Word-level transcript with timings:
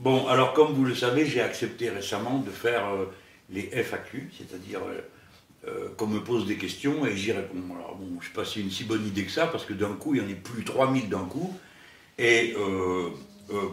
Bon, 0.00 0.26
alors 0.28 0.54
comme 0.54 0.72
vous 0.72 0.86
le 0.86 0.94
savez, 0.94 1.26
j'ai 1.26 1.42
accepté 1.42 1.90
récemment 1.90 2.38
de 2.38 2.50
faire 2.50 2.88
euh, 2.88 3.04
les 3.50 3.68
FAQ, 3.70 4.30
c'est-à-dire 4.34 4.80
euh, 4.88 5.68
euh, 5.68 5.88
qu'on 5.98 6.06
me 6.06 6.20
pose 6.20 6.46
des 6.46 6.56
questions 6.56 7.04
et 7.04 7.14
j'y 7.14 7.32
réponds. 7.32 7.74
Alors 7.76 7.96
bon, 7.96 8.06
je 8.12 8.16
ne 8.16 8.22
sais 8.22 8.34
pas 8.34 8.46
si 8.46 8.54
c'est 8.54 8.60
une 8.60 8.70
si 8.70 8.84
bonne 8.84 9.06
idée 9.06 9.24
que 9.24 9.30
ça, 9.30 9.46
parce 9.46 9.66
que 9.66 9.74
d'un 9.74 9.92
coup, 9.92 10.14
il 10.14 10.22
y 10.22 10.24
en 10.24 10.30
a 10.30 10.34
plus 10.34 10.64
3000 10.64 11.10
d'un 11.10 11.26
coup. 11.26 11.54
Et 12.16 12.54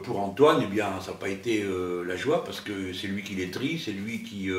pour 0.03 0.19
Antoine, 0.19 0.61
eh 0.63 0.67
bien, 0.67 0.99
ça 1.01 1.11
n'a 1.11 1.17
pas 1.17 1.29
été 1.29 1.65
la 2.05 2.15
joie, 2.15 2.43
parce 2.43 2.61
que 2.61 2.93
c'est 2.93 3.07
lui 3.07 3.23
qui 3.23 3.35
les 3.35 3.49
trie, 3.49 3.81
c'est 3.83 3.91
lui 3.91 4.23
qui 4.23 4.49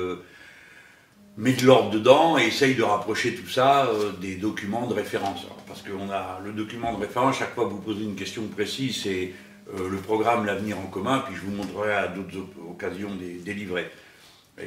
met 1.39 1.55
de 1.55 1.65
l'ordre 1.65 1.91
dedans 1.91 2.39
et 2.39 2.45
essaye 2.49 2.75
de 2.75 2.83
rapprocher 2.83 3.35
tout 3.35 3.49
ça 3.49 3.91
des 4.21 4.37
documents 4.37 4.87
de 4.87 4.93
référence. 4.95 5.47
parce 5.67 5.83
qu'on 5.83 6.11
a 6.11 6.41
le 6.45 6.53
document 6.53 6.93
de 6.95 7.01
référence, 7.01 7.39
chaque 7.39 7.55
fois 7.55 7.65
que 7.65 7.71
vous 7.71 7.81
posez 7.81 8.05
une 8.05 8.15
question 8.15 8.47
précise, 8.49 9.03
c'est 9.03 9.33
euh, 9.75 9.89
le 9.89 9.99
programme 9.99 10.47
L'avenir 10.47 10.79
en 10.79 10.87
commun, 10.87 11.23
puis 11.27 11.35
je 11.37 11.43
vous 11.43 11.51
montrerai 11.51 11.95
à 11.95 12.09
d'autres 12.09 12.39
occasions 12.71 13.11
des, 13.15 13.55
livrets. 13.55 13.91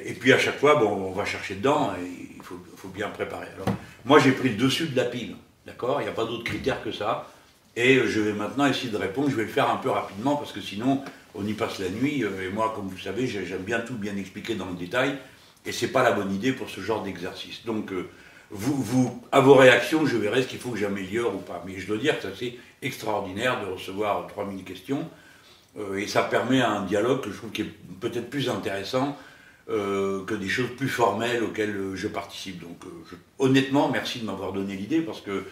Et, 0.06 0.14
puis 0.14 0.32
à 0.32 0.40
chaque 0.40 0.60
fois, 0.60 0.76
bon, 0.76 0.90
on 0.90 1.12
va 1.12 1.26
chercher 1.26 1.56
dedans, 1.56 1.94
et 2.00 2.36
il 2.36 2.42
faut, 2.44 2.90
bien 2.90 3.10
préparer. 3.10 3.48
Alors, 3.56 3.76
moi 4.06 4.20
j'ai 4.20 4.32
pris 4.32 4.50
le 4.50 4.56
dessus 4.56 4.88
de 4.88 4.96
la 4.96 5.06
pile, 5.06 5.36
d'accord? 5.66 6.02
Il 6.02 6.04
n'y 6.04 6.10
a 6.10 6.14
pas 6.14 6.26
d'autres 6.26 6.44
critères 6.44 6.84
que 6.84 6.92
ça. 6.92 7.28
Et 7.76 8.02
je 8.06 8.20
vais 8.20 8.34
maintenant 8.34 8.66
essayer 8.66 8.90
de 8.90 8.98
répondre, 8.98 9.30
je 9.30 9.36
vais 9.36 9.44
le 9.44 9.50
faire 9.50 9.70
un 9.70 9.78
peu 9.78 9.90
rapidement, 9.90 10.36
parce 10.36 10.52
que 10.52 10.62
sinon 10.62 11.04
on 11.34 11.46
y 11.46 11.54
passe 11.54 11.80
la 11.80 11.90
nuit, 11.90 12.24
euh, 12.24 12.48
et 12.48 12.50
moi, 12.50 12.74
comme 12.76 12.88
vous 12.88 12.98
savez, 12.98 13.28
j'aime 13.28 13.64
bien 13.64 13.80
tout 13.80 13.96
bien 13.96 14.16
expliquer 14.18 14.56
dans 14.56 14.66
le 14.68 14.76
détail, 14.76 15.18
et 15.66 15.72
c'est 15.72 15.88
pas 15.88 16.04
la 16.04 16.12
bonne 16.12 16.34
idée 16.34 16.52
pour 16.52 16.70
ce 16.70 16.82
genre 16.82 17.04
d'exercice. 17.04 17.66
Donc, 17.66 17.92
euh, 17.92 18.10
vous, 18.52 19.22
à 19.32 19.40
vos 19.40 19.56
réactions, 19.56 20.06
je 20.06 20.18
verrai 20.18 20.44
ce 20.44 20.48
qu'il 20.48 20.60
faut 20.60 20.72
que 20.72 20.78
j'améliore 20.78 21.36
ou 21.36 21.40
pas. 21.40 21.64
Mais 21.66 21.80
je 21.80 21.88
dois 21.88 21.98
dire 21.98 22.20
que 22.20 22.28
c'est 22.38 22.56
extraordinaire 22.82 23.62
de 23.66 23.72
recevoir 23.72 24.28
3000 24.28 24.64
questions. 24.64 25.10
Euh, 25.78 25.98
et 25.98 26.08
ça 26.08 26.24
permet 26.24 26.62
un 26.62 26.84
dialogue 26.84 27.22
que 27.22 27.32
je 27.32 27.38
trouve 27.38 27.52
qui 27.52 27.62
est 27.62 27.74
peut-être 28.00 28.30
plus 28.30 28.50
intéressant 28.50 29.18
euh, 29.70 30.26
que 30.26 30.34
des 30.34 30.50
choses 30.50 30.76
plus 30.76 30.90
formelles 30.90 31.44
auxquelles 31.44 31.96
je 31.96 32.08
participe. 32.08 32.60
Donc 32.60 32.84
honnêtement, 33.40 33.90
merci 33.90 34.20
de 34.20 34.26
m'avoir 34.26 34.52
donné 34.52 34.76
l'idée 34.76 35.02
parce 35.02 35.22
que 35.22 35.46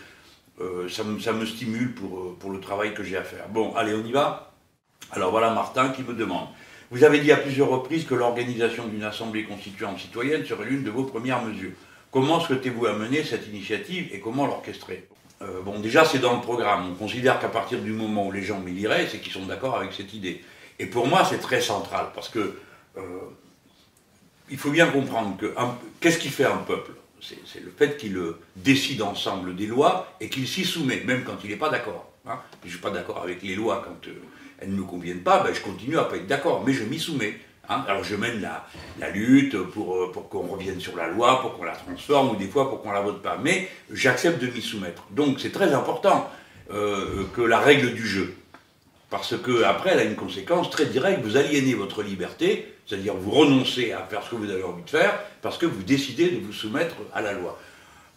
ça 0.89 1.05
me, 1.05 1.19
ça, 1.22 1.31
me, 1.31 1.45
stimule 1.45 1.94
pour, 1.94 2.35
pour 2.38 2.52
le 2.52 2.59
travail 2.59 2.94
que 2.94 3.02
j'ai 3.02 3.16
à 3.16 3.23
faire. 3.23 3.47
Bon, 3.47 3.73
allez, 3.75 3.94
on 3.94 4.05
y 4.05 4.11
va? 4.11 4.52
Alors 5.11 5.31
voilà 5.31 5.53
Martin 5.53 5.89
qui 5.89 6.03
me 6.03 6.13
demande. 6.13 6.47
Vous 6.91 7.03
avez 7.03 7.19
dit 7.19 7.31
à 7.31 7.38
plusieurs 7.38 7.69
reprises 7.69 8.05
que 8.05 8.16
l'organisation 8.16 8.88
d'une 8.88 9.03
assemblée 9.03 9.44
constituante 9.44 10.00
citoyenne 10.00 10.44
serait 10.44 10.66
l'une 10.66 10.83
de 10.83 10.89
vos 10.89 11.03
premières 11.03 11.44
mesures. 11.44 11.73
Comment 12.11 12.39
souhaitez-vous 12.39 12.88
amener 12.88 13.23
cette 13.23 13.47
initiative 13.47 14.09
et 14.11 14.19
comment 14.19 14.47
l'orchestrer? 14.47 15.07
Euh, 15.41 15.61
Bon, 15.63 15.79
déjà, 15.79 16.05
c'est 16.05 16.19
dans 16.19 16.35
le 16.35 16.41
programme. 16.41 16.89
On 16.91 16.95
considère 16.95 17.39
qu'à 17.39 17.49
partir 17.49 17.79
du 17.79 17.91
moment 17.91 18.27
où 18.27 18.31
les 18.31 18.43
gens 18.43 18.59
m'y 18.59 18.71
liraient, 18.71 19.07
c'est 19.09 19.19
qu'ils 19.19 19.33
sont 19.33 19.45
d'accord 19.45 19.77
avec 19.77 19.93
cette 19.93 20.13
idée. 20.13 20.43
Et 20.79 20.85
pour 20.85 21.07
moi, 21.07 21.25
c'est 21.29 21.39
très 21.39 21.61
central, 21.61 22.07
parce 22.15 22.29
que 22.29 22.57
euh, 22.97 23.01
il 24.49 24.57
faut 24.57 24.71
bien 24.71 24.87
comprendre 24.87 25.37
que 25.37 25.53
qu'est-ce 25.99 26.19
qui 26.19 26.29
fait 26.29 26.45
un 26.45 26.57
peuple? 26.57 26.91
C'est 27.21 27.61
le 27.61 27.71
fait 27.77 27.97
qu'il 27.97 28.17
décide 28.55 29.01
ensemble 29.01 29.55
des 29.55 29.67
lois 29.67 30.13
et 30.21 30.29
qu'il 30.29 30.47
s'y 30.47 30.63
soumet, 30.63 31.03
même 31.05 31.25
quand 31.25 31.35
il 31.43 31.49
n'est 31.49 31.57
pas 31.57 31.69
d'accord. 31.69 32.09
Hein. 32.25 32.39
Je 32.61 32.67
ne 32.67 32.71
suis 32.71 32.79
pas 32.79 32.91
d'accord 32.91 33.21
avec 33.21 33.41
les 33.43 33.55
lois 33.55 33.83
quand 33.85 34.07
euh, 34.07 34.13
elles 34.59 34.71
ne 34.71 34.77
me 34.77 34.83
conviennent 34.83 35.21
pas, 35.21 35.43
ben, 35.43 35.53
je 35.53 35.61
continue 35.61 35.97
à 35.97 36.03
ne 36.03 36.09
pas 36.09 36.15
être 36.17 36.27
d'accord, 36.27 36.63
mais 36.65 36.73
je 36.73 36.83
m'y 36.83 36.99
soumets. 36.99 37.37
Hein, 37.70 37.86
alors 37.88 38.03
je 38.03 38.16
mène 38.16 38.42
la, 38.42 39.09
lutte 39.12 39.58
pour, 39.58 39.95
euh, 39.95 40.12
pour 40.12 40.28
qu'on 40.28 40.48
revienne 40.48 40.80
sur 40.80 40.95
la 40.98 41.08
loi, 41.08 41.39
pour 41.42 41.56
qu'on 41.56 41.64
la 41.64 41.75
transforme, 41.75 42.31
ou 42.31 42.36
des 42.36 42.48
fois 42.48 42.70
pour 42.70 42.81
qu'on 42.81 42.92
la 42.92 43.02
vote 43.02 43.22
pas. 43.22 43.38
Mais 43.42 43.70
j'accepte 43.92 44.42
de 44.42 44.48
m'y 44.48 44.62
soumettre. 44.62 45.03
Donc 45.12 45.39
c'est 45.39 45.52
très 45.52 45.73
important 45.73 46.30
euh, 46.73 47.25
que 47.36 47.42
la 47.42 47.59
règle 47.59 47.94
du 47.94 48.08
jeu. 48.08 48.34
Parce 49.12 49.36
que 49.38 49.64
après, 49.64 49.92
elle 49.92 50.00
a 50.00 50.03
une 50.03 50.16
conséquence 50.16 50.70
très 50.70 50.86
directe. 50.86 51.22
Vous 51.23 51.38
aliénez 51.38 51.73
votre 51.73 52.03
liberté, 52.03 52.73
c'est-à-dire 52.86 53.16
vous 53.16 53.31
renoncez 53.31 53.92
à 53.92 54.00
faire 54.00 54.23
ce 54.23 54.31
que 54.31 54.36
vous 54.36 54.50
avez 54.50 54.64
envie 54.64 54.84
de 54.84 54.90
faire, 54.90 55.20
parce 55.42 55.58
que 55.58 55.66
vous 55.66 55.84
décidez 55.84 56.30
de 56.30 56.45
vous 56.45 56.53
soumettre 56.53 56.95
à 57.14 57.22
la 57.22 57.34
loi. 57.34 57.59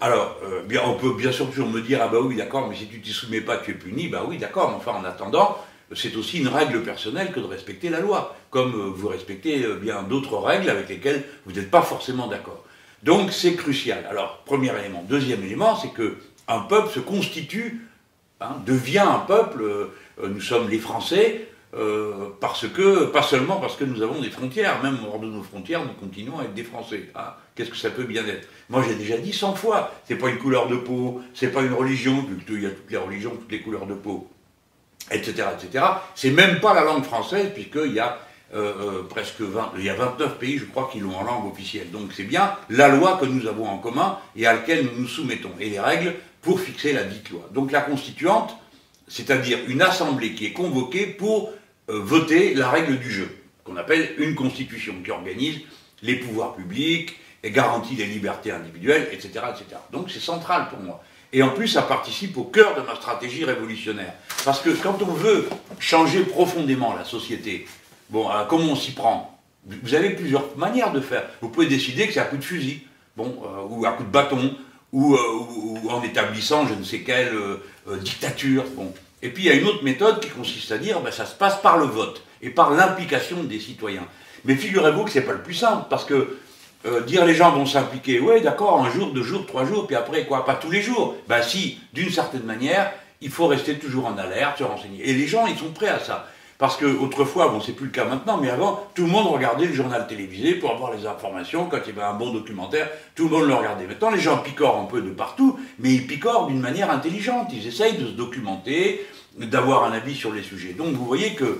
Alors, 0.01 0.37
euh, 0.45 0.63
bien, 0.63 0.83
on 0.85 0.95
peut 0.95 1.15
bien 1.15 1.31
sûr 1.31 1.49
toujours 1.49 1.69
me 1.69 1.81
dire, 1.81 2.01
ah 2.03 2.09
bah 2.09 2.19
oui, 2.21 2.37
d'accord, 2.37 2.69
mais 2.69 2.75
si 2.75 2.89
tu 2.89 3.01
t'y 3.01 3.13
soumets 3.13 3.41
pas, 3.41 3.59
tu 3.59 3.71
es 3.71 3.75
puni. 3.75 4.09
Bah 4.09 4.25
oui, 4.27 4.37
d'accord, 4.37 4.71
mais 4.71 4.77
enfin, 4.77 4.99
en 4.99 5.05
attendant, 5.05 5.59
c'est 5.95 6.17
aussi 6.17 6.39
une 6.39 6.49
règle 6.49 6.83
personnelle 6.83 7.33
que 7.33 7.41
de 7.41 7.47
respecter 7.47 7.89
la 7.89 8.01
loi, 8.01 8.37
comme 8.51 8.75
euh, 8.75 8.93
vous 8.95 9.09
respectez 9.09 9.65
euh, 9.65 9.77
bien 9.77 10.03
d'autres 10.03 10.37
règles 10.37 10.71
avec 10.71 10.89
lesquelles 10.89 11.25
vous 11.47 11.53
n'êtes 11.53 11.71
pas 11.71 11.83
forcément 11.83 12.27
d'accord. 12.27 12.65
Donc 13.03 13.33
c'est 13.33 13.55
crucial. 13.55 14.07
Alors, 14.09 14.43
premier 14.45 14.73
élément. 14.79 15.05
Deuxième 15.09 15.43
élément, 15.43 15.77
c'est 15.77 15.93
que 15.93 16.17
un 16.49 16.61
peuple 16.61 16.91
se 16.91 17.01
constitue, 17.01 17.87
hein, 18.41 18.57
devient 18.67 18.99
un 18.99 19.21
peuple, 19.21 19.63
euh, 19.63 19.89
nous 20.29 20.41
sommes 20.41 20.69
les 20.69 20.79
Français, 20.79 21.49
parce 22.39 22.69
que, 22.69 23.07
pas 23.07 23.23
seulement 23.23 23.57
parce 23.57 23.77
que 23.77 23.85
nous 23.85 24.03
avons 24.03 24.21
des 24.21 24.29
frontières, 24.29 24.83
même 24.83 24.99
hors 25.09 25.19
de 25.19 25.27
nos 25.27 25.43
frontières, 25.43 25.83
nous 25.83 25.95
continuons 25.95 26.39
à 26.39 26.45
être 26.45 26.53
des 26.53 26.65
Français. 26.65 27.09
Ah, 27.15 27.39
qu'est-ce 27.55 27.71
que 27.71 27.79
ça 27.79 27.89
peut 27.89 28.03
bien 28.05 28.27
être? 28.27 28.47
Moi 28.69 28.85
j'ai 28.87 28.95
déjà 28.95 29.17
dit 29.17 29.33
100 29.33 29.55
fois, 29.55 29.91
c'est 30.07 30.17
pas 30.17 30.29
une 30.29 30.37
couleur 30.37 30.69
de 30.69 30.77
peau, 30.77 31.23
c'est 31.33 31.51
pas 31.51 31.63
une 31.63 31.73
religion, 31.73 32.27
vu 32.29 32.45
qu'il 32.45 32.63
y 32.63 32.67
a 32.67 32.71
toutes 32.71 32.91
les 32.91 32.99
religions, 32.99 33.31
toutes 33.31 33.51
les 33.51 33.63
couleurs 33.63 33.87
de 33.87 33.95
peau 33.95 34.29
etc., 35.11 35.49
etc. 35.59 35.85
C'est 36.15 36.31
même 36.31 36.61
pas 36.61 36.75
la 36.75 36.85
langue 36.85 37.05
française, 37.05 37.51
puisqu'il 37.55 37.93
y 37.93 38.01
a 38.01 38.19
euh, 38.55 38.73
euh, 38.81 39.03
presque 39.09 39.41
20, 39.41 39.73
il 39.79 39.85
y 39.85 39.89
a 39.89 39.95
29 39.95 40.39
pays, 40.39 40.59
je 40.59 40.67
crois, 40.67 40.91
qui 40.93 41.01
l'ont 41.01 41.17
en 41.17 41.25
langue 41.25 41.51
officielle. 41.51 41.91
Donc 41.91 42.13
c'est 42.15 42.25
bien 42.25 42.55
la 42.69 42.89
loi 42.89 43.17
que 43.19 43.25
nous 43.25 43.47
avons 43.47 43.67
en 43.67 43.79
commun 43.79 44.19
et 44.37 44.47
à 44.47 44.53
laquelle 44.53 44.85
nous 44.85 45.03
nous 45.03 45.09
soumettons, 45.09 45.53
et 45.59 45.71
les 45.71 45.81
règles 45.81 46.15
pour 46.43 46.61
fixer 46.61 46.93
la 46.93 47.05
dite 47.05 47.31
loi. 47.31 47.49
Donc 47.53 47.73
la 47.73 47.81
constituante, 47.81 48.55
c'est-à-dire 49.09 49.59
une 49.69 49.81
assemblée 49.81 50.35
qui 50.35 50.45
est 50.47 50.53
convoquée 50.53 51.07
pour 51.07 51.51
euh, 51.89 51.99
voter 52.01 52.53
la 52.55 52.69
règle 52.69 52.99
du 52.99 53.11
jeu, 53.11 53.29
qu'on 53.65 53.77
appelle 53.77 54.15
une 54.19 54.35
constitution, 54.35 54.97
qui 55.03 55.11
organise 55.11 55.61
les 56.03 56.17
pouvoirs 56.17 56.55
publics 56.55 57.17
et 57.43 57.51
garantit 57.51 57.97
les 57.97 58.07
libertés 58.07 58.51
individuelles, 58.51 59.09
etc. 59.13 59.31
etc. 59.51 59.81
Donc 59.93 60.11
c'est 60.11 60.21
central 60.21 60.69
pour 60.69 60.81
moi. 60.81 61.03
Et 61.33 61.43
en 61.43 61.51
plus, 61.51 61.69
ça 61.69 61.83
participe 61.83 62.37
au 62.37 62.45
cœur 62.45 62.75
de 62.75 62.83
ma 62.83 62.95
stratégie 62.95 63.45
révolutionnaire. 63.45 64.13
Parce 64.45 64.61
que 64.61 64.71
quand 64.71 64.99
on 65.03 65.13
veut 65.13 65.49
changer 65.79 66.23
profondément 66.25 66.95
la 66.95 67.05
société, 67.05 67.67
bon, 68.11 68.29
comment 68.49 68.73
on 68.73 68.77
s'y 68.77 68.93
prend? 68.93 69.39
Vous 69.67 69.95
avez 69.95 70.11
plusieurs 70.11 70.57
manières 70.57 70.93
de 70.93 71.01
faire. 71.01 71.25
Vous 71.41 71.49
pouvez 71.49 71.67
décider 71.67 72.07
que 72.07 72.13
c'est 72.13 72.21
à 72.21 72.25
coup 72.25 72.37
de 72.37 72.45
fusil, 72.45 72.83
bon, 73.17 73.41
euh, 73.45 73.63
ou 73.69 73.87
à 73.87 73.93
coup 73.93 74.03
de 74.03 74.09
bâton, 74.09 74.57
ou, 74.93 75.15
euh, 75.15 75.89
en 75.89 76.03
établissant 76.03 76.67
je 76.67 76.75
ne 76.75 76.83
sais 76.83 77.01
quelle 77.01 77.33
euh, 77.33 77.97
dictature. 77.99 78.65
Bon. 78.75 78.93
Et 79.23 79.31
puis 79.31 79.45
il 79.45 79.47
y 79.47 79.51
a 79.51 79.55
une 79.55 79.67
autre 79.67 79.85
méthode 79.85 80.21
qui 80.21 80.29
consiste 80.31 80.73
à 80.73 80.79
dire, 80.79 81.01
ben, 81.01 81.13
ça 81.13 81.27
se 81.27 81.35
passe 81.35 81.61
par 81.63 81.79
le 81.79 81.87
vote 81.87 82.25
et 82.43 82.51
par 82.51 82.73
l'implication 82.73 83.45
des 83.45 83.61
citoyens. 83.61 84.07
Mais 84.45 84.57
figurez-vous 84.57 85.05
que 85.05 85.11
ce 85.11 85.21
n'est 85.21 85.25
pas 85.25 85.33
le 85.33 85.43
plus 85.43 85.55
simple, 85.55 85.87
parce 85.89 86.05
que 86.05 86.39
euh, 86.85 87.01
dire 87.03 87.25
les 87.25 87.35
gens 87.35 87.53
vont 87.53 87.67
s'impliquer, 87.67 88.21
oui 88.21 88.41
d'accord, 88.41 88.85
un 88.85 88.91
jour, 88.91 89.13
deux 89.13 89.23
jours, 89.23 89.47
trois 89.47 89.65
jours, 89.65 89.87
puis 89.87 89.97
après 89.97 90.25
quoi, 90.25 90.45
pas 90.45 90.55
tous 90.55 90.71
les 90.71 90.83
jours. 90.83 91.15
Ben 91.29 91.43
si, 91.43 91.79
d'une 91.93 92.11
certaine 92.11 92.45
manière, 92.45 92.93
il 93.21 93.31
faut 93.31 93.47
rester 93.47 93.79
toujours 93.79 94.07
en 94.07 94.19
alerte, 94.19 94.59
se 94.59 94.65
renseigner. 94.65 95.09
Et 95.09 95.13
les 95.13 95.27
gens, 95.27 95.47
ils 95.47 95.57
sont 95.57 95.71
prêts 95.71 95.89
à 95.89 96.01
ça. 96.01 96.27
Parce 96.59 96.77
que 96.77 96.87
autrefois, 96.87 97.49
bon, 97.49 97.61
c'est 97.61 97.73
plus 97.73 97.87
le 97.87 97.93
cas 97.93 98.05
maintenant, 98.05 98.37
mais 98.37 98.49
avant, 98.49 98.87
tout 98.95 99.03
le 99.03 99.09
monde 99.11 99.27
regardait 99.27 99.67
le 99.67 99.73
journal 99.73 100.07
télévisé 100.07 100.55
pour 100.55 100.71
avoir 100.71 100.93
les 100.93 101.07
informations. 101.07 101.67
Quand 101.67 101.79
il 101.85 101.95
y 101.95 101.99
avait 101.99 102.07
un 102.07 102.15
bon 102.15 102.33
documentaire, 102.33 102.89
tout 103.17 103.25
le 103.25 103.31
monde 103.31 103.49
le 103.49 103.55
regardait. 103.55 103.87
Maintenant, 103.87 104.11
les 104.11 104.21
gens 104.21 104.39
picorent 104.39 104.79
un 104.79 104.85
peu 104.85 105.01
de 105.01 105.11
partout, 105.11 105.59
mais 105.81 105.93
ils 105.93 106.07
picorent 106.07 106.47
d'une 106.47 106.61
manière 106.61 106.91
intelligente. 106.91 107.49
Ils 107.53 107.67
essayent 107.67 107.99
de 107.99 108.07
se 108.07 108.13
documenter, 108.13 109.05
d'avoir 109.39 109.85
un 109.85 109.93
avis 109.93 110.15
sur 110.15 110.33
les 110.33 110.43
sujets. 110.43 110.73
Donc, 110.73 110.95
vous 110.95 111.05
voyez 111.05 111.35
que 111.35 111.59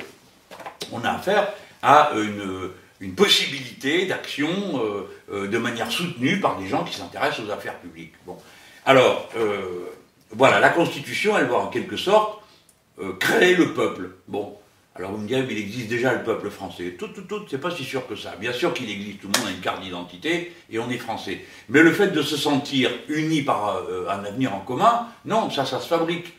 on 0.93 1.03
a 1.05 1.11
affaire 1.11 1.49
à 1.83 2.13
une, 2.15 2.71
une 3.03 3.15
possibilité 3.15 4.07
d'action 4.07 4.49
euh, 4.49 5.11
euh, 5.33 5.49
de 5.49 5.59
manière 5.59 5.91
soutenue 5.91 6.39
par 6.41 6.57
des 6.57 6.69
gens 6.69 6.85
qui 6.85 6.95
s'intéressent 6.95 7.45
aux 7.47 7.51
affaires 7.51 7.79
publiques. 7.81 8.15
Bon. 8.25 8.37
Alors, 8.87 9.29
euh, 9.37 9.91
voilà, 10.31 10.61
la 10.61 10.71
Constitution, 10.71 11.37
elle 11.37 11.47
va 11.47 11.57
en 11.57 11.67
quelque 11.67 11.97
sorte 11.97 12.39
créer 13.19 13.57
le 13.57 13.75
peuple. 13.75 14.11
Bon, 14.29 14.55
alors 14.95 15.11
vous 15.11 15.19
me 15.19 15.27
direz, 15.27 15.43
mais 15.43 15.55
il 15.55 15.59
existe 15.59 15.89
déjà 15.89 16.13
le 16.13 16.23
peuple 16.23 16.51
français. 16.51 16.95
Tout, 16.97 17.09
tout, 17.09 17.23
tout, 17.23 17.43
c'est 17.51 17.59
pas 17.59 17.73
si 17.73 17.85
sûr 17.85 18.07
que 18.07 18.15
ça. 18.15 18.37
Bien 18.39 18.53
sûr 18.53 18.73
qu'il 18.73 18.89
existe, 18.89 19.21
tout 19.21 19.29
le 19.35 19.41
monde 19.41 19.49
a 19.49 19.51
une 19.51 19.61
carte 19.61 19.83
d'identité 19.83 20.53
et 20.71 20.79
on 20.79 20.89
est 20.89 20.99
français. 20.99 21.41
Mais 21.71 21.83
le 21.83 21.91
fait 21.91 22.09
de 22.09 22.23
se 22.23 22.37
sentir 22.37 22.91
unis 23.09 23.43
par 23.43 23.83
un 24.09 24.25
avenir 24.25 24.55
en 24.55 24.61
commun, 24.61 25.09
non, 25.25 25.51
ça, 25.51 25.65
ça 25.65 25.81
se 25.81 25.89
fabrique. 25.89 26.35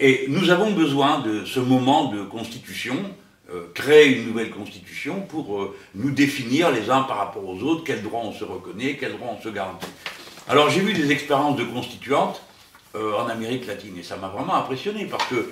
Et 0.00 0.24
nous 0.28 0.50
avons 0.50 0.72
besoin 0.72 1.20
de 1.20 1.44
ce 1.44 1.60
moment 1.60 2.06
de 2.06 2.24
constitution 2.24 2.96
créer 3.74 4.16
une 4.16 4.26
nouvelle 4.26 4.50
constitution 4.50 5.20
pour 5.20 5.60
euh, 5.60 5.76
nous 5.94 6.10
définir 6.10 6.70
les 6.70 6.90
uns 6.90 7.02
par 7.02 7.18
rapport 7.18 7.46
aux 7.46 7.60
autres, 7.62 7.84
quels 7.84 8.02
droits 8.02 8.22
on 8.24 8.32
se 8.32 8.44
reconnaît, 8.44 8.96
quels 8.96 9.12
droits 9.12 9.36
on 9.38 9.42
se 9.42 9.48
garantit. 9.48 9.86
Alors 10.48 10.70
j'ai 10.70 10.80
vu 10.80 10.92
des 10.92 11.10
expériences 11.12 11.56
de 11.56 11.64
constituantes 11.64 12.42
euh, 12.94 13.14
en 13.14 13.28
Amérique 13.28 13.66
latine 13.66 13.96
et 13.98 14.02
ça 14.02 14.16
m'a 14.16 14.28
vraiment 14.28 14.54
impressionné 14.54 15.06
parce 15.06 15.26
que 15.26 15.50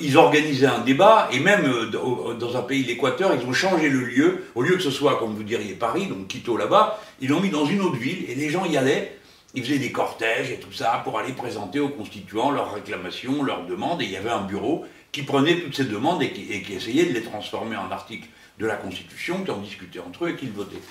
ils 0.00 0.16
organisaient 0.16 0.64
un 0.64 0.78
débat 0.78 1.28
et 1.30 1.40
même 1.40 1.90
dans 1.90 2.56
un 2.56 2.62
pays, 2.62 2.84
l'Équateur, 2.84 3.32
ils 3.38 3.46
ont 3.46 3.52
changé 3.52 3.90
le 3.90 4.00
lieu. 4.00 4.44
Au 4.54 4.62
lieu 4.62 4.76
que 4.76 4.82
ce 4.82 4.90
soit, 4.90 5.18
comme 5.18 5.34
vous 5.34 5.42
diriez, 5.42 5.74
Paris, 5.74 6.06
donc 6.06 6.26
Quito 6.26 6.56
là-bas, 6.56 6.98
ils 7.20 7.28
l'ont 7.28 7.40
mis 7.40 7.50
dans 7.50 7.66
une 7.66 7.82
autre 7.82 7.98
ville 7.98 8.24
et 8.30 8.34
les 8.34 8.48
gens 8.48 8.64
y 8.64 8.78
allaient. 8.78 9.18
Ils 9.52 9.62
faisaient 9.62 9.78
des 9.78 9.92
cortèges 9.92 10.50
et 10.50 10.58
tout 10.58 10.72
ça 10.72 11.02
pour 11.04 11.18
aller 11.18 11.34
présenter 11.34 11.80
aux 11.80 11.90
constituants 11.90 12.50
leurs 12.50 12.72
réclamations, 12.72 13.42
leurs 13.42 13.66
demandes 13.66 14.00
et 14.00 14.06
il 14.06 14.10
y 14.10 14.16
avait 14.16 14.30
un 14.30 14.40
bureau 14.40 14.86
qui 15.12 15.22
prenaient 15.22 15.60
toutes 15.60 15.76
ces 15.76 15.84
demandes 15.84 16.22
et 16.22 16.30
qui, 16.30 16.52
et 16.52 16.64
essayaient 16.72 17.06
de 17.06 17.14
les 17.14 17.22
transformer 17.22 17.76
en 17.76 17.90
articles 17.90 18.28
de 18.58 18.66
la 18.66 18.76
Constitution, 18.76 19.44
qui 19.44 19.50
en 19.50 19.58
discutaient 19.58 20.00
entre 20.00 20.26
eux 20.26 20.30
et 20.30 20.36
qui 20.36 20.46
le 20.46 20.52
votaient. 20.52 20.82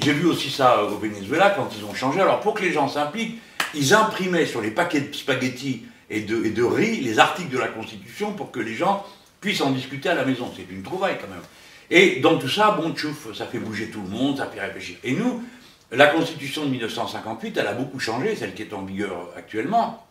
J'ai 0.00 0.12
vu 0.12 0.26
aussi 0.26 0.50
ça 0.50 0.84
au 0.84 0.98
Venezuela 0.98 1.50
quand 1.50 1.68
ils 1.76 1.84
ont 1.84 1.94
changé. 1.94 2.20
Alors 2.20 2.40
pour 2.40 2.54
que 2.54 2.62
les 2.62 2.72
gens 2.72 2.88
s'impliquent, 2.88 3.38
ils 3.74 3.94
imprimaient 3.94 4.46
sur 4.46 4.60
les 4.60 4.70
paquets 4.70 5.00
de 5.00 5.14
spaghettis 5.14 5.82
et 6.10 6.20
de, 6.20 6.44
et 6.44 6.50
de 6.50 6.62
riz 6.62 7.00
les 7.00 7.18
articles 7.18 7.50
de 7.50 7.58
la 7.58 7.68
Constitution 7.68 8.32
pour 8.32 8.50
que 8.50 8.60
les 8.60 8.74
gens 8.74 9.04
puissent 9.40 9.60
en 9.60 9.70
discuter 9.70 10.08
à 10.08 10.14
la 10.14 10.24
maison. 10.24 10.50
C'est 10.56 10.70
une 10.70 10.82
trouvaille 10.82 11.18
quand 11.20 11.28
même. 11.28 11.42
Et 11.90 12.20
dans 12.20 12.38
tout 12.38 12.48
ça, 12.48 12.70
bon, 12.70 12.94
tchouf, 12.94 13.34
ça 13.34 13.46
fait 13.46 13.58
bouger 13.58 13.88
tout 13.88 14.00
le 14.00 14.08
monde, 14.08 14.38
ça 14.38 14.46
fait 14.46 14.60
réfléchir. 14.60 14.96
Et 15.04 15.12
nous, 15.12 15.42
la 15.90 16.06
Constitution 16.06 16.64
de 16.64 16.70
1958, 16.70 17.56
elle 17.58 17.66
a 17.66 17.74
beaucoup 17.74 18.00
changé, 18.00 18.34
celle 18.34 18.54
qui 18.54 18.62
est 18.62 18.72
en 18.72 18.82
vigueur 18.82 19.28
actuellement, 19.36 20.06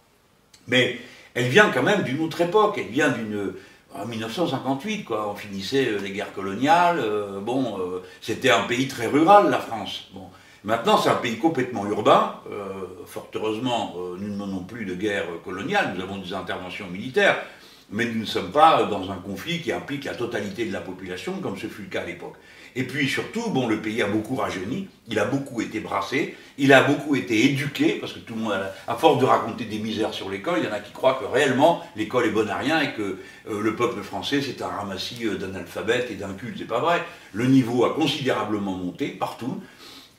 mais 0.67 0.99
elle 1.33 1.47
vient 1.47 1.69
quand 1.69 1.83
même 1.83 2.03
d'une 2.03 2.21
autre 2.21 2.41
époque, 2.41 2.77
elle 2.77 2.91
vient 2.91 3.09
d'une... 3.09 3.53
En 3.93 4.05
1958, 4.05 5.03
quoi, 5.03 5.29
on 5.29 5.35
finissait 5.35 5.87
euh, 5.89 5.99
les 5.99 6.11
guerres 6.11 6.31
coloniales, 6.33 6.99
euh, 6.99 7.41
bon, 7.41 7.77
euh, 7.77 8.01
c'était 8.21 8.49
un 8.49 8.61
pays 8.61 8.87
très 8.87 9.07
rural, 9.07 9.49
la 9.49 9.59
France. 9.59 10.07
Bon. 10.13 10.29
Maintenant, 10.63 10.97
c'est 10.97 11.09
un 11.09 11.15
pays 11.15 11.37
complètement 11.39 11.87
urbain. 11.87 12.35
Euh, 12.51 12.85
fort 13.07 13.29
heureusement, 13.33 13.95
euh, 13.97 14.17
nous 14.19 14.27
ne 14.27 14.37
menons 14.37 14.63
plus 14.63 14.85
de 14.85 14.93
guerre 14.93 15.25
coloniale, 15.43 15.93
nous 15.95 16.03
avons 16.03 16.17
des 16.17 16.33
interventions 16.33 16.87
militaires, 16.87 17.43
mais 17.89 18.05
nous 18.05 18.19
ne 18.19 18.25
sommes 18.25 18.51
pas 18.51 18.83
dans 18.83 19.09
un 19.11 19.15
conflit 19.15 19.61
qui 19.61 19.71
implique 19.71 20.05
la 20.05 20.13
totalité 20.13 20.65
de 20.65 20.71
la 20.71 20.81
population, 20.81 21.33
comme 21.41 21.57
ce 21.57 21.65
fut 21.65 21.83
le 21.83 21.87
cas 21.87 22.01
à 22.01 22.05
l'époque. 22.05 22.35
Et 22.75 22.83
puis 22.83 23.07
surtout, 23.07 23.49
bon, 23.49 23.67
le 23.67 23.81
pays 23.81 24.01
a 24.01 24.07
beaucoup 24.07 24.35
rajeuni, 24.35 24.87
il 25.09 25.19
a 25.19 25.25
beaucoup 25.25 25.61
été 25.61 25.79
brassé, 25.79 26.35
il 26.57 26.71
a 26.71 26.81
beaucoup 26.83 27.15
été 27.15 27.45
éduqué, 27.45 27.97
parce 27.99 28.13
que 28.13 28.19
tout 28.19 28.33
le 28.35 28.41
monde, 28.41 28.53
à 28.87 28.95
force 28.95 29.19
de 29.19 29.25
raconter 29.25 29.65
des 29.65 29.79
misères 29.79 30.13
sur 30.13 30.29
l'école, 30.29 30.59
il 30.59 30.65
y 30.65 30.67
en 30.67 30.73
a 30.73 30.79
qui 30.79 30.93
croient 30.93 31.19
que 31.21 31.25
réellement 31.25 31.83
l'école 31.95 32.27
est 32.27 32.31
bonne 32.31 32.49
à 32.49 32.57
rien 32.57 32.81
et 32.81 32.93
que 32.93 33.17
euh, 33.49 33.61
le 33.61 33.75
peuple 33.75 34.01
français 34.01 34.41
c'est 34.41 34.61
un 34.61 34.67
ramassis 34.67 35.25
euh, 35.25 35.35
d'analphabètes 35.35 36.09
et 36.11 36.15
d'incultes. 36.15 36.55
C'est 36.57 36.65
pas 36.65 36.79
vrai. 36.79 37.03
Le 37.33 37.45
niveau 37.45 37.83
a 37.85 37.93
considérablement 37.93 38.73
monté 38.73 39.09
partout. 39.09 39.61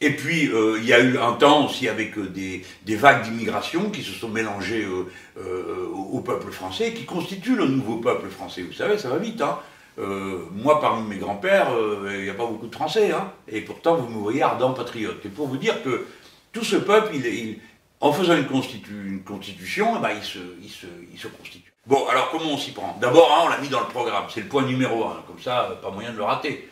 Et 0.00 0.10
puis, 0.10 0.48
euh, 0.48 0.78
il 0.80 0.84
y 0.84 0.92
a 0.92 1.00
eu 1.00 1.16
un 1.16 1.32
temps 1.34 1.66
aussi 1.66 1.88
avec 1.88 2.18
euh, 2.18 2.28
des, 2.28 2.96
vagues 2.96 3.22
d'immigration 3.22 3.88
qui 3.90 4.02
se 4.02 4.12
sont 4.12 4.28
mélangées 4.28 4.84
au 4.84 6.20
peuple 6.20 6.50
français 6.50 6.88
et 6.88 6.94
qui 6.94 7.04
constituent 7.04 7.54
le 7.54 7.66
nouveau 7.66 7.96
peuple 7.98 8.28
français. 8.28 8.62
Vous 8.62 8.72
savez, 8.72 8.98
ça 8.98 9.08
va 9.08 9.18
vite. 9.18 9.40
Hein 9.40 9.58
moi, 9.98 10.80
parmi 10.80 11.08
mes 11.08 11.16
grands-pères, 11.16 11.68
il 12.10 12.22
n'y 12.22 12.30
a 12.30 12.34
pas 12.34 12.46
beaucoup 12.46 12.66
de 12.66 12.74
Français. 12.74 13.12
Hein 13.12 13.32
et 13.48 13.60
pourtant, 13.60 13.96
vous 13.96 14.08
me 14.08 14.18
voyez 14.18 14.42
ardent 14.42 14.72
patriote. 14.72 15.24
Et 15.24 15.28
pour 15.28 15.48
vous 15.48 15.56
dire 15.56 15.82
que 15.82 16.06
tout 16.52 16.64
ce 16.64 16.76
peuple, 16.76 17.14
en 18.00 18.12
faisant 18.12 18.36
une, 18.36 18.46
constitu 18.46 18.92
une 19.06 19.22
constitution, 19.22 19.94
eh 19.96 20.00
ben, 20.00 20.10
il, 20.16 20.24
se, 20.24 21.28
constitue. 21.28 21.72
Bon, 21.86 22.06
alors 22.08 22.30
comment 22.30 22.52
on 22.52 22.58
s'y 22.58 22.72
prend? 22.72 22.96
D'abord, 23.00 23.30
hein, 23.32 23.42
on 23.46 23.48
l'a 23.48 23.58
mis 23.58 23.68
dans 23.68 23.80
le 23.80 23.86
programme. 23.86 24.24
C'est 24.28 24.40
le 24.40 24.48
point 24.48 24.62
numéro 24.62 25.04
un. 25.04 25.22
Comme 25.26 25.40
ça, 25.40 25.78
pas 25.82 25.90
moyen 25.90 26.12
de 26.12 26.16
le 26.16 26.24
rater. 26.24 26.68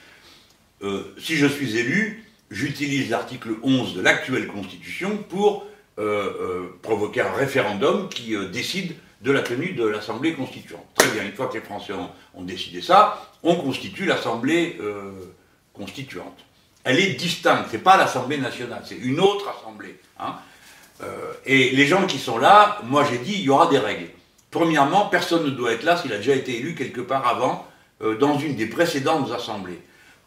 si 1.18 1.36
je 1.36 1.46
suis 1.46 1.76
élu, 1.76 2.24
j'utilise 2.50 3.10
l'article 3.10 3.50
11 3.62 3.94
de 3.94 4.00
l'actuelle 4.00 4.46
Constitution 4.46 5.18
pour 5.28 5.66
euh, 5.98 6.02
euh, 6.02 6.78
provoquer 6.82 7.20
un 7.20 7.32
référendum 7.32 8.08
qui 8.08 8.34
euh, 8.34 8.48
décide 8.48 8.94
de 9.20 9.32
la 9.32 9.42
tenue 9.42 9.72
de 9.72 9.84
l'Assemblée 9.84 10.34
constituante. 10.34 10.84
Très 10.94 11.10
bien, 11.10 11.24
une 11.24 11.32
fois 11.32 11.48
que 11.48 11.54
les 11.54 11.60
Français 11.60 11.92
ont, 12.34 12.42
décidé 12.42 12.80
ça, 12.80 13.30
on 13.42 13.56
constitue 13.56 14.06
l'Assemblée 14.06 14.78
euh, 14.80 15.12
constituante. 15.74 16.38
Elle 16.84 16.98
est 16.98 17.14
distincte, 17.14 17.66
c'est 17.70 17.82
pas 17.82 17.96
l'Assemblée 17.96 18.38
nationale, 18.38 18.82
c'est 18.86 18.96
une 18.96 19.20
autre 19.20 19.46
Assemblée. 19.48 19.98
Hein. 20.18 20.34
et 21.46 21.70
les 21.70 21.86
gens 21.86 22.06
qui 22.06 22.18
sont 22.18 22.38
là, 22.38 22.78
moi 22.84 23.04
j'ai 23.10 23.18
dit, 23.18 23.34
il 23.34 23.42
y 23.42 23.50
aura 23.50 23.68
des 23.68 23.78
règles. 23.78 24.08
Premièrement, 24.50 25.06
personne 25.06 25.44
ne 25.44 25.50
doit 25.50 25.72
être 25.72 25.82
là 25.82 25.96
s'il 25.96 26.12
a 26.12 26.18
déjà 26.18 26.34
été 26.34 26.58
élu 26.58 26.74
quelque 26.74 27.00
part 27.00 27.26
avant, 27.26 27.66
dans 28.18 28.38
une 28.38 28.56
des 28.56 28.66
précédentes 28.66 29.30
assemblées. 29.30 29.80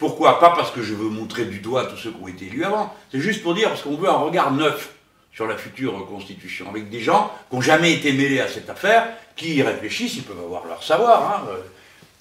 Pourquoi? 0.04 0.40
Pas 0.40 0.50
parce 0.50 0.72
que 0.72 0.82
je 0.84 0.94
veux 0.94 1.10
montrer 1.10 1.46
du 1.46 1.60
doigt 1.60 1.86
tous 1.86 1.98
ceux 1.98 2.12
qui 2.12 2.22
ont 2.22 2.28
été 2.28 2.48
élus 2.48 2.66
avant, 2.66 2.94
c'est 3.12 3.20
juste 3.20 3.42
pour 3.42 3.54
dire 3.54 3.70
parce 3.70 3.84
qu'on 3.84 3.96
veut 3.96 4.10
un 4.10 4.18
regard 4.18 4.52
neuf 4.52 4.94
sur 5.34 5.48
la 5.48 5.58
future 5.58 6.06
constitution, 6.06 6.70
avec 6.70 6.90
des 6.90 7.00
gens 7.00 7.32
qui 7.50 7.56
n'ont 7.56 7.62
jamais 7.62 7.94
été 7.94 8.14
mêlés 8.14 8.40
à 8.40 8.48
cette 8.48 8.70
affaire, 8.70 9.08
qui 9.36 9.56
y 9.56 9.64
réfléchissent, 9.64 10.16
ils 10.16 10.24
peuvent 10.24 10.44
avoir 10.44 10.66
leur 10.68 10.84
savoir, 10.84 11.46
hein, 11.48 11.50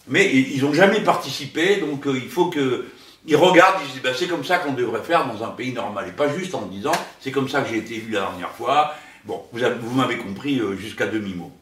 mais 0.08 0.34
ils 0.34 0.62
n'ont 0.62 0.72
jamais 0.72 1.00
participé, 1.00 1.76
donc 1.76 2.06
euh, 2.06 2.18
il 2.20 2.28
faut 2.28 2.50
qu'ils 2.50 3.36
regardent, 3.36 3.80
ils 3.84 3.92
disent 3.92 4.02
ben, 4.02 4.14
c'est 4.16 4.26
comme 4.26 4.44
ça 4.44 4.58
qu'on 4.58 4.72
devrait 4.72 5.02
faire 5.02 5.26
dans 5.26 5.44
un 5.44 5.50
pays 5.50 5.72
normal, 5.72 6.08
et 6.08 6.12
pas 6.12 6.34
juste 6.34 6.54
en 6.54 6.62
disant 6.62 6.92
c'est 7.20 7.30
comme 7.30 7.48
ça 7.48 7.62
que 7.62 7.70
j'ai 7.70 7.78
été 7.78 7.96
élu 7.96 8.12
la 8.12 8.20
dernière 8.22 8.50
fois. 8.50 8.94
Bon, 9.24 9.44
vous, 9.52 9.94
m'avez 9.94 10.16
compris 10.16 10.58
euh, 10.58 10.76
jusqu'à 10.76 11.06
demi-mot. 11.06 11.52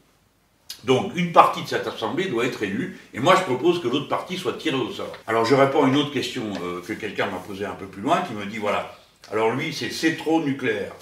Donc 0.84 1.12
une 1.14 1.32
partie 1.32 1.62
de 1.62 1.68
cette 1.68 1.86
assemblée 1.86 2.26
doit 2.26 2.46
être 2.46 2.62
élue, 2.62 2.98
et 3.12 3.18
moi 3.18 3.34
je 3.36 3.42
propose 3.42 3.82
que 3.82 3.88
l'autre 3.88 4.08
partie 4.08 4.38
soit 4.38 4.54
tirée 4.54 4.76
au 4.76 4.90
sort. 4.90 5.12
Alors 5.26 5.44
je 5.44 5.54
réponds 5.54 5.84
à 5.84 5.88
une 5.88 5.96
autre 5.96 6.12
question 6.12 6.44
euh, 6.62 6.80
que 6.80 6.94
quelqu'un 6.94 7.26
m'a 7.26 7.38
posée 7.38 7.66
un 7.66 7.74
peu 7.74 7.86
plus 7.86 8.00
loin, 8.00 8.22
qui 8.22 8.32
me 8.32 8.46
dit 8.46 8.56
voilà, 8.56 8.96
alors 9.30 9.50
lui 9.50 9.74
c'est 9.74 9.90
c'est 9.90 10.16
trop 10.16 10.40
nucléaire. 10.40 10.92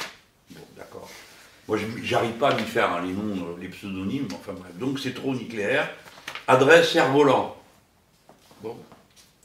Moi 1.69 1.79
j'arrive 2.03 2.33
pas 2.33 2.49
à 2.49 2.57
lui 2.57 2.65
faire 2.65 2.91
hein, 2.93 3.03
les 3.05 3.13
noms, 3.13 3.45
euh, 3.45 3.61
les 3.61 3.69
pseudonymes, 3.69 4.27
enfin 4.33 4.53
bref, 4.59 4.73
donc 4.79 4.99
c'est 4.99 5.15
trop 5.15 5.35
nucléaire. 5.35 5.91
Adresse 6.47 6.93
cerf-volant. 6.93 7.57
Bon, 8.63 8.77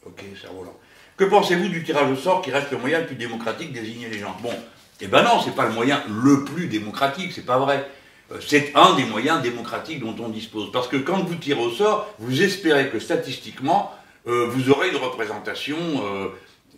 ok, 0.06 0.24
cerf-volant. 0.42 0.76
Que 1.18 1.26
pensez-vous 1.26 1.68
du 1.68 1.84
tirage 1.84 2.10
au 2.10 2.16
sort 2.16 2.42
qui 2.42 2.52
reste 2.52 2.72
le 2.72 2.78
moyen 2.78 3.02
le 3.02 3.06
plus 3.06 3.16
démocratique 3.16 3.74
de 3.74 3.80
désigner 3.80 4.10
les 4.10 4.20
gens? 4.20 4.36
Bon, 4.42 4.54
eh 5.02 5.08
ben 5.08 5.22
non, 5.22 5.42
c'est 5.44 5.54
pas 5.54 5.66
le 5.66 5.74
moyen 5.74 6.02
le 6.08 6.46
plus 6.46 6.68
démocratique, 6.68 7.34
c'est 7.34 7.46
pas 7.46 7.60
vrai 7.60 7.88
c'est 8.42 8.72
un 8.76 8.96
des 8.96 9.04
moyens 9.04 9.42
démocratiques 9.42 10.00
dont 10.00 10.16
on 10.24 10.30
dispose. 10.30 10.72
Parce 10.72 10.88
que 10.88 10.98
quand 10.98 11.24
vous 11.24 11.36
tirez 11.36 11.62
au 11.62 11.72
sort, 11.72 12.14
vous 12.20 12.42
espérez 12.42 12.90
que 12.90 13.00
statistiquement, 13.00 13.92
euh, 14.28 14.48
vous 14.50 14.70
aurez 14.70 14.90
une 14.90 14.98
représentation 14.98 15.78
euh, 16.04 16.30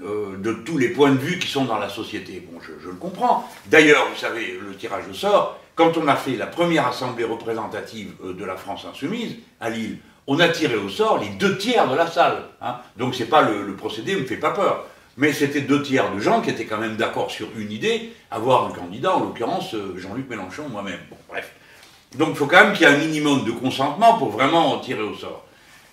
euh, 0.02 0.38
de 0.38 0.52
tous 0.52 0.78
les 0.78 0.90
points 0.90 1.12
de 1.12 1.18
vue 1.18 1.40
qui 1.40 1.48
sont 1.48 1.66
dans 1.66 1.78
la 1.78 1.90
société. 1.90 2.46
Bon, 2.52 2.60
je, 2.62 2.88
le 2.90 2.96
comprends. 2.96 3.50
D'ailleurs, 3.68 4.08
vous 4.10 4.20
savez, 4.20 4.60
le 4.62 4.76
tirage 4.76 5.06
au 5.10 5.14
sort, 5.14 5.60
quand 5.76 5.98
on 5.98 6.08
a 6.08 6.16
fait 6.16 6.36
la 6.36 6.48
première 6.48 6.88
assemblée 6.88 7.24
représentative 7.24 8.14
de 8.24 8.46
la 8.46 8.56
France 8.56 8.86
insoumise, 8.90 9.36
à 9.60 9.70
Lille, 9.70 9.98
on 10.28 10.40
a 10.40 10.50
tiré 10.50 10.76
au 10.76 10.90
sort 10.90 11.20
les 11.20 11.30
deux 11.30 11.58
tiers 11.58 11.88
de 11.90 11.96
la 11.96 12.08
salle. 12.08 12.44
Hein. 12.62 12.78
Donc 12.98 13.16
c'est 13.16 13.26
pas 13.30 13.42
le, 13.42 13.66
le 13.66 13.76
procédé, 13.76 14.16
ne 14.16 14.22
me 14.22 14.26
fait 14.26 14.38
pas 14.38 14.52
peur. 14.52 14.86
Mais 15.18 15.32
c'était 15.32 15.62
deux 15.62 15.82
tiers 15.82 16.14
de 16.14 16.20
gens 16.20 16.42
qui 16.42 16.50
étaient 16.50 16.66
quand 16.66 16.78
même 16.78 16.98
d'accord 16.98 17.32
sur 17.32 17.48
une 17.58 17.72
idée, 17.72 18.12
avoir 18.32 18.66
un 18.66 18.72
candidat, 18.72 19.16
en 19.16 19.22
l'occurrence 19.22 19.76
Jean-Luc 19.96 20.30
Mélenchon, 20.30 20.68
moi-même. 20.70 21.00
Bon, 21.10 21.18
bref. 21.30 21.54
Donc 22.18 22.30
il 22.32 22.36
faut 22.36 22.48
quand 22.48 22.64
même 22.64 22.74
qu'il 22.74 22.88
y 22.88 22.92
ait 22.92 22.94
un 22.94 22.98
minimum 22.98 23.46
de 23.46 23.52
consentement 23.52 24.18
pour 24.18 24.30
vraiment 24.30 24.74
en 24.74 24.80
tirer 24.80 25.02
au 25.02 25.16
sort. 25.16 25.45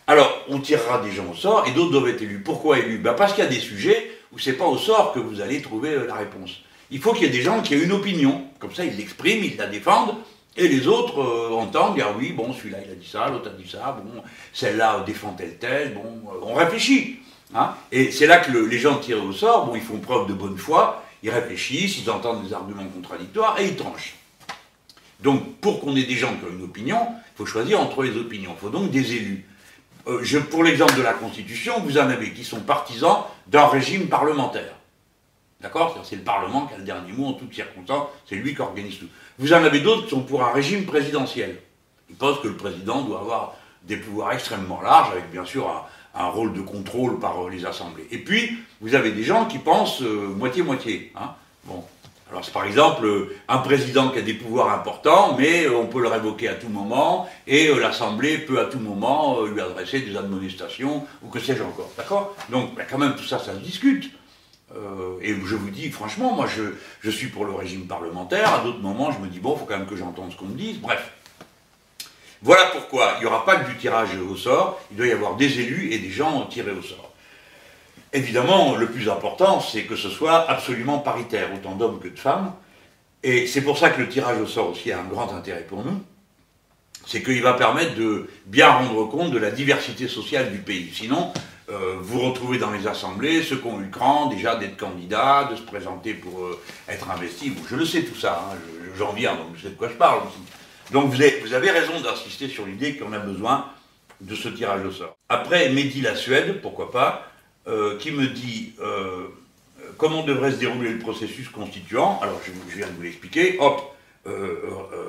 Alors, 0.07 0.45
on 0.49 0.59
tirera 0.59 1.01
des 1.01 1.13
gens 1.13 1.31
au 1.31 1.35
sort 1.35 1.67
et 1.67 1.73
d'autres 1.73 1.93
doivent 1.93 2.09
être 2.09 2.23
élus. 2.23 2.41
Pourquoi 2.41 2.79
élus? 2.79 2.99
Ben 2.99 3.15
Parce 3.15 3.35
qu'il 3.35 3.44
y 3.44 3.47
a 3.47 3.51
des 3.51 3.61
sujets 3.61 4.11
où 4.32 4.39
c'est 4.39 4.55
pas 4.55 4.67
au 4.67 4.79
sort 4.79 5.13
que 5.13 5.21
vous 5.21 5.41
allez 5.41 5.63
trouver 5.63 5.97
la 6.06 6.15
réponse. 6.15 6.61
Il 6.91 7.01
faut 7.01 7.13
qu'il 7.13 7.23
y 7.25 7.27
ait 7.27 7.31
des 7.31 7.43
gens 7.43 7.63
qui 7.63 7.75
aient 7.75 7.82
une 7.82 7.93
opinion. 7.93 8.44
Comme 8.59 8.75
ça, 8.75 8.85
ils 8.85 8.97
l'expriment, 8.97 9.44
ils 9.44 9.56
la 9.56 9.67
défendent. 9.67 10.15
Et 10.56 10.69
les 10.69 10.87
autres 10.87 11.21
euh, 11.21 11.55
entendent, 11.55 11.94
dire 11.94 12.15
oui, 12.19 12.32
bon, 12.32 12.53
celui-là 12.53 12.79
il 12.85 12.93
a 12.93 12.94
dit 12.94 13.09
ça, 13.09 13.29
l'autre 13.31 13.49
a 13.49 13.55
dit 13.55 13.69
ça, 13.69 13.99
bon, 14.05 14.23
celle-là 14.53 15.03
défend 15.06 15.32
tel 15.32 15.56
tel, 15.56 15.94
bon, 15.94 16.31
euh, 16.31 16.41
on 16.43 16.53
réfléchit. 16.55 17.21
Hein 17.55 17.75
et 17.91 18.11
c'est 18.11 18.27
là 18.27 18.39
que 18.39 18.51
le, 18.51 18.67
les 18.67 18.79
gens 18.79 18.97
tirés 18.99 19.21
au 19.21 19.32
sort, 19.32 19.65
bon, 19.65 19.75
ils 19.75 19.81
font 19.81 19.97
preuve 19.97 20.29
de 20.29 20.35
bonne 20.35 20.59
foi, 20.59 21.03
ils 21.23 21.31
réfléchissent, 21.31 21.99
ils 22.05 22.11
entendent 22.11 22.47
des 22.47 22.53
arguments 22.53 22.85
contradictoires 22.85 23.59
et 23.59 23.69
ils 23.69 23.77
tranchent. 23.77 24.17
Donc, 25.21 25.56
pour 25.61 25.81
qu'on 25.81 25.97
ait 25.97 26.03
des 26.03 26.17
gens 26.17 26.35
qui 26.35 26.44
ont 26.44 26.55
une 26.55 26.65
opinion, 26.65 26.99
il 27.11 27.37
faut 27.39 27.47
choisir 27.47 27.81
entre 27.81 28.03
les 28.03 28.17
opinions. 28.17 28.55
Il 28.55 28.61
faut 28.61 28.71
donc 28.71 28.91
des 28.91 29.15
élus. 29.15 29.47
Euh, 30.09 30.41
pour 30.51 30.65
l'exemple 30.65 30.97
de 30.97 31.03
la 31.03 31.13
Constitution, 31.13 31.75
vous 31.81 31.99
en 31.99 32.09
avez 32.09 32.32
qui 32.32 32.44
sont 32.44 32.61
partisans 32.61 33.25
d'un 33.47 33.67
régime 33.67 34.09
parlementaire. 34.09 34.75
D'accord? 35.61 35.97
C'est 36.05 36.17
le 36.17 36.23
Parlement 36.23 36.67
qui 36.67 36.75
a 36.75 36.79
le 36.79 36.85
dernier 36.85 37.13
mot 37.13 37.27
en 37.27 37.32
toutes 37.35 37.55
circonstances, 37.55 38.09
c'est 38.29 38.35
lui 38.35 38.55
qui 38.55 38.61
organise 38.61 38.99
tout. 38.99 39.06
Vous 39.39 39.53
en 39.53 39.63
avez 39.63 39.81
d'autres 39.81 40.05
qui 40.05 40.11
sont 40.11 40.23
pour 40.23 40.43
un 40.43 40.53
régime 40.53 40.87
présidentiel. 40.87 41.56
Ils 42.11 42.17
pensent 42.17 42.41
que 42.41 42.49
le 42.49 42.56
président 42.56 43.03
doit 43.03 43.21
avoir 43.21 43.55
des 43.85 43.97
pouvoirs 43.97 44.32
extrêmement 44.32 44.81
larges, 44.81 45.13
avec 45.13 45.31
bien 45.31 45.44
sûr 45.44 45.87
un, 46.15 46.27
rôle 46.27 46.53
de 46.53 46.61
contrôle 46.61 47.19
par 47.21 47.47
euh, 47.47 47.51
les 47.51 47.65
assemblées. 47.65 48.06
Et 48.11 48.19
puis, 48.19 48.59
vous 48.81 48.94
avez 48.94 49.13
des 49.13 49.23
gens 49.23 49.47
qui 49.47 49.59
pensent 49.59 50.01
moitié-moitié. 50.01 51.13
Euh, 51.15 51.19
hein 51.21 51.35
bon. 51.65 51.85
Alors, 52.32 52.46
c'est 52.46 52.53
par 52.53 52.65
exemple 52.65 53.05
euh, 53.05 53.36
un 53.46 53.58
président 53.58 54.08
qui 54.08 54.19
a 54.19 54.22
des 54.22 54.32
pouvoirs 54.32 54.72
importants, 54.72 55.36
mais 55.39 55.67
euh, 55.67 55.77
on 55.77 55.86
peut 55.86 56.01
le 56.01 56.08
révoquer 56.08 56.48
à 56.48 56.55
tout 56.55 56.70
moment, 56.70 57.29
et 57.46 57.69
euh, 57.69 57.79
l'Assemblée 57.79 58.39
peut 58.39 58.58
à 58.58 58.65
tout 58.65 58.79
moment 58.79 59.43
lui 59.43 59.60
adresser 59.60 60.01
des 60.01 60.17
admonestations, 60.17 61.06
ou 61.22 61.29
que 61.29 61.39
sais-je 61.39 61.62
encore. 61.62 61.91
D'accord? 61.98 62.34
Donc, 62.48 62.70
quand 62.91 62.96
même, 62.96 63.15
tout 63.17 63.24
ça, 63.24 63.39
ça 63.39 63.53
se 63.53 63.58
discute. 63.58 64.10
Et 65.20 65.34
je 65.34 65.55
vous 65.55 65.69
dis, 65.69 65.91
franchement, 65.91 66.32
moi, 66.32 66.46
je, 66.46 66.62
je 67.03 67.10
suis 67.10 67.27
pour 67.27 67.44
le 67.44 67.53
régime 67.53 67.86
parlementaire. 67.86 68.55
À 68.55 68.65
d'autres 68.65 68.81
moments, 68.81 69.12
je 69.12 69.19
me 69.19 69.27
dis, 69.27 69.39
bon, 69.39 69.55
il 69.55 69.58
faut 69.58 69.67
quand 69.67 69.77
même 69.77 69.86
que 69.86 69.96
j'entende 69.96 70.32
ce 70.32 70.36
qu'on 70.39 70.46
me 70.46 70.56
dise. 70.56 70.79
Bref. 70.79 71.12
Voilà 72.41 72.65
pourquoi 72.72 73.17
il 73.19 73.20
n'y 73.20 73.27
aura 73.27 73.44
pas 73.44 73.56
que 73.56 73.69
du 73.70 73.77
tirage 73.77 74.17
au 74.17 74.34
sort, 74.34 74.81
il 74.91 74.96
doit 74.96 75.06
y 75.06 75.12
avoir 75.12 75.36
des 75.36 75.60
élus 75.60 75.93
et 75.93 75.98
des 75.98 76.08
gens 76.08 76.46
tirés 76.46 76.70
au 76.70 76.81
sort. 76.81 77.12
Évidemment, 78.13 78.77
le 78.77 78.87
plus 78.87 79.09
important, 79.09 79.61
c'est 79.61 79.85
que 79.85 79.97
ce 79.97 80.11
soit 80.11 80.51
absolument 80.51 80.99
paritaire, 80.99 81.49
autant 81.55 81.75
d'hommes 81.75 81.99
que 81.99 82.09
de 82.09 82.19
femmes. 82.19 82.53
Et 83.23 83.47
c'est 83.47 83.63
pour 83.63 83.79
ça 83.79 83.91
que 83.91 84.01
le 84.01 84.09
tirage 84.09 84.41
au 84.41 84.47
sort 84.47 84.71
aussi 84.71 84.93
a 84.93 85.01
un 85.01 85.05
grand 85.05 85.33
intérêt 85.33 85.65
pour 85.69 85.85
nous. 85.85 86.01
c'est 87.07 87.23
qu'il 87.23 87.43
va 87.43 87.55
permettre 87.55 87.97
de 87.97 88.29
bien 88.47 88.71
rendre 88.71 89.09
compte 89.09 89.33
de 89.33 89.39
la 89.39 89.51
diversité 89.51 90.07
sociale 90.09 90.53
du 90.53 90.59
pays. 90.59 90.91
Sinon, 90.95 91.33
euh, 91.69 91.97
vous 92.01 92.21
retrouvez 92.21 92.59
dans 92.59 92.71
les 92.71 92.87
assemblées 92.87 93.43
ceux 93.43 93.57
qui 93.57 93.67
ont 93.67 93.81
eu 93.81 93.85
le 93.85 93.91
cran 93.91 94.27
déjà 94.27 94.57
d'être 94.57 94.77
candidats, 94.77 95.49
de 95.51 95.57
se 95.57 95.63
présenter 95.63 96.15
pour 96.15 96.45
euh, 96.45 96.61
être 96.89 97.11
investis. 97.11 97.53
je 97.69 97.77
le 97.77 97.85
sais 97.85 98.03
tout 98.03 98.15
ça, 98.15 98.47
hein, 98.53 98.57
j'en 98.97 99.13
viens, 99.13 99.35
donc 99.35 99.57
je 99.57 99.63
sais 99.63 99.71
de 99.71 99.75
quoi 99.75 99.89
je 99.89 99.95
parle 99.95 100.21
aussi. 100.27 100.39
Donc 100.93 101.11
vous 101.11 101.21
avez, 101.21 101.41
vous 101.41 101.55
avez 101.55 101.71
raison 101.71 102.01
d'insister 102.01 102.49
sur 102.49 102.67
l'idée 102.67 102.97
qu'on 102.97 103.13
a 103.13 103.19
besoin 103.19 103.67
de 104.21 104.35
ce 104.35 104.49
tirage 104.49 104.85
au 104.85 104.93
sort. 104.93 105.17
Après, 105.29 105.71
Mehdi 105.71 106.03
la 106.03 106.15
Suède, 106.15 106.61
pourquoi 106.61 106.91
pas, 106.93 107.31
euh, 107.67 107.99
qui 107.99 108.11
me 108.11 108.27
dit 108.27 108.75
comment 109.99 110.23
devrait 110.25 110.53
se 110.53 110.57
dérouler 110.57 110.91
le 110.91 110.99
processus 110.99 111.49
constituant. 111.49 112.19
Alors 112.23 112.41
je, 112.45 112.77
viens 112.77 112.87
de 112.87 112.93
vous 112.93 113.03
l'expliquer, 113.03 113.57
hop, 113.61 113.95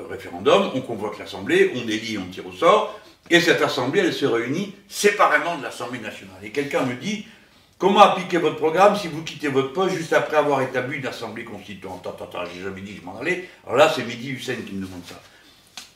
référendum, 0.10 0.72
on 0.76 0.82
convoque 0.82 1.18
l'Assemblée, 1.18 1.72
on 1.76 1.86
délie, 1.86 2.18
on 2.18 2.30
tire 2.30 2.46
au 2.46 2.52
sort, 2.52 3.00
et 3.30 3.40
cette 3.40 3.62
Assemblée, 3.62 4.02
elle 4.02 4.14
se 4.14 4.26
réunit 4.26 4.76
séparément 4.88 5.58
de 5.58 5.64
l'Assemblée 5.64 6.00
nationale. 6.00 6.38
Et 6.44 6.50
quelqu'un 6.50 6.86
me 6.86 6.96
dit, 6.96 7.26
comment 7.78 8.02
appliquer 8.02 8.38
votre 8.38 8.58
programme 8.58 8.96
si 8.96 9.08
vous 9.08 9.24
quittez 9.24 9.48
votre 9.48 9.72
poste 9.72 9.96
juste 9.96 10.14
après 10.14 10.38
avoir 10.38 10.62
établi 10.62 10.98
une 10.98 11.08
Assemblée 11.08 11.46
constituante? 11.46 12.06
Attends, 12.06 12.26
attends, 12.26 12.44
j'ai 12.54 12.62
jamais 12.62 12.82
dit 12.82 12.96
que 12.96 13.02
je 13.02 13.06
m'en 13.06 13.18
allais. 13.20 13.48
Alors 13.66 13.78
là, 13.78 13.92
c'est 13.94 14.04
Midi 14.04 14.32
Hussein 14.32 14.56
qui 14.66 14.74
me 14.74 14.86
demande 14.86 15.04
ça. 15.08 15.22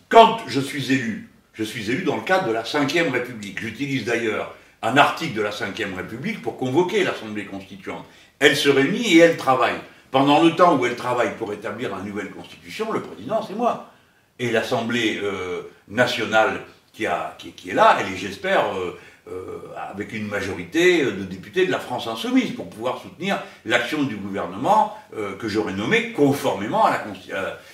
Quand 0.09 0.39
je 0.47 0.61
suis 0.61 0.91
élu, 0.93 1.29
je 1.53 1.63
suis 1.63 1.91
élu 1.91 2.03
dans 2.03 2.15
le 2.15 2.21
cadre 2.21 2.47
de 2.47 2.53
la 2.53 2.61
Ve 2.61 3.11
République. 3.11 3.59
J'utilise 3.59 4.05
d'ailleurs 4.05 4.55
un 4.87 4.97
article 4.97 5.33
de 5.35 5.41
la 5.41 5.49
Ve 5.49 5.97
République 5.97 6.41
pour 6.41 6.57
convoquer 6.57 7.03
l'Assemblée 7.03 7.45
constituante. 7.45 8.05
Elle 8.39 8.55
se 8.55 8.69
réunit 8.69 9.15
et 9.15 9.19
elle 9.19 9.37
travaille. 9.37 9.75
Pendant 10.11 10.41
le 10.41 10.55
temps 10.55 10.77
où 10.77 10.85
elle 10.85 10.95
travaille 10.95 11.35
pour 11.37 11.51
établir 11.51 11.91
une 11.99 12.05
nouvelle 12.05 12.31
constitution, 12.31 12.91
le 12.93 13.01
président, 13.01 13.43
c'est 13.45 13.55
moi. 13.55 13.91
Et 14.39 14.51
l'Assemblée 14.51 15.19
euh, 15.21 15.63
nationale 15.89 16.61
qui, 16.93 17.05
est 17.05 17.73
là, 17.73 17.97
et 18.01 18.17
j'espère 18.17 18.73
euh, 18.75 18.97
euh, 19.29 19.59
avec 19.91 20.13
une 20.13 20.27
majorité 20.27 21.03
de 21.03 21.23
députés 21.23 21.67
de 21.67 21.71
la 21.71 21.79
France 21.79 22.07
insoumise 22.07 22.51
pour 22.51 22.69
pouvoir 22.69 22.99
soutenir 23.01 23.43
l'action 23.65 24.01
du 24.03 24.15
gouvernement 24.15 24.97
que 25.39 25.47
j'aurais 25.47 25.73
nommé 25.73 26.11
conformément 26.11 26.85
à 26.85 27.03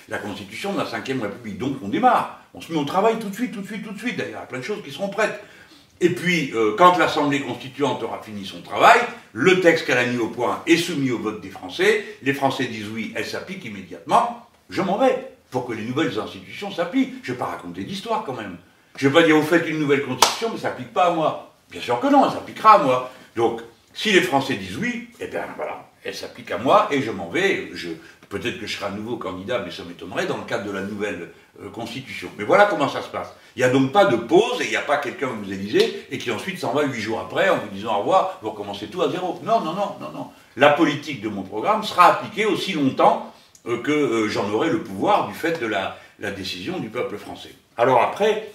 la, 0.08 0.18
Constitution 0.18 0.72
de 0.72 0.78
la 0.78 0.84
Ve 0.84 1.22
République. 1.22 1.58
Donc 1.58 1.76
on 1.82 1.88
démarre, 1.88 2.40
on 2.52 2.60
se 2.60 2.70
met 2.70 2.78
au 2.78 2.84
travail 2.84 3.18
tout 3.18 3.30
de 3.30 3.34
suite, 3.34 3.52
tout 3.52 3.62
de 3.62 3.66
suite, 3.66 3.84
tout 3.84 3.92
de 3.92 3.98
suite. 3.98 4.16
D'ailleurs, 4.18 4.40
il 4.40 4.42
y 4.42 4.42
a 4.42 4.46
plein 4.46 4.58
de 4.58 4.64
choses 4.64 4.82
qui 4.82 4.90
seront 4.90 5.08
prêtes. 5.08 5.40
Et 6.00 6.10
puis, 6.10 6.52
quand 6.76 6.98
l'Assemblée 6.98 7.40
constituante 7.40 8.02
aura 8.02 8.20
fini 8.20 8.44
son 8.44 8.60
travail, 8.62 9.00
le 9.32 9.60
texte 9.60 9.86
qu'elle 9.86 9.98
a 9.98 10.06
mis 10.06 10.18
au 10.18 10.28
point 10.28 10.62
est 10.66 10.76
soumis 10.76 11.10
au 11.10 11.18
vote 11.18 11.40
des 11.40 11.50
Français. 11.50 12.04
Les 12.22 12.34
Français 12.34 12.66
disent 12.66 12.88
oui, 12.92 13.12
elle 13.16 13.24
s'applique 13.24 13.64
immédiatement. 13.64 14.46
Je 14.70 14.82
m'en 14.82 14.98
vais 14.98 15.32
pour 15.50 15.66
que 15.66 15.72
les 15.72 15.84
nouvelles 15.84 16.18
institutions 16.18 16.70
s'appliquent. 16.70 17.14
Je 17.22 17.30
ne 17.30 17.36
vais 17.36 17.38
pas 17.38 17.50
raconter 17.50 17.84
d'histoire 17.84 18.24
quand 18.24 18.34
même. 18.34 18.56
Je 18.96 19.06
ne 19.06 19.12
vais 19.12 19.20
pas 19.20 19.26
dire, 19.26 19.36
vous 19.36 19.46
faites 19.46 19.68
une 19.68 19.78
nouvelle 19.78 20.04
constitution, 20.04 20.50
mais 20.52 20.56
ça 20.56 20.68
s'applique 20.68 20.92
pas 20.92 21.06
à 21.06 21.10
moi. 21.10 21.52
Bien 21.70 21.80
sûr 21.80 21.98
que 22.00 22.06
non, 22.06 22.24
elle 22.26 22.32
s'appliquera 22.32 22.74
à 22.74 22.78
moi. 22.78 23.10
Donc, 23.36 23.60
si 23.92 24.12
les 24.12 24.20
Français 24.20 24.54
disent 24.54 24.76
oui, 24.76 25.08
eh 25.20 25.26
bien 25.26 25.46
voilà, 25.56 25.88
elle 26.04 26.14
s'applique 26.14 26.50
à 26.50 26.58
moi 26.58 26.88
et 26.90 27.02
je 27.02 27.10
m'en 27.10 27.28
vais. 27.28 27.70
Je, 27.74 27.88
peut-être 28.28 28.60
que 28.60 28.66
je 28.66 28.76
serai 28.76 28.86
un 28.86 28.96
nouveau 28.96 29.16
candidat, 29.16 29.62
mais 29.64 29.70
ça 29.70 29.84
m'étonnerait 29.84 30.26
dans 30.26 30.36
le 30.36 30.44
cadre 30.44 30.64
de 30.64 30.72
la 30.72 30.82
nouvelle 30.82 31.30
euh, 31.60 31.70
constitution. 31.70 32.30
Mais 32.38 32.44
voilà 32.44 32.66
comment 32.66 32.88
ça 32.88 33.02
se 33.02 33.08
passe. 33.08 33.32
Il 33.56 33.60
n'y 33.60 33.64
a 33.64 33.68
donc 33.68 33.92
pas 33.92 34.06
de 34.06 34.16
pause 34.16 34.60
et 34.60 34.64
il 34.64 34.70
n'y 34.70 34.76
a 34.76 34.82
pas 34.82 34.96
quelqu'un 34.96 35.28
que 35.28 35.44
vous 35.44 35.52
élisez 35.52 36.06
et 36.10 36.18
qui 36.18 36.30
ensuite 36.32 36.58
s'en 36.58 36.72
va 36.72 36.82
huit 36.82 37.00
jours 37.00 37.20
après 37.20 37.48
en 37.48 37.56
vous 37.56 37.68
disant 37.72 37.94
au 37.94 37.98
revoir, 38.00 38.38
vous 38.42 38.50
recommencez 38.50 38.88
tout 38.88 39.00
à 39.02 39.10
zéro. 39.10 39.40
Non, 39.44 39.60
non, 39.60 39.72
non, 39.74 39.96
non, 40.00 40.10
non. 40.12 40.30
La 40.56 40.70
politique 40.70 41.20
de 41.20 41.28
mon 41.28 41.42
programme 41.42 41.84
sera 41.84 42.14
appliquée 42.14 42.46
aussi 42.46 42.72
longtemps 42.72 43.32
euh, 43.66 43.80
que 43.80 43.92
euh, 43.92 44.28
j'en 44.28 44.50
aurai 44.50 44.70
le 44.70 44.82
pouvoir 44.82 45.28
du 45.28 45.34
fait 45.34 45.60
de 45.60 45.66
la, 45.66 45.96
décision 46.36 46.78
du 46.78 46.88
peuple 46.88 47.16
français. 47.16 47.54
Alors 47.76 48.02
après, 48.02 48.50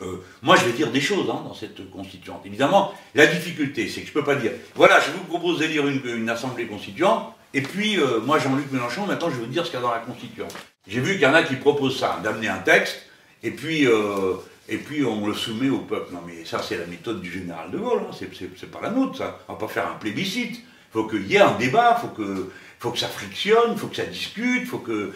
euh, 0.00 0.22
moi, 0.42 0.56
je 0.56 0.64
vais 0.64 0.72
dire 0.72 0.90
des 0.90 1.00
choses 1.00 1.28
hein, 1.28 1.42
dans 1.46 1.54
cette 1.54 1.90
constituante. 1.90 2.42
Évidemment, 2.44 2.92
la 3.14 3.26
difficulté, 3.26 3.88
c'est 3.88 4.02
que 4.02 4.06
je 4.06 4.12
ne 4.12 4.14
peux 4.14 4.24
pas 4.24 4.36
dire, 4.36 4.52
voilà, 4.74 5.00
je 5.00 5.10
vous 5.10 5.24
propose 5.24 5.58
d'élire 5.58 5.86
une, 5.86 6.00
une 6.04 6.30
assemblée 6.30 6.66
constituante, 6.66 7.32
et 7.54 7.62
puis, 7.62 7.98
moi, 8.24 8.38
Jean-Luc 8.38 8.70
Mélenchon, 8.70 9.06
maintenant, 9.06 9.30
je 9.30 9.36
vais 9.36 9.46
vous 9.46 9.46
dire 9.46 9.64
ce 9.64 9.70
qu'il 9.70 9.80
y 9.80 9.82
a 9.82 9.86
dans 9.86 9.90
la 9.90 10.00
constituante. 10.00 10.54
J'ai 10.86 11.00
vu 11.00 11.14
qu'il 11.14 11.22
y 11.22 11.26
en 11.26 11.32
a 11.32 11.42
qui 11.42 11.56
proposent 11.56 11.98
ça, 11.98 12.20
d'amener 12.22 12.48
un 12.48 12.58
texte, 12.58 13.08
et 13.42 13.50
puis, 13.50 13.86
euh, 13.86 14.34
et 14.68 14.78
puis 14.78 15.04
on 15.04 15.26
le 15.26 15.34
soumet 15.34 15.70
au 15.70 15.80
peuple. 15.80 16.12
Non, 16.12 16.20
mais 16.26 16.44
ça, 16.44 16.62
c'est 16.62 16.78
la 16.78 16.86
méthode 16.86 17.20
du 17.20 17.30
général 17.30 17.70
de 17.70 17.78
Gaulle, 17.78 18.02
hein. 18.08 18.14
c'est 18.56 18.70
pas 18.70 18.80
la 18.82 18.90
nôtre, 18.90 19.18
ça. 19.18 19.40
On 19.48 19.54
va 19.54 19.58
pas 19.58 19.68
faire 19.68 19.86
un 19.88 19.96
plébiscite. 19.96 20.56
Il 20.56 20.92
faut 20.92 21.04
qu'il 21.04 21.26
y 21.26 21.36
ait 21.36 21.40
un 21.40 21.56
débat, 21.56 21.98
il 21.98 22.08
faut 22.08 22.14
que, 22.14 22.50
faut 22.78 22.90
que 22.90 22.98
ça 22.98 23.08
frictionne, 23.08 23.72
il 23.72 23.78
faut 23.78 23.88
que 23.88 23.96
ça 23.96 24.06
discute, 24.06 24.62
il 24.62 24.66
faut 24.66 24.78
que 24.78 25.12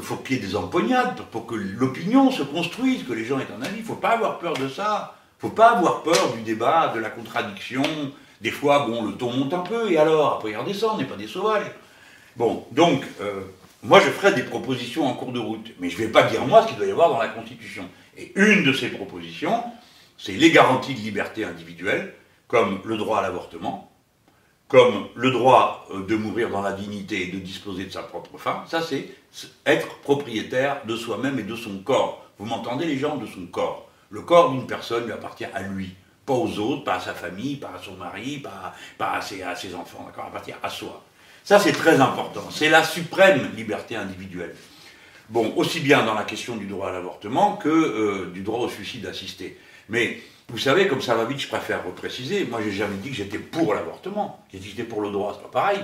faut 0.00 0.16
qu'il 0.16 0.36
y 0.36 0.38
ait 0.38 0.42
des 0.42 0.56
empoignades 0.56 1.20
pour 1.30 1.46
que 1.46 1.54
l'opinion 1.54 2.30
se 2.30 2.42
construise, 2.42 3.04
que 3.04 3.12
les 3.12 3.24
gens 3.24 3.38
aient 3.38 3.48
un 3.56 3.62
avis. 3.62 3.76
Il 3.76 3.82
ne 3.82 3.86
faut 3.86 3.94
pas 3.94 4.10
avoir 4.10 4.38
peur 4.38 4.54
de 4.54 4.68
ça. 4.68 5.16
Il 5.42 5.46
ne 5.46 5.50
faut 5.50 5.54
pas 5.54 5.72
avoir 5.72 6.02
peur 6.02 6.32
du 6.34 6.42
débat, 6.42 6.92
de 6.94 7.00
la 7.00 7.10
contradiction. 7.10 7.82
Des 8.40 8.50
fois, 8.50 8.86
bon, 8.86 9.04
le 9.04 9.12
ton 9.12 9.32
monte 9.32 9.52
un 9.52 9.60
peu, 9.60 9.90
et 9.90 9.98
alors 9.98 10.34
Après, 10.34 10.50
il 10.50 10.56
redescend, 10.56 10.92
on 10.94 10.98
n'est 10.98 11.04
pas 11.04 11.16
des 11.16 11.26
sauvages. 11.26 11.70
Bon, 12.36 12.64
donc, 12.72 13.02
euh, 13.20 13.42
moi, 13.82 14.00
je 14.00 14.10
ferai 14.10 14.32
des 14.32 14.44
propositions 14.44 15.06
en 15.06 15.14
cours 15.14 15.32
de 15.32 15.40
route. 15.40 15.72
Mais 15.80 15.90
je 15.90 15.98
ne 16.00 16.06
vais 16.06 16.12
pas 16.12 16.24
dire, 16.24 16.44
moi, 16.46 16.62
ce 16.62 16.68
qu'il 16.68 16.76
doit 16.76 16.86
y 16.86 16.90
avoir 16.90 17.10
dans 17.10 17.18
la 17.18 17.28
Constitution. 17.28 17.88
Et 18.16 18.32
une 18.36 18.62
de 18.62 18.72
ces 18.72 18.88
propositions, 18.88 19.62
c'est 20.18 20.32
les 20.32 20.52
garanties 20.52 20.94
de 20.94 21.00
liberté 21.00 21.44
individuelle, 21.44 22.14
comme 22.46 22.80
le 22.84 22.96
droit 22.96 23.18
à 23.18 23.22
l'avortement, 23.22 23.90
comme 24.68 25.08
le 25.14 25.30
droit 25.30 25.86
euh, 25.90 26.06
de 26.06 26.16
mourir 26.16 26.48
dans 26.50 26.62
la 26.62 26.72
dignité 26.72 27.28
et 27.28 27.32
de 27.32 27.38
disposer 27.38 27.84
de 27.84 27.90
sa 27.90 28.02
propre 28.02 28.38
femme, 28.38 28.62
ça 28.66 28.80
c'est 28.82 29.08
être 29.66 29.98
propriétaire 30.00 30.82
de 30.86 30.96
soi-même 30.96 31.38
et 31.38 31.42
de 31.42 31.56
son 31.56 31.78
corps. 31.78 32.24
Vous 32.38 32.46
m'entendez 32.46 32.86
les 32.86 32.98
gens 32.98 33.16
de 33.16 33.26
son 33.26 33.46
corps? 33.46 33.88
Le 34.10 34.22
corps 34.22 34.50
d'une 34.50 34.66
personne 34.66 35.04
lui 35.04 35.12
appartient 35.12 35.44
à 35.44 35.62
lui, 35.62 35.94
pas 36.24 36.34
aux 36.34 36.58
autres, 36.58 36.84
pas 36.84 36.94
à 36.94 37.00
sa 37.00 37.14
famille, 37.14 37.56
pas 37.56 37.72
à 37.76 37.82
son 37.82 37.96
mari, 37.96 38.38
pas, 38.38 38.74
à, 38.98 39.20
ses, 39.20 39.42
à, 39.42 39.54
ses, 39.56 39.74
enfants, 39.74 40.04
d'accord? 40.06 40.26
Appartient 40.26 40.54
à 40.62 40.68
soi. 40.68 41.02
Ça 41.44 41.58
c'est 41.58 41.72
très 41.72 42.00
important, 42.00 42.48
c'est 42.50 42.70
la 42.70 42.84
suprême 42.84 43.50
liberté 43.56 43.96
individuelle. 43.96 44.54
Bon, 45.28 45.54
aussi 45.56 45.80
bien 45.80 46.04
dans 46.04 46.14
la 46.14 46.24
question 46.24 46.56
du 46.56 46.66
droit 46.66 46.90
à 46.90 46.92
l'avortement 46.92 47.56
que 47.56 47.68
euh, 47.68 48.30
du 48.32 48.42
droit 48.42 48.60
au 48.60 48.68
suicide 48.68 49.06
assisté. 49.06 49.58
Mais 49.88 50.20
vous 50.48 50.58
savez, 50.58 50.86
comme 50.86 51.00
ça 51.00 51.14
va 51.14 51.24
vite, 51.24 51.40
je 51.40 51.48
préfère 51.48 51.84
repréciser. 51.86 52.44
Moi, 52.44 52.60
j'ai 52.62 52.72
jamais 52.72 52.96
dit 52.96 53.08
que 53.08 53.16
j'étais 53.16 53.38
pour 53.38 53.72
l'avortement. 53.74 54.44
J'ai 54.52 54.58
dit 54.58 54.64
que 54.66 54.70
j'étais 54.76 54.88
pour 54.88 55.00
le 55.00 55.10
droit, 55.10 55.34
c'est 55.34 55.50
pas 55.50 55.60
pareil. 55.60 55.80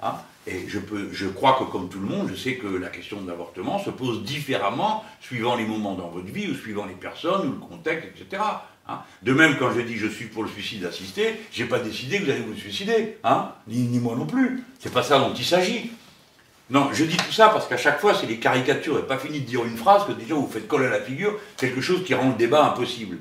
Hein. 0.00 0.14
et 0.46 0.68
je, 0.68 0.78
peux, 0.78 1.12
je 1.12 1.26
crois 1.26 1.58
que, 1.58 1.64
comme 1.64 1.88
tout 1.88 1.98
le 1.98 2.06
monde, 2.06 2.28
je 2.30 2.36
sais 2.36 2.54
que 2.54 2.68
la 2.68 2.88
question 2.88 3.20
de 3.20 3.28
l'avortement 3.28 3.80
se 3.80 3.90
pose 3.90 4.22
différemment 4.22 5.04
suivant 5.20 5.56
les 5.56 5.66
moments 5.66 5.94
dans 5.94 6.08
votre 6.08 6.28
vie, 6.28 6.48
ou 6.48 6.54
suivant 6.54 6.86
les 6.86 6.94
personnes, 6.94 7.48
ou 7.48 7.52
le 7.52 7.58
contexte, 7.58 8.08
etc. 8.16 8.42
Hein. 8.88 9.00
de 9.22 9.32
même, 9.34 9.56
quand 9.58 9.70
je 9.72 9.80
dis 9.82 9.96
je 9.96 10.06
suis 10.06 10.26
pour 10.26 10.42
le 10.42 10.48
suicide 10.48 10.84
assisté, 10.86 11.40
j'ai 11.52 11.66
pas 11.66 11.78
décidé 11.78 12.18
que 12.18 12.24
vous 12.24 12.30
allez 12.30 12.40
vous 12.40 12.56
suicider, 12.56 13.18
hein 13.22 13.52
ni, 13.66 13.98
moi 13.98 14.16
non 14.16 14.26
plus. 14.26 14.62
C'est 14.78 14.92
pas 14.92 15.02
ça 15.02 15.18
dont 15.18 15.34
il 15.34 15.44
s'agit. 15.44 15.90
Non, 16.70 16.88
je 16.92 17.04
dis 17.04 17.16
tout 17.16 17.32
ça 17.32 17.48
parce 17.48 17.66
qu'à 17.66 17.76
chaque 17.76 18.00
fois, 18.00 18.14
c'est 18.14 18.26
les 18.26 18.38
caricatures, 18.38 18.98
et 18.98 19.02
pas 19.02 19.18
fini 19.18 19.40
de 19.40 19.46
dire 19.46 19.64
une 19.64 19.76
phrase 19.76 20.06
que 20.06 20.12
déjà 20.12 20.34
vous 20.34 20.48
faites 20.48 20.68
coller 20.68 20.86
à 20.86 20.90
la 20.90 21.00
figure, 21.00 21.38
quelque 21.56 21.80
chose 21.80 22.04
qui 22.04 22.14
rend 22.14 22.30
le 22.30 22.36
débat 22.36 22.64
impossible. 22.64 23.18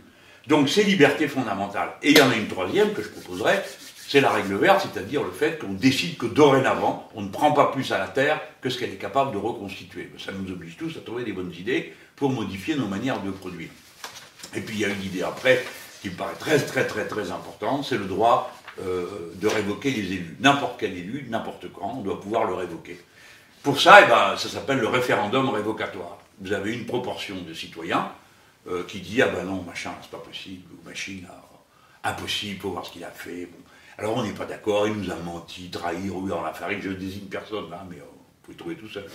Donc 0.47 0.69
c'est 0.69 0.83
liberté 0.83 1.27
fondamentale. 1.27 1.89
Et 2.01 2.11
il 2.11 2.17
y 2.17 2.21
en 2.21 2.29
a 2.29 2.35
une 2.35 2.47
troisième 2.47 2.93
que 2.93 3.01
je 3.01 3.09
proposerais, 3.09 3.63
c'est 4.07 4.21
la 4.21 4.31
règle 4.31 4.55
verte, 4.55 4.87
c'est-à-dire 4.89 5.21
le 5.21 5.31
fait 5.31 5.59
qu'on 5.59 5.73
décide 5.73 6.17
que 6.17 6.25
dorénavant, 6.25 7.09
on 7.13 7.21
ne 7.21 7.27
prend 7.27 7.51
pas 7.51 7.71
plus 7.71 7.91
à 7.91 7.97
la 7.97 8.07
Terre 8.07 8.39
que 8.61 8.69
ce 8.69 8.79
qu'elle 8.79 8.93
est 8.93 8.97
capable 8.97 9.33
de 9.33 9.37
reconstituer. 9.37 10.09
Ça 10.17 10.31
nous 10.31 10.49
oblige 10.49 10.77
tous 10.77 10.95
à 10.95 11.01
trouver 11.01 11.25
des 11.25 11.33
bonnes 11.33 11.53
idées 11.59 11.93
pour 12.15 12.29
modifier 12.29 12.75
nos 12.75 12.87
manières 12.87 13.21
de 13.21 13.31
produire. 13.31 13.69
Et 14.55 14.61
puis 14.61 14.75
il 14.75 14.81
y 14.81 14.85
a 14.85 14.89
une 14.89 15.03
idée 15.03 15.23
après 15.23 15.65
qui 16.01 16.09
me 16.09 16.15
paraît 16.15 16.35
très 16.35 16.59
très 16.59 16.85
très 16.85 17.07
très 17.07 17.31
importante, 17.31 17.85
c'est 17.85 17.97
le 17.97 18.05
droit 18.05 18.53
euh, 18.81 19.33
de 19.35 19.47
révoquer 19.47 19.91
les 19.91 20.13
élus. 20.13 20.37
N'importe 20.39 20.75
quel 20.79 20.95
élu, 20.95 21.25
n'importe 21.29 21.71
quand, 21.73 21.95
on 21.97 22.01
doit 22.01 22.19
pouvoir 22.19 22.45
le 22.45 22.53
révoquer. 22.53 22.99
Pour 23.63 23.81
ça, 23.81 24.01
eh 24.03 24.07
ben, 24.07 24.37
ça 24.37 24.49
s'appelle 24.49 24.79
le 24.79 24.87
référendum 24.87 25.49
révocatoire. 25.49 26.19
Vous 26.39 26.53
avez 26.53 26.73
une 26.73 26.85
proportion 26.85 27.35
de 27.41 27.53
citoyens 27.53 28.11
euh, 28.69 28.83
qui 28.87 28.99
dit 28.99 29.21
Ah 29.21 29.27
ben 29.27 29.45
non, 29.45 29.63
machin, 29.63 29.91
c'est 30.01 30.11
pas 30.11 30.23
possible, 30.23 30.63
ou 30.71 30.87
machine, 30.87 31.27
ah, 31.29 32.09
impossible, 32.11 32.61
faut 32.61 32.69
voir 32.69 32.85
ce 32.85 32.91
qu'il 32.91 33.03
a 33.03 33.09
fait. 33.09 33.47
Bon. 33.47 33.57
Alors 33.97 34.15
on 34.17 34.23
n'est 34.23 34.33
pas 34.33 34.45
d'accord, 34.45 34.87
il 34.87 34.93
nous 34.93 35.11
a 35.11 35.15
menti, 35.15 35.71
trahi, 35.71 36.09
rué 36.09 36.31
en 36.31 36.43
la 36.43 36.53
farine, 36.53 36.79
je 36.81 36.91
désigne 36.91 37.25
personne 37.25 37.69
là, 37.71 37.83
mais 37.89 37.97
euh, 37.97 38.01
vous 38.01 38.43
pouvez 38.43 38.57
trouver 38.57 38.75
tout 38.75 38.87
seul. 38.87 39.07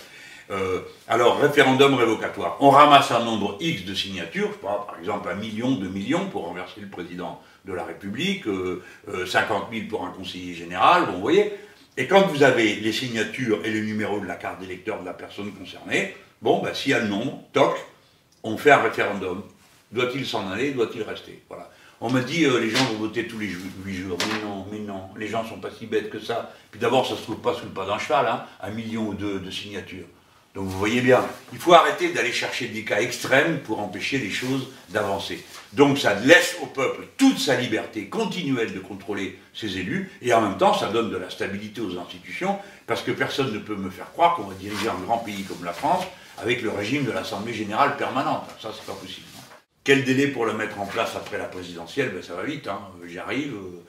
Euh, 0.51 0.81
alors, 1.07 1.39
référendum 1.39 1.93
révocatoire. 1.93 2.57
On 2.59 2.69
ramasse 2.69 3.11
un 3.11 3.23
nombre 3.23 3.57
X 3.59 3.85
de 3.85 3.93
signatures, 3.93 4.57
par 4.57 4.95
exemple 4.99 5.29
un 5.29 5.35
million, 5.35 5.71
deux 5.71 5.89
millions 5.89 6.27
pour 6.27 6.45
renverser 6.45 6.81
le 6.81 6.89
président 6.89 7.41
de 7.65 7.73
la 7.73 7.83
République, 7.85 8.43
50 9.25 9.67
000 9.71 9.85
pour 9.89 10.05
un 10.05 10.11
conseiller 10.11 10.53
général, 10.53 11.05
bon, 11.05 11.13
vous 11.13 11.21
voyez. 11.21 11.53
Et 11.95 12.07
quand 12.07 12.27
vous 12.27 12.41
avez 12.41 12.75
les 12.75 12.91
signatures 12.91 13.59
et 13.63 13.69
le 13.69 13.81
numéro 13.81 14.19
de 14.19 14.25
la 14.25 14.35
carte 14.35 14.59
d'électeur 14.59 14.99
de 14.99 15.05
la 15.05 15.13
personne 15.13 15.51
concernée, 15.53 16.15
bon, 16.41 16.61
bah, 16.61 16.73
s'il 16.73 16.91
y 16.91 16.95
a 16.95 16.99
le 16.99 17.07
nom, 17.07 17.43
toc, 17.53 17.77
on 18.41 18.57
fait 18.57 18.71
un 18.71 18.81
référendum. 18.81 19.43
Doit-il 19.91 20.25
s'en 20.25 20.49
aller 20.49 20.71
Doit-il 20.71 21.03
rester? 21.03 21.43
Voilà. 21.47 21.69
On 22.01 22.09
me 22.09 22.21
dit, 22.21 22.45
euh, 22.45 22.59
les 22.59 22.71
gens 22.71 22.83
vont 22.85 22.97
voter 22.97 23.27
tous 23.27 23.37
les 23.37 23.47
huit 23.85 23.95
jours. 23.95 24.17
Mais 24.27 24.41
non, 24.43 24.65
mais 24.71 24.79
non, 24.79 25.09
les 25.17 25.27
gens 25.27 25.45
sont 25.45 25.59
pas 25.59 25.69
si 25.71 25.85
bêtes 25.85 26.09
que 26.09 26.19
ça. 26.19 26.51
Puis 26.71 26.79
d'abord, 26.79 27.07
ça 27.07 27.15
se 27.15 27.21
trouve 27.21 27.39
pas 27.39 27.53
sous 27.53 27.65
le 27.65 27.71
pas 27.71 27.85
d'un 27.85 27.99
cheval, 27.99 28.27
hein, 28.27 28.43
un 28.61 28.71
million 28.71 29.07
ou 29.07 29.13
deux 29.13 29.39
de 29.39 29.51
signatures. 29.51 30.07
Donc 30.55 30.65
vous 30.65 30.77
voyez 30.77 31.01
bien, 31.01 31.25
il 31.51 31.57
faut 31.57 31.73
arrêter 31.73 32.13
d'aller 32.13 32.31
chercher 32.31 32.67
des 32.67 32.83
cas 32.83 33.01
extrêmes 33.01 33.59
pour 33.61 33.79
empêcher 33.79 34.19
les 34.19 34.29
choses 34.29 34.67
d'avancer. 34.89 35.43
Donc 35.71 35.97
ça 35.97 36.13
laisse 36.13 36.57
au 36.61 36.67
peuple 36.67 37.07
toute 37.17 37.39
sa 37.39 37.55
liberté 37.55 38.05
continuelle 38.07 38.71
de 38.71 38.79
contrôler 38.79 39.39
ses 39.55 39.79
élus, 39.79 40.11
et 40.21 40.31
en 40.31 40.41
même 40.41 40.57
temps 40.59 40.75
ça 40.75 40.89
donne 40.89 41.09
de 41.09 41.17
la 41.17 41.31
stabilité 41.31 41.81
aux 41.81 41.97
institutions, 41.97 42.59
parce 42.85 43.01
que 43.01 43.11
personne 43.11 43.51
ne 43.51 43.57
peut 43.57 43.75
me 43.75 43.89
faire 43.89 44.11
croire 44.11 44.35
qu'on 44.35 44.43
va 44.43 44.53
diriger 44.53 44.89
un 44.89 45.03
grand 45.05 45.17
pays 45.17 45.43
comme 45.43 45.65
la 45.65 45.73
France 45.73 46.03
avec 46.37 46.61
le 46.61 46.69
régime 46.69 47.05
de 47.05 47.11
l'Assemblée 47.11 47.53
générale 47.53 47.97
permanente. 47.97 48.47
Ça, 48.61 48.71
c'est 48.75 48.85
pas 48.85 48.99
possible. 48.99 49.27
Quel 49.83 50.03
délai 50.03 50.27
pour 50.27 50.45
le 50.45 50.53
mettre 50.53 50.79
en 50.79 50.85
place 50.85 51.15
après 51.15 51.37
la 51.37 51.45
présidentielle? 51.45 52.11
Ben, 52.13 52.23
Ça 52.23 52.35
va 52.35 52.43
vite, 52.43 52.67
hein. 52.67 52.79
j'y 53.05 53.19
arrive. 53.19 53.53
Euh, 53.53 53.83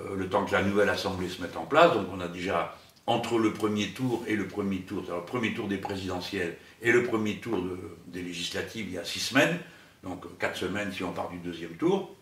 euh, 0.00 0.14
le 0.16 0.28
temps 0.28 0.44
que 0.44 0.52
la 0.52 0.62
nouvelle 0.62 0.88
Assemblée 0.88 1.28
se 1.28 1.42
mette 1.42 1.56
en 1.56 1.64
place, 1.64 1.92
donc 1.92 2.06
on 2.12 2.20
a 2.20 2.28
déjà 2.28 2.76
entre 3.08 3.38
le 3.38 3.54
premier 3.54 3.88
tour 3.88 4.22
et 4.28 4.36
le 4.36 4.46
premier 4.46 4.80
tour, 4.80 5.02
le 5.08 5.24
premier 5.24 5.54
tour 5.54 5.66
des 5.66 5.78
présidentielles 5.78 6.56
et 6.82 6.92
le 6.92 7.04
premier 7.04 7.36
tour 7.36 7.58
des 8.06 8.20
législatives, 8.20 8.86
il 8.86 8.94
y 8.94 8.98
a 8.98 9.04
six 9.04 9.18
semaines, 9.18 9.58
donc 10.02 10.26
quatre 10.38 10.58
semaines 10.58 10.92
si 10.92 11.02
on 11.02 11.12
part 11.12 11.30
du 11.30 11.38
deuxième 11.38 11.72
tour. 11.72 12.14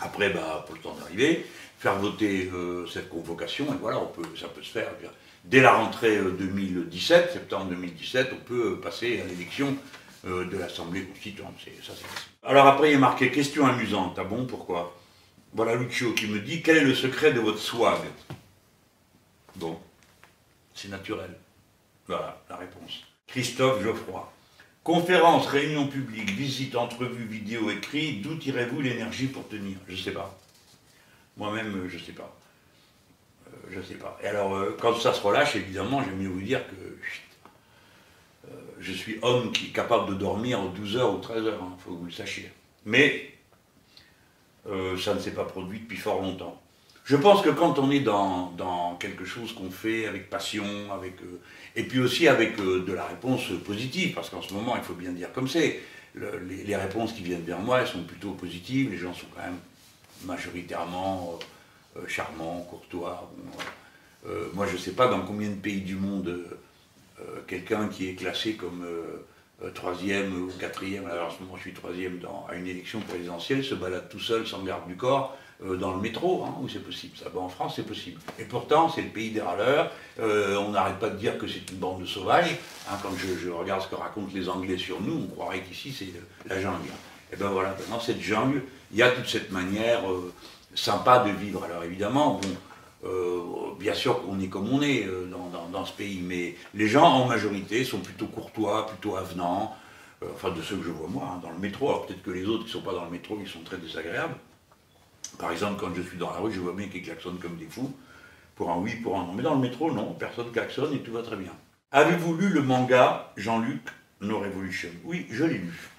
Après, 0.00 0.30
bah, 0.30 0.64
pour 0.66 0.74
le 0.74 0.80
temps 0.80 0.96
d'arriver, 0.98 1.46
faire 1.78 1.96
voter 1.96 2.50
euh, 2.52 2.86
cette 2.88 3.08
convocation, 3.08 3.66
et 3.72 3.76
voilà, 3.80 4.00
on 4.00 4.06
peut, 4.06 4.28
ça 4.36 4.48
peut 4.48 4.62
se 4.62 4.70
faire. 4.70 4.88
Dès 5.44 5.60
la 5.60 5.74
rentrée 5.74 6.18
2017, 6.18 7.28
euh, 7.28 7.32
septembre 7.32 7.66
2017, 7.70 8.30
on 8.32 8.44
peut 8.44 8.80
passer 8.80 9.20
à 9.20 9.26
l'élection 9.26 9.76
euh, 10.26 10.44
de 10.44 10.58
l'Assemblée 10.58 11.04
constituante. 11.04 11.54
Ça, 11.86 11.92
Alors 12.42 12.66
après, 12.66 12.90
il 12.90 12.94
est 12.94 12.98
marqué 12.98 13.30
question 13.30 13.64
amusante. 13.64 14.16
Ah 14.18 14.24
bon, 14.24 14.44
pourquoi? 14.44 14.96
Voilà 15.54 15.76
Lucio 15.76 16.12
qui 16.14 16.26
me 16.26 16.40
dit 16.40 16.62
quel 16.62 16.78
est 16.78 16.84
le 16.84 16.94
secret 16.94 17.32
de 17.32 17.40
votre 17.40 17.58
swag? 17.58 18.00
Bon, 19.56 19.78
c'est 20.80 20.88
naturel. 20.88 21.30
Voilà 22.06 22.40
la 22.48 22.56
réponse. 22.56 23.04
Christophe 23.26 23.82
Geoffroy. 23.82 24.32
Conférence, 24.82 25.46
réunion 25.46 25.86
publique, 25.86 26.30
visite, 26.30 26.74
entrevue, 26.74 27.26
vidéo, 27.26 27.70
écrit, 27.70 28.20
d'où 28.20 28.34
tirez-vous 28.36 28.80
l'énergie 28.80 29.26
pour 29.26 29.46
tenir? 29.46 29.76
Je 29.86 29.92
ne 29.92 29.98
sais 29.98 30.12
pas. 30.12 30.38
Moi-même, 31.36 31.86
je 31.88 31.98
ne 31.98 32.02
sais 32.02 32.12
pas. 32.12 32.34
Euh, 33.46 33.56
je 33.70 33.78
ne 33.78 33.82
sais 33.82 33.94
pas. 33.94 34.18
Et 34.22 34.26
alors, 34.26 34.54
euh, 34.54 34.76
quand 34.80 34.96
ça 34.96 35.12
se 35.12 35.20
relâche, 35.20 35.54
évidemment, 35.54 36.02
j'aime 36.02 36.16
mieux 36.16 36.28
vous 36.28 36.40
dire 36.40 36.66
que 36.66 36.74
euh, 38.50 38.54
je 38.78 38.92
suis 38.92 39.18
homme 39.20 39.52
qui 39.52 39.66
est 39.66 39.72
capable 39.72 40.08
de 40.08 40.14
dormir 40.14 40.62
12 40.62 40.96
heures 40.96 41.14
ou 41.14 41.18
13 41.18 41.46
heures, 41.46 41.58
il 41.60 41.64
hein, 41.64 41.76
faut 41.78 41.90
que 41.90 41.98
vous 41.98 42.06
le 42.06 42.12
sachiez. 42.12 42.50
Mais 42.86 43.34
ça 44.64 45.14
ne 45.14 45.18
s'est 45.18 45.32
pas 45.32 45.44
produit 45.44 45.80
depuis 45.80 45.96
fort 45.96 46.22
longtemps. 46.22 46.60
Je 47.04 47.16
pense 47.16 47.42
que 47.42 47.50
quand 47.50 47.78
on 47.78 47.90
est 47.90 48.00
dans, 48.00 48.96
quelque 49.00 49.24
chose 49.24 49.52
qu'on 49.54 49.70
fait 49.70 50.06
avec 50.06 50.28
passion, 50.28 50.64
avec, 50.92 51.20
euh, 51.22 51.40
et 51.74 51.84
puis 51.84 52.00
aussi 52.00 52.28
avec 52.28 52.58
euh, 52.60 52.84
de 52.84 52.92
la 52.92 53.06
réponse 53.06 53.48
positive, 53.64 54.14
parce 54.14 54.28
qu'en 54.30 54.42
ce 54.42 54.52
moment, 54.52 54.76
il 54.76 54.82
faut 54.82 54.94
bien 54.94 55.12
dire 55.12 55.32
comme 55.32 55.48
c'est, 55.48 55.80
les, 56.14 56.76
réponses 56.76 57.12
qui 57.12 57.22
viennent 57.22 57.42
vers 57.42 57.58
moi, 57.58 57.80
elles 57.80 57.86
sont 57.86 58.02
plutôt 58.02 58.32
positives, 58.32 58.90
les 58.90 58.98
gens 58.98 59.14
sont 59.14 59.26
quand 59.34 59.42
même 59.42 59.58
majoritairement 60.24 61.38
euh, 61.96 62.00
charmants, 62.06 62.66
courtois. 62.68 63.32
moi, 64.54 64.66
je 64.66 64.72
ne 64.72 64.78
sais 64.78 64.92
pas 64.92 65.08
dans 65.08 65.22
combien 65.22 65.48
de 65.48 65.54
pays 65.54 65.80
du 65.80 65.96
monde 65.96 66.44
quelqu'un 67.46 67.88
qui 67.88 68.08
est 68.08 68.14
classé 68.14 68.54
comme 68.54 68.86
troisième 69.74 70.44
ou 70.44 70.50
quatrième, 70.58 71.06
alors 71.06 71.28
en 71.28 71.30
ce 71.30 71.42
moment 71.42 71.56
je 71.56 71.62
suis 71.62 71.74
troisième 71.74 72.18
à 72.48 72.54
une 72.54 72.66
élection 72.66 73.00
présidentielle, 73.00 73.62
se 73.62 73.74
balade 73.74 74.08
tout 74.08 74.18
seul 74.18 74.46
sans 74.46 74.62
garde 74.62 74.86
du 74.88 74.96
corps 74.96 75.36
euh, 75.62 75.76
dans 75.76 75.92
le 75.94 76.00
métro, 76.00 76.44
hein, 76.44 76.54
où 76.62 76.68
c'est 76.70 76.82
possible. 76.82 77.14
Ça. 77.18 77.26
en 77.36 77.48
France, 77.50 77.74
c'est 77.76 77.86
possible. 77.86 78.18
Et 78.38 78.44
pourtant, 78.44 78.88
c'est 78.88 79.02
le 79.02 79.10
pays 79.10 79.30
des 79.30 79.42
râleurs. 79.42 79.90
Euh, 80.18 80.56
on 80.56 80.70
n'arrête 80.70 80.98
pas 80.98 81.10
de 81.10 81.18
dire 81.18 81.36
que 81.36 81.46
c'est 81.46 81.70
une 81.70 81.76
bande 81.76 82.00
de 82.00 82.06
sauvages. 82.06 82.56
Hein, 82.88 82.94
quand 83.02 83.10
je, 83.18 83.50
regarde 83.50 83.82
ce 83.82 83.88
que 83.88 83.94
racontent 83.94 84.30
les 84.34 84.48
Anglais 84.48 84.78
sur 84.78 85.02
nous, 85.02 85.24
on 85.24 85.26
croirait 85.26 85.60
qu'ici, 85.60 85.92
c'est 85.92 86.14
la 86.48 86.60
jungle. 86.60 86.88
Et 87.30 87.36
ben 87.36 87.48
voilà, 87.48 87.76
dans 87.90 88.00
cette 88.00 88.22
jungle, 88.22 88.62
il 88.90 88.96
y 88.98 89.02
a 89.02 89.10
toute 89.10 89.28
cette 89.28 89.52
manière 89.52 90.10
euh, 90.10 90.32
sympa 90.74 91.18
de 91.18 91.30
vivre. 91.30 91.62
Alors 91.64 91.84
évidemment, 91.84 92.40
bon, 93.02 93.76
bien 93.78 93.94
sûr 93.94 94.22
qu'on 94.22 94.40
est 94.40 94.48
comme 94.48 94.68
on 94.70 94.80
est 94.80 95.06
dans, 95.30 95.68
dans, 95.70 95.84
ce 95.84 95.92
pays, 95.92 96.22
mais 96.22 96.54
les 96.74 96.88
gens 96.88 97.04
en 97.04 97.26
majorité 97.26 97.84
sont 97.84 98.00
plutôt 98.00 98.26
courtois, 98.26 98.86
plutôt 98.86 99.16
avenants, 99.16 99.76
enfin 100.34 100.50
de 100.50 100.60
ceux 100.62 100.76
que 100.76 100.84
je 100.84 100.90
vois 100.90 101.08
moi, 101.08 101.34
hein, 101.34 101.40
dans 101.42 101.50
le 101.50 101.58
métro. 101.58 101.88
Alors 101.88 102.06
peut-être 102.06 102.22
que 102.22 102.30
les 102.30 102.46
autres 102.46 102.64
qui 102.64 102.76
ne 102.76 102.80
sont 102.80 102.82
pas 102.82 102.92
dans 102.92 103.04
le 103.04 103.10
métro, 103.10 103.38
ils 103.40 103.48
sont 103.48 103.60
très 103.60 103.76
désagréables. 103.76 104.34
Par 105.38 105.52
exemple, 105.52 105.80
quand 105.80 105.94
je 105.94 106.02
suis 106.02 106.18
dans 106.18 106.30
la 106.30 106.38
rue, 106.38 106.52
je 106.52 106.60
vois 106.60 106.74
bien 106.74 106.88
qu'ils 106.88 107.02
klaxonnent 107.02 107.38
comme 107.38 107.56
des 107.56 107.66
fous, 107.66 107.92
pour 108.56 108.70
un 108.70 108.76
oui, 108.76 108.96
pour 108.96 109.18
un 109.18 109.24
non. 109.24 109.32
Mais 109.32 109.42
dans 109.42 109.54
le 109.54 109.60
métro, 109.60 109.90
non, 109.92 110.12
personne 110.12 110.50
klaxonne 110.52 110.92
et 110.92 110.98
tout 111.00 111.12
va 111.12 111.22
très 111.22 111.36
bien. 111.36 111.52
Avez-vous 111.92 112.36
lu 112.36 112.48
le 112.50 112.62
manga 112.62 113.32
Jean-Luc 113.36 113.80
No 114.20 114.38
Revolution? 114.38 114.90
Oui, 115.04 115.26
je 115.30 115.44
l'ai 115.44 115.58
lu. 115.58 115.90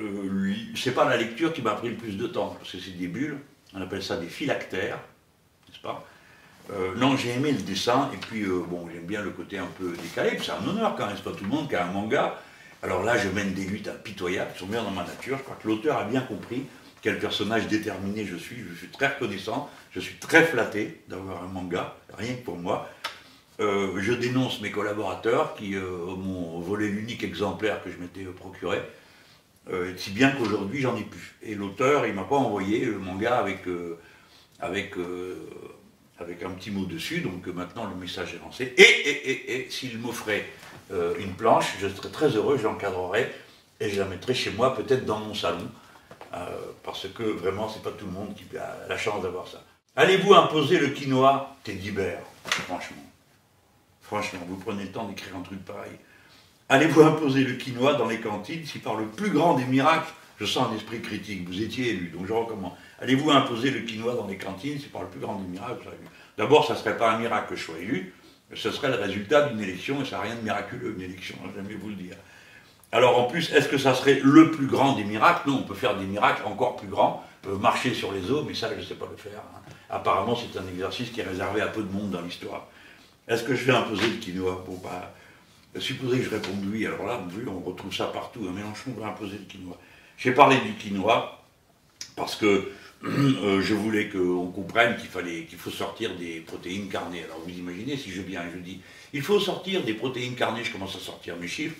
Euh, 0.00 0.54
c'est 0.76 0.94
pas 0.94 1.08
la 1.08 1.16
lecture 1.16 1.52
qui 1.52 1.62
m'a 1.62 1.72
pris 1.72 1.88
le 1.88 1.96
plus 1.96 2.16
de 2.16 2.26
temps, 2.26 2.56
parce 2.58 2.72
que 2.72 2.78
c'est 2.78 2.96
des 2.96 3.08
bulles, 3.08 3.38
on 3.74 3.80
appelle 3.80 4.02
ça 4.02 4.16
des 4.16 4.26
phylactères, 4.26 4.98
n'est-ce 5.68 5.80
pas? 5.80 6.04
Euh, 6.72 6.94
non, 6.96 7.16
j'ai 7.16 7.30
aimé 7.30 7.52
le 7.52 7.62
dessin, 7.62 8.10
et 8.14 8.16
puis 8.16 8.42
euh, 8.42 8.62
bon, 8.68 8.88
j'aime 8.92 9.06
bien 9.06 9.22
le 9.22 9.30
côté 9.30 9.58
un 9.58 9.68
peu 9.78 9.92
décalé, 10.02 10.38
c'est 10.42 10.52
un 10.52 10.66
honneur 10.66 10.96
quand 10.96 11.06
même, 11.06 11.14
c'est 11.16 11.22
pas 11.22 11.32
tout 11.32 11.44
le 11.44 11.50
monde 11.50 11.68
qui 11.68 11.76
a 11.76 11.86
un 11.86 11.92
manga. 11.92 12.40
Alors 12.82 13.02
là, 13.02 13.18
je 13.18 13.28
mène 13.28 13.54
des 13.54 13.64
luttes 13.64 13.88
impitoyables, 13.88 14.52
qui 14.52 14.60
sont 14.60 14.66
bien 14.66 14.82
dans 14.82 14.90
ma 14.90 15.04
nature, 15.04 15.36
je 15.38 15.42
crois 15.42 15.56
que 15.62 15.68
l'auteur 15.68 15.98
a 15.98 16.04
bien 16.04 16.22
compris 16.22 16.64
quel 17.04 17.18
personnage 17.18 17.68
déterminé 17.68 18.24
je 18.24 18.34
suis. 18.34 18.56
Je 18.66 18.74
suis 18.74 18.88
très 18.88 19.08
reconnaissant, 19.08 19.68
je 19.92 20.00
suis 20.00 20.14
très 20.16 20.42
flatté 20.42 21.02
d'avoir 21.06 21.44
un 21.44 21.48
manga, 21.48 21.98
rien 22.16 22.32
que 22.32 22.42
pour 22.42 22.56
moi. 22.56 22.88
Euh, 23.60 24.00
je 24.00 24.14
dénonce 24.14 24.62
mes 24.62 24.70
collaborateurs 24.70 25.54
qui 25.54 25.76
euh, 25.76 25.82
m'ont 26.16 26.58
volé 26.60 26.88
l'unique 26.88 27.22
exemplaire 27.22 27.84
que 27.84 27.90
je 27.90 27.98
m'étais 27.98 28.24
procuré, 28.24 28.78
euh, 29.70 29.92
si 29.98 30.12
bien 30.12 30.30
qu'aujourd'hui 30.30 30.80
j'en 30.80 30.96
ai 30.96 31.02
plus. 31.02 31.34
Et 31.42 31.54
l'auteur, 31.54 32.06
il 32.06 32.14
m'a 32.14 32.24
pas 32.24 32.36
envoyé 32.36 32.86
le 32.86 32.98
manga 32.98 33.36
avec, 33.36 33.64
avec, 34.60 34.94
avec 36.18 36.42
un 36.42 36.50
petit 36.52 36.70
mot 36.70 36.86
dessus, 36.86 37.20
donc 37.20 37.46
maintenant 37.48 37.84
le 37.84 37.96
message 37.96 38.32
est 38.32 38.42
lancé. 38.42 38.72
Et, 38.78 38.82
et, 38.82 39.30
et, 39.30 39.56
et 39.56 39.70
s'il 39.70 39.98
m'offrait 39.98 40.46
une 41.20 41.34
planche, 41.34 41.76
je 41.80 41.86
serais 41.88 42.08
très 42.08 42.28
heureux, 42.28 42.56
je 42.56 42.62
l'encadrerais 42.62 43.30
et 43.78 43.90
je 43.90 44.00
la 44.00 44.06
mettrais 44.06 44.32
chez 44.32 44.52
moi, 44.52 44.74
peut-être 44.74 45.04
dans 45.04 45.18
mon 45.18 45.34
salon. 45.34 45.68
Euh, 46.34 46.72
parce 46.82 47.06
que 47.08 47.22
vraiment, 47.22 47.68
c'est 47.68 47.82
pas 47.82 47.92
tout 47.92 48.06
le 48.06 48.12
monde 48.12 48.34
qui 48.34 48.44
a 48.56 48.76
la 48.88 48.96
chance 48.96 49.22
d'avoir 49.22 49.46
ça. 49.46 49.62
Allez-vous 49.94 50.34
imposer 50.34 50.78
le 50.78 50.88
quinoa 50.88 51.56
Bear? 51.64 52.18
Franchement. 52.44 53.02
Franchement, 54.02 54.40
vous 54.48 54.56
prenez 54.56 54.84
le 54.84 54.90
temps 54.90 55.06
d'écrire 55.06 55.36
un 55.36 55.42
truc 55.42 55.64
pareil. 55.64 55.92
Allez-vous 56.68 57.02
imposer 57.02 57.44
le 57.44 57.54
quinoa 57.54 57.94
dans 57.94 58.08
les 58.08 58.20
cantines 58.20 58.66
si 58.66 58.78
par 58.78 58.96
le 58.96 59.06
plus 59.06 59.30
grand 59.30 59.54
des 59.54 59.64
miracles, 59.64 60.12
je 60.40 60.46
sens 60.46 60.72
un 60.72 60.74
esprit 60.74 61.00
critique, 61.00 61.46
vous 61.46 61.62
étiez 61.62 61.90
élu, 61.90 62.08
donc 62.08 62.26
je 62.26 62.32
recommande. 62.32 62.72
Allez-vous 63.00 63.30
imposer 63.30 63.70
le 63.70 63.80
quinoa 63.80 64.14
dans 64.14 64.26
les 64.26 64.36
cantines 64.36 64.78
si 64.80 64.86
par 64.86 65.02
le 65.02 65.08
plus 65.08 65.20
grand 65.20 65.36
des 65.36 65.46
miracles, 65.46 65.88
D'abord, 66.36 66.66
ça 66.66 66.74
serait 66.74 66.96
pas 66.96 67.12
un 67.12 67.18
miracle 67.18 67.50
que 67.50 67.56
je 67.56 67.64
sois 67.64 67.78
élu, 67.78 68.12
ce 68.52 68.72
serait 68.72 68.88
le 68.88 68.96
résultat 68.96 69.48
d'une 69.48 69.60
élection, 69.60 70.02
et 70.02 70.04
ça 70.04 70.16
n'a 70.16 70.22
rien 70.22 70.34
de 70.34 70.40
miraculeux, 70.40 70.94
une 70.96 71.02
élection, 71.02 71.36
j'aime 71.54 71.68
vous 71.78 71.88
le 71.90 71.94
dire. 71.94 72.16
Alors 72.94 73.18
en 73.18 73.24
plus, 73.24 73.50
est-ce 73.52 73.68
que 73.68 73.76
ça 73.76 73.92
serait 73.92 74.20
le 74.22 74.52
plus 74.52 74.68
grand 74.68 74.92
des 74.92 75.02
miracles? 75.02 75.50
Non, 75.50 75.58
on 75.58 75.62
peut 75.64 75.74
faire 75.74 75.96
des 75.96 76.04
miracles 76.04 76.42
encore 76.46 76.76
plus 76.76 76.86
grands, 76.86 77.24
euh, 77.48 77.58
marcher 77.58 77.92
sur 77.92 78.12
les 78.12 78.30
eaux, 78.30 78.44
mais 78.46 78.54
ça, 78.54 78.70
je 78.72 78.78
ne 78.78 78.84
sais 78.84 78.94
pas 78.94 79.08
le 79.10 79.16
faire. 79.16 79.40
Hein. 79.40 79.60
Apparemment, 79.90 80.36
c'est 80.36 80.56
un 80.56 80.68
exercice 80.68 81.10
qui 81.10 81.20
est 81.20 81.24
réservé 81.24 81.60
à 81.60 81.66
peu 81.66 81.82
de 81.82 81.90
monde 81.90 82.10
dans 82.10 82.20
l'histoire. 82.20 82.68
Est-ce 83.26 83.42
que 83.42 83.56
je 83.56 83.64
vais 83.64 83.72
imposer 83.72 84.06
le 84.06 84.18
quinoa 84.18 84.64
Bon. 84.64 84.80
Bah, 84.80 85.12
supposez 85.80 86.18
que 86.18 86.24
je 86.26 86.30
réponde 86.30 86.64
oui, 86.70 86.86
alors 86.86 87.04
là, 87.04 87.20
on 87.48 87.68
retrouve 87.68 87.92
ça 87.92 88.06
partout. 88.06 88.46
Un 88.48 88.52
Mélenchon 88.52 88.92
va 88.96 89.08
imposer 89.08 89.38
le 89.38 89.44
quinoa. 89.44 89.76
J'ai 90.16 90.30
parlé 90.30 90.58
du 90.58 90.74
quinoa 90.74 91.42
parce 92.14 92.36
que 92.36 92.70
euh, 93.04 93.60
je 93.60 93.74
voulais 93.74 94.08
qu'on 94.08 94.52
comprenne 94.52 94.96
qu'il 94.98 95.08
fallait 95.08 95.46
qu'il 95.46 95.58
faut 95.58 95.70
sortir 95.70 96.14
des 96.14 96.38
protéines 96.46 96.88
carnées. 96.88 97.24
Alors 97.24 97.40
vous 97.44 97.50
imaginez, 97.50 97.96
si 97.96 98.12
je 98.12 98.22
viens 98.22 98.42
et 98.42 98.52
je 98.54 98.58
dis 98.58 98.80
il 99.12 99.22
faut 99.22 99.40
sortir 99.40 99.82
des 99.82 99.94
protéines 99.94 100.36
carnées, 100.36 100.62
je 100.62 100.70
commence 100.70 100.94
à 100.94 101.00
sortir 101.00 101.34
mes 101.36 101.48
chiffres 101.48 101.74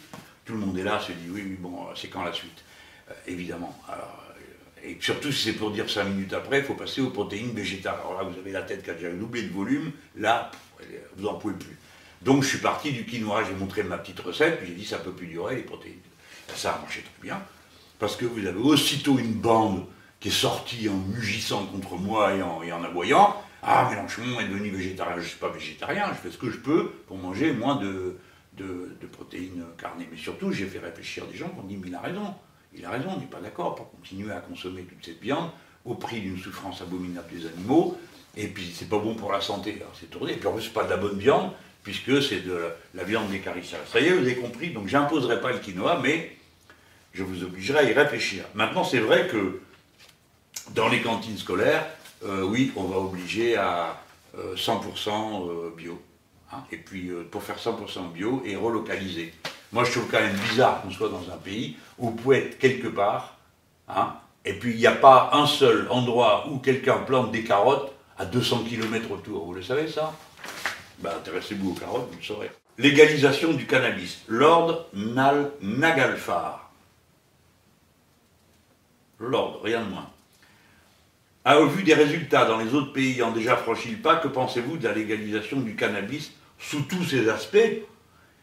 tout 0.44 0.52
le 0.54 0.58
monde 0.58 0.78
est 0.78 0.82
là, 0.82 1.00
se 1.00 1.12
dit 1.12 1.28
oui, 1.30 1.42
oui 1.46 1.56
bon, 1.58 1.86
c'est 1.94 2.08
quand 2.08 2.22
la 2.22 2.32
suite 2.32 2.64
euh, 3.10 3.14
Évidemment. 3.26 3.76
Euh, 3.90 3.94
et 4.86 4.98
surtout 5.00 5.32
si 5.32 5.44
c'est 5.44 5.52
pour 5.54 5.70
dire 5.70 5.88
cinq 5.88 6.04
minutes 6.04 6.34
après, 6.34 6.58
il 6.58 6.64
faut 6.64 6.74
passer 6.74 7.00
aux 7.00 7.10
protéines 7.10 7.52
végétales. 7.52 7.96
Alors 8.00 8.20
là, 8.20 8.28
vous 8.28 8.38
avez 8.38 8.52
la 8.52 8.62
tête 8.62 8.84
qui 8.84 8.90
a 8.90 8.94
déjà 8.94 9.10
doublé 9.10 9.42
de 9.42 9.52
volume, 9.52 9.92
là, 10.16 10.50
vous 11.16 11.24
n'en 11.24 11.34
pouvez 11.34 11.54
plus. 11.54 11.76
Donc 12.20 12.42
je 12.42 12.48
suis 12.48 12.58
parti 12.58 12.92
du 12.92 13.04
quinoa, 13.04 13.44
j'ai 13.44 13.54
montré 13.54 13.82
ma 13.82 13.96
petite 13.96 14.20
recette, 14.20 14.58
puis 14.58 14.68
j'ai 14.68 14.74
dit 14.74 14.84
ça 14.84 14.98
peut 14.98 15.12
plus 15.12 15.26
durer 15.26 15.56
les 15.56 15.62
protéines. 15.62 15.94
Ça 16.54 16.74
a 16.74 16.78
marché 16.78 17.02
très 17.02 17.22
bien, 17.22 17.42
parce 17.98 18.16
que 18.16 18.26
vous 18.26 18.46
avez 18.46 18.58
aussitôt 18.58 19.18
une 19.18 19.32
bande 19.32 19.86
qui 20.20 20.28
est 20.28 20.30
sortie 20.30 20.88
en 20.88 20.96
mugissant 20.96 21.64
contre 21.66 21.96
moi 21.96 22.34
et 22.34 22.42
en, 22.42 22.62
et 22.62 22.72
en 22.72 22.84
aboyant. 22.84 23.42
Ah, 23.62 23.88
Mélenchon 23.90 24.22
est 24.40 24.48
devenu 24.48 24.70
végétarien. 24.70 25.16
Je 25.16 25.22
ne 25.22 25.26
suis 25.26 25.38
pas 25.38 25.48
végétarien, 25.48 26.08
je 26.10 26.18
fais 26.18 26.30
ce 26.30 26.38
que 26.38 26.50
je 26.50 26.58
peux 26.58 26.90
pour 27.06 27.16
manger 27.16 27.52
moins 27.52 27.76
de, 27.76 28.18
de, 28.56 29.06
protéines 29.12 29.64
carnées. 29.78 30.08
Mais 30.10 30.16
surtout, 30.16 30.52
j'ai 30.52 30.66
fait 30.66 30.78
réfléchir 30.78 31.26
des 31.26 31.36
gens 31.36 31.48
qui 31.48 31.60
ont 31.60 31.64
dit, 31.64 31.76
mais 31.76 31.88
il 31.88 31.94
a 31.94 32.00
raison, 32.00 32.34
il 32.74 32.84
a 32.84 32.90
raison, 32.90 33.10
on 33.16 33.20
n'est 33.20 33.26
pas 33.26 33.40
d'accord 33.40 33.74
pour 33.74 33.90
continuer 33.90 34.32
à 34.32 34.40
consommer 34.40 34.82
toute 34.82 35.04
cette 35.04 35.20
viande 35.20 35.50
au 35.84 35.94
prix 35.94 36.20
d'une 36.20 36.38
souffrance 36.38 36.80
abominable 36.80 37.28
des 37.30 37.46
animaux, 37.46 37.98
et 38.36 38.48
puis 38.48 38.72
c'est 38.74 38.88
pas 38.88 38.98
bon 38.98 39.14
pour 39.14 39.32
la 39.32 39.40
santé, 39.40 39.76
alors 39.80 39.94
c'est 39.98 40.10
tourné, 40.10 40.32
et 40.32 40.36
puis 40.36 40.46
en 40.48 40.52
plus 40.52 40.62
c'est 40.62 40.72
pas 40.72 40.84
de 40.84 40.90
la 40.90 40.96
bonne 40.96 41.18
viande, 41.18 41.52
puisque 41.82 42.22
c'est 42.22 42.40
de 42.40 42.58
la 42.94 43.04
viande 43.04 43.28
d'écarissage. 43.28 43.86
Ça 43.92 44.00
y 44.00 44.06
est, 44.06 44.12
vous 44.12 44.24
avez 44.24 44.36
compris, 44.36 44.70
donc 44.70 44.88
j'imposerai 44.88 45.40
pas 45.40 45.52
le 45.52 45.58
quinoa, 45.58 46.00
mais 46.02 46.36
je 47.12 47.22
vous 47.22 47.44
obligerai 47.44 47.78
à 47.80 47.82
y 47.82 47.92
réfléchir. 47.92 48.44
Maintenant, 48.54 48.82
c'est 48.82 48.98
vrai 48.98 49.28
que 49.28 49.60
dans 50.70 50.88
les 50.88 51.02
cantines 51.02 51.36
scolaires, 51.36 51.86
euh, 52.24 52.42
oui, 52.42 52.72
on 52.76 52.84
va 52.84 52.96
obliger 52.96 53.56
à 53.56 54.02
100% 54.56 55.48
euh, 55.48 55.70
bio. 55.76 56.00
Hein. 56.54 56.64
et 56.70 56.76
puis, 56.76 57.10
pour 57.30 57.42
faire 57.42 57.58
100% 57.58 58.12
bio 58.12 58.42
et 58.44 58.56
relocaliser. 58.56 59.34
Moi, 59.72 59.84
je 59.84 59.92
trouve 59.92 60.08
quand 60.10 60.20
même 60.20 60.36
bizarre 60.50 60.82
qu'on 60.82 60.90
soit 60.90 61.08
dans 61.08 61.32
un 61.32 61.36
pays 61.36 61.76
où 61.98 62.10
vous 62.10 62.14
pouvez 62.14 62.38
être 62.38 62.58
quelque 62.58 62.88
part, 62.88 63.38
hein, 63.88 64.14
et 64.44 64.52
puis 64.52 64.72
il 64.72 64.78
n'y 64.78 64.86
a 64.86 64.92
pas 64.92 65.30
un 65.32 65.46
seul 65.46 65.86
endroit 65.90 66.46
où 66.50 66.58
quelqu'un 66.58 66.98
plante 66.98 67.32
des 67.32 67.44
carottes 67.44 67.92
à 68.18 68.24
200 68.24 68.64
km 68.68 69.10
autour. 69.10 69.46
Vous 69.46 69.54
le 69.54 69.62
savez 69.62 69.88
ça? 69.88 70.12
Ben, 70.98 71.10
Intéressez-vous 71.16 71.70
aux 71.70 71.74
carottes, 71.74 72.08
vous 72.10 72.18
le 72.18 72.24
saurez. 72.24 72.50
Légalisation 72.78 73.52
du 73.52 73.66
cannabis. 73.66 74.22
Lord 74.28 74.86
Nal 74.92 75.52
Nagalfar. 75.60 76.70
Lord, 79.18 79.60
rien 79.62 79.82
de 79.82 79.90
moins. 79.90 80.10
Au 81.46 81.66
vu 81.66 81.82
des 81.82 81.94
résultats 81.94 82.46
dans 82.46 82.58
les 82.58 82.74
autres 82.74 82.92
pays 82.92 83.12
ayant 83.12 83.30
déjà 83.30 83.56
franchi 83.56 83.90
le 83.90 83.98
pas, 83.98 84.16
que 84.16 84.28
pensez-vous 84.28 84.78
de 84.78 84.88
la 84.88 84.94
légalisation 84.94 85.60
du 85.60 85.76
cannabis 85.76 86.32
sous 86.68 86.82
tous 86.82 87.04
ses 87.04 87.28
aspects 87.28 87.82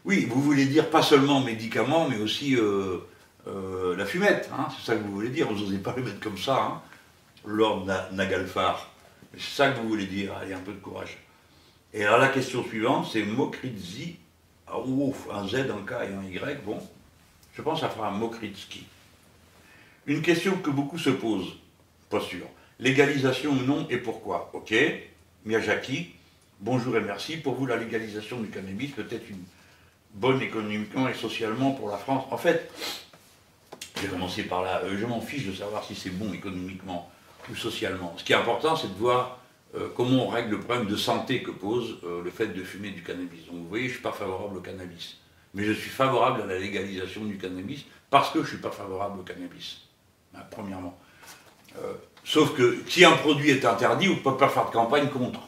Oui, 0.06 0.26
vous 0.30 0.42
voulez 0.42 0.66
dire 0.66 0.90
pas 0.90 1.02
seulement 1.02 1.42
médicaments, 1.42 2.08
mais 2.08 2.18
aussi 2.18 2.56
euh, 2.56 2.98
euh, 3.48 3.96
la 3.96 4.06
fumette. 4.06 4.50
Hein, 4.54 4.68
c'est 4.76 4.86
ça 4.86 4.96
que 4.96 5.04
vous 5.04 5.12
voulez 5.12 5.30
dire. 5.30 5.52
Vous 5.52 5.60
n'osez 5.60 5.80
pas 5.80 5.94
le 5.96 6.04
mettre 6.04 6.20
comme 6.20 6.38
ça. 6.38 6.64
Hein, 6.64 6.82
Lord 7.46 7.88
Nagalfar. 8.12 8.92
C'est 9.34 9.56
ça 9.56 9.72
que 9.72 9.80
vous 9.80 9.90
voulez 9.90 10.06
dire. 10.06 10.34
Allez, 10.38 10.54
un 10.54 10.60
peu 10.60 10.74
de 10.74 10.80
courage. 10.80 11.18
Et 11.94 12.06
alors 12.06 12.20
la 12.20 12.30
question 12.30 12.64
suivante, 12.64 13.10
c'est 13.12 13.24
Mokritzi, 13.24 14.18
ouf, 14.74 15.28
un 15.32 15.48
Z, 15.48 15.56
un 15.56 15.86
K 15.86 15.92
et 16.10 16.14
un 16.14 16.24
Y, 16.24 16.64
bon, 16.64 16.78
je 17.54 17.62
pense 17.62 17.82
que 17.82 17.88
ça 17.88 17.90
fera 17.90 18.10
un. 18.10 18.32
Une 20.08 20.22
question 20.22 20.58
que 20.58 20.70
beaucoup 20.70 20.98
se 20.98 21.10
posent, 21.10 21.54
pas 22.10 22.22
sûr. 22.22 22.46
Légalisation 22.80 23.52
ou 23.52 23.64
non 23.66 23.88
et 23.90 23.98
pourquoi? 23.98 24.52
Ok, 24.54 24.74
Miyazaki, 25.46 26.16
bonjour 26.62 26.96
et 26.96 27.02
merci. 27.02 27.38
Pour 27.38 27.56
vous, 27.56 27.66
la 27.66 27.76
légalisation 27.76 28.40
du 28.40 28.50
cannabis 28.50 28.92
peut 28.92 29.08
être 29.10 29.30
une 29.30 29.44
bonne 30.14 30.42
économiquement 30.42 31.10
et 31.10 31.14
socialement 31.14 31.72
pour 31.72 31.90
la 31.90 31.98
France. 31.98 32.26
En 32.32 32.38
fait, 32.38 32.72
j'ai 34.02 34.08
commencé 34.08 34.44
par 34.44 34.62
là, 34.62 34.82
euh, 34.84 34.98
je 34.98 35.06
m'en 35.06 35.22
fiche 35.22 35.46
de 35.48 35.54
savoir 35.54 35.84
si 35.84 35.96
c'est 35.96 36.12
bon 36.12 36.34
économiquement 36.34 37.12
ou 37.50 37.56
socialement. 37.56 38.14
Ce 38.18 38.24
qui 38.24 38.34
est 38.34 38.36
important, 38.36 38.76
c'est 38.76 38.88
de 38.88 38.98
voir 38.98 39.40
euh, 39.76 39.90
comment 39.96 40.28
on 40.28 40.28
règle 40.28 40.52
le 40.52 40.60
problème 40.60 40.88
de 40.88 40.96
santé 40.96 41.42
que 41.42 41.52
pose 41.52 41.98
euh, 42.04 42.24
le 42.24 42.30
fait 42.30 42.48
de 42.48 42.64
fumer 42.64 42.92
du 42.92 43.04
cannabis. 43.04 43.46
Donc 43.48 43.58
vous 43.58 43.68
voyez, 43.68 43.86
je 43.86 43.90
ne 43.90 43.94
suis 43.96 44.04
pas 44.04 44.12
favorable 44.12 44.58
au 44.58 44.62
cannabis. 44.62 45.18
Mais 45.54 45.64
je 45.64 45.74
suis 45.74 45.90
favorable 45.90 46.44
à 46.44 46.46
la 46.46 46.60
légalisation 46.60 47.26
du 47.26 47.38
cannabis 47.38 47.86
parce 48.10 48.30
que 48.30 48.40
je 48.40 48.44
ne 48.44 48.50
suis 48.50 48.58
pas 48.58 48.72
favorable 48.72 49.20
au 49.20 49.24
cannabis. 49.24 49.80
Hein, 50.36 50.42
premièrement. 50.50 50.98
Sauf 52.24 52.54
que 52.54 52.84
si 52.88 53.06
un 53.06 53.14
produit 53.14 53.50
est 53.50 53.66
interdit, 53.66 54.08
vous 54.08 54.16
ne 54.16 54.20
pouvez 54.20 54.38
pas 54.38 54.50
faire 54.50 54.66
de 54.66 54.72
campagne 54.72 55.08
contre. 55.10 55.40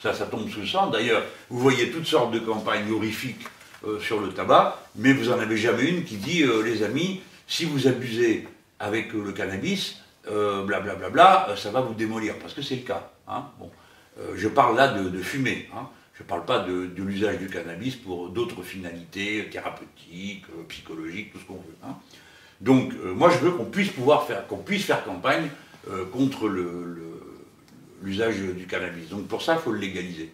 Ça, 0.00 0.14
ça 0.14 0.26
tombe 0.26 0.48
sous 0.48 0.60
le 0.60 0.66
sang. 0.66 0.90
D'ailleurs, 0.90 1.22
vous 1.50 1.58
voyez 1.58 1.90
toutes 1.90 2.06
sortes 2.06 2.32
de 2.32 2.38
campagnes 2.38 2.90
horrifiques 2.92 3.46
sur 4.00 4.20
le 4.20 4.30
tabac, 4.30 4.76
mais 4.96 5.12
vous 5.12 5.30
n'en 5.30 5.38
avez 5.38 5.56
jamais 5.56 5.84
une 5.84 6.04
qui 6.04 6.16
dit, 6.16 6.44
les 6.64 6.82
amis, 6.82 7.20
si 7.46 7.64
vous 7.64 7.86
abusez 7.86 8.46
avec 8.80 9.12
le 9.12 9.32
cannabis, 9.32 10.00
blablabla, 10.24 10.94
bla, 10.94 11.10
bla, 11.10 11.44
bla, 11.46 11.56
ça 11.56 11.70
va 11.70 11.80
vous 11.80 11.94
démolir, 11.94 12.38
parce 12.40 12.54
que 12.54 12.62
c'est 12.62 12.76
le 12.76 12.82
cas. 12.82 13.10
Hein, 13.28 13.44
bon. 13.58 13.70
Euh, 14.20 14.34
je 14.36 14.48
parle 14.48 14.76
là 14.76 14.88
de, 14.88 15.18
fumée. 15.20 15.68
Hein. 15.74 15.86
Je 16.14 16.22
ne 16.22 16.28
parle 16.28 16.44
pas 16.44 16.60
de, 16.60 16.90
l'usage 16.96 17.38
du 17.38 17.48
cannabis 17.48 17.96
pour 17.96 18.30
d'autres 18.30 18.62
finalités 18.62 19.48
thérapeutiques, 19.50 20.44
euh, 20.56 20.64
psychologiques, 20.68 21.32
tout 21.32 21.38
ce 21.38 21.44
qu'on 21.44 21.54
veut. 21.54 21.76
Hein. 21.84 21.94
Donc, 22.60 22.92
euh, 22.92 23.12
moi, 23.14 23.30
je 23.30 23.38
veux 23.38 23.52
qu'on 23.52 23.66
puisse 23.66 23.90
pouvoir 23.90 24.26
faire, 24.26 24.46
qu'on 24.46 24.58
puisse 24.58 24.84
faire 24.84 25.04
campagne 25.04 25.48
contre 26.12 26.48
l'usage 28.02 28.36
du 28.36 28.66
cannabis. 28.66 29.08
Donc, 29.08 29.28
pour 29.28 29.42
ça, 29.42 29.54
il 29.54 29.60
faut 29.60 29.72
le 29.72 29.78
légaliser. 29.78 30.32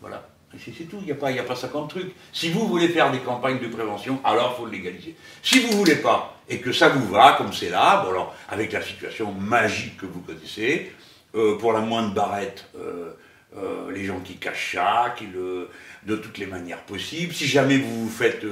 Voilà. 0.00 0.28
C'est 0.58 0.88
tout, 0.88 0.98
il 1.00 1.06
n'y 1.06 1.12
a, 1.12 1.14
pas, 1.16 1.32
pas 1.32 1.56
50 1.56 1.90
trucs. 1.90 2.14
Si 2.32 2.50
vous 2.50 2.66
voulez 2.68 2.88
faire 2.88 3.10
des 3.10 3.18
campagnes 3.18 3.58
de 3.58 3.66
prévention, 3.66 4.20
alors 4.24 4.54
il 4.54 4.60
faut 4.60 4.66
le 4.66 4.72
légaliser. 4.72 5.16
Si 5.42 5.60
vous 5.60 5.72
ne 5.72 5.76
voulez 5.76 5.96
pas, 5.96 6.40
et 6.48 6.58
que 6.58 6.72
ça 6.72 6.90
vous 6.90 7.08
va, 7.08 7.32
comme 7.32 7.52
c'est 7.52 7.70
là, 7.70 8.02
bon 8.04 8.10
alors, 8.10 8.34
avec 8.48 8.72
la 8.72 8.82
situation 8.82 9.32
magique 9.32 9.96
que 9.96 10.06
vous 10.06 10.20
connaissez, 10.20 10.92
euh, 11.34 11.58
pour 11.58 11.72
la 11.72 11.80
moindre 11.80 12.14
barrette, 12.14 12.68
euh, 12.76 13.12
euh, 13.56 13.90
les 13.92 14.04
gens 14.04 14.20
qui 14.20 14.36
cachent 14.36 14.74
ça, 14.74 15.14
qui 15.16 15.26
le, 15.26 15.68
de 16.06 16.16
toutes 16.16 16.38
les 16.38 16.46
manières 16.46 16.82
possibles. 16.82 17.32
Si 17.32 17.46
jamais 17.46 17.78
vous 17.78 18.04
vous 18.04 18.10
faites 18.10 18.44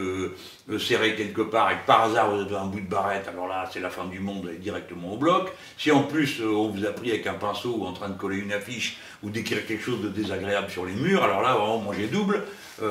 serrer 0.79 1.15
quelque 1.15 1.43
part 1.43 1.71
et 1.71 1.75
que 1.75 1.87
par 1.87 2.05
hasard 2.05 2.31
vous 2.31 2.41
avez 2.41 2.57
un 2.57 2.67
bout 2.67 2.81
de 2.81 2.89
barrette, 2.89 3.29
alors 3.29 3.47
là 3.47 3.69
c'est 3.73 3.81
la 3.81 3.91
fin 3.91 4.07
du 4.07 4.21
monde, 4.21 4.47
allez 4.49 4.59
directement 4.59 5.13
au 5.13 5.17
bloc. 5.17 5.53
Si 5.77 5.91
en 5.91 6.03
plus 6.03 6.41
on 6.43 6.69
vous 6.69 6.85
a 6.87 6.93
pris 6.93 7.11
avec 7.11 7.27
un 7.27 7.35
pinceau 7.35 7.77
ou 7.79 7.87
en 7.87 7.93
train 7.93 8.09
de 8.09 8.17
coller 8.17 8.39
une 8.39 8.53
affiche 8.53 8.99
ou 9.23 9.31
d'écrire 9.31 9.67
quelque 9.67 9.83
chose 9.83 10.01
de 10.01 10.09
désagréable 10.09 10.71
sur 10.71 10.87
les 10.87 10.95
murs, 10.95 11.23
alors 11.23 11.43
là 11.43 11.55
vraiment 11.55 11.79
mangez 11.79 12.07
double 12.07 12.43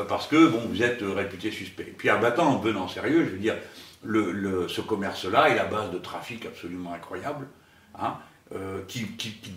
parce 0.08 0.28
que 0.28 0.36
vous 0.36 0.84
êtes 0.84 1.02
réputé 1.02 1.52
suspect. 1.52 1.88
Et 1.88 1.96
puis 1.98 2.12
en 2.12 2.20
battant, 2.20 2.50
en 2.50 2.58
venant 2.60 2.88
sérieux, 2.88 3.26
je 3.26 3.32
veux 3.32 3.38
dire, 3.38 3.56
ce 4.04 4.82
commerce-là 4.82 5.50
est 5.50 5.56
la 5.56 5.66
base 5.66 5.92
de 5.92 5.98
trafic 5.98 6.46
absolument 6.46 6.94
incroyable. 6.94 7.48
Hein. 8.00 8.16
Euh, 8.54 8.82
qui, 8.86 9.08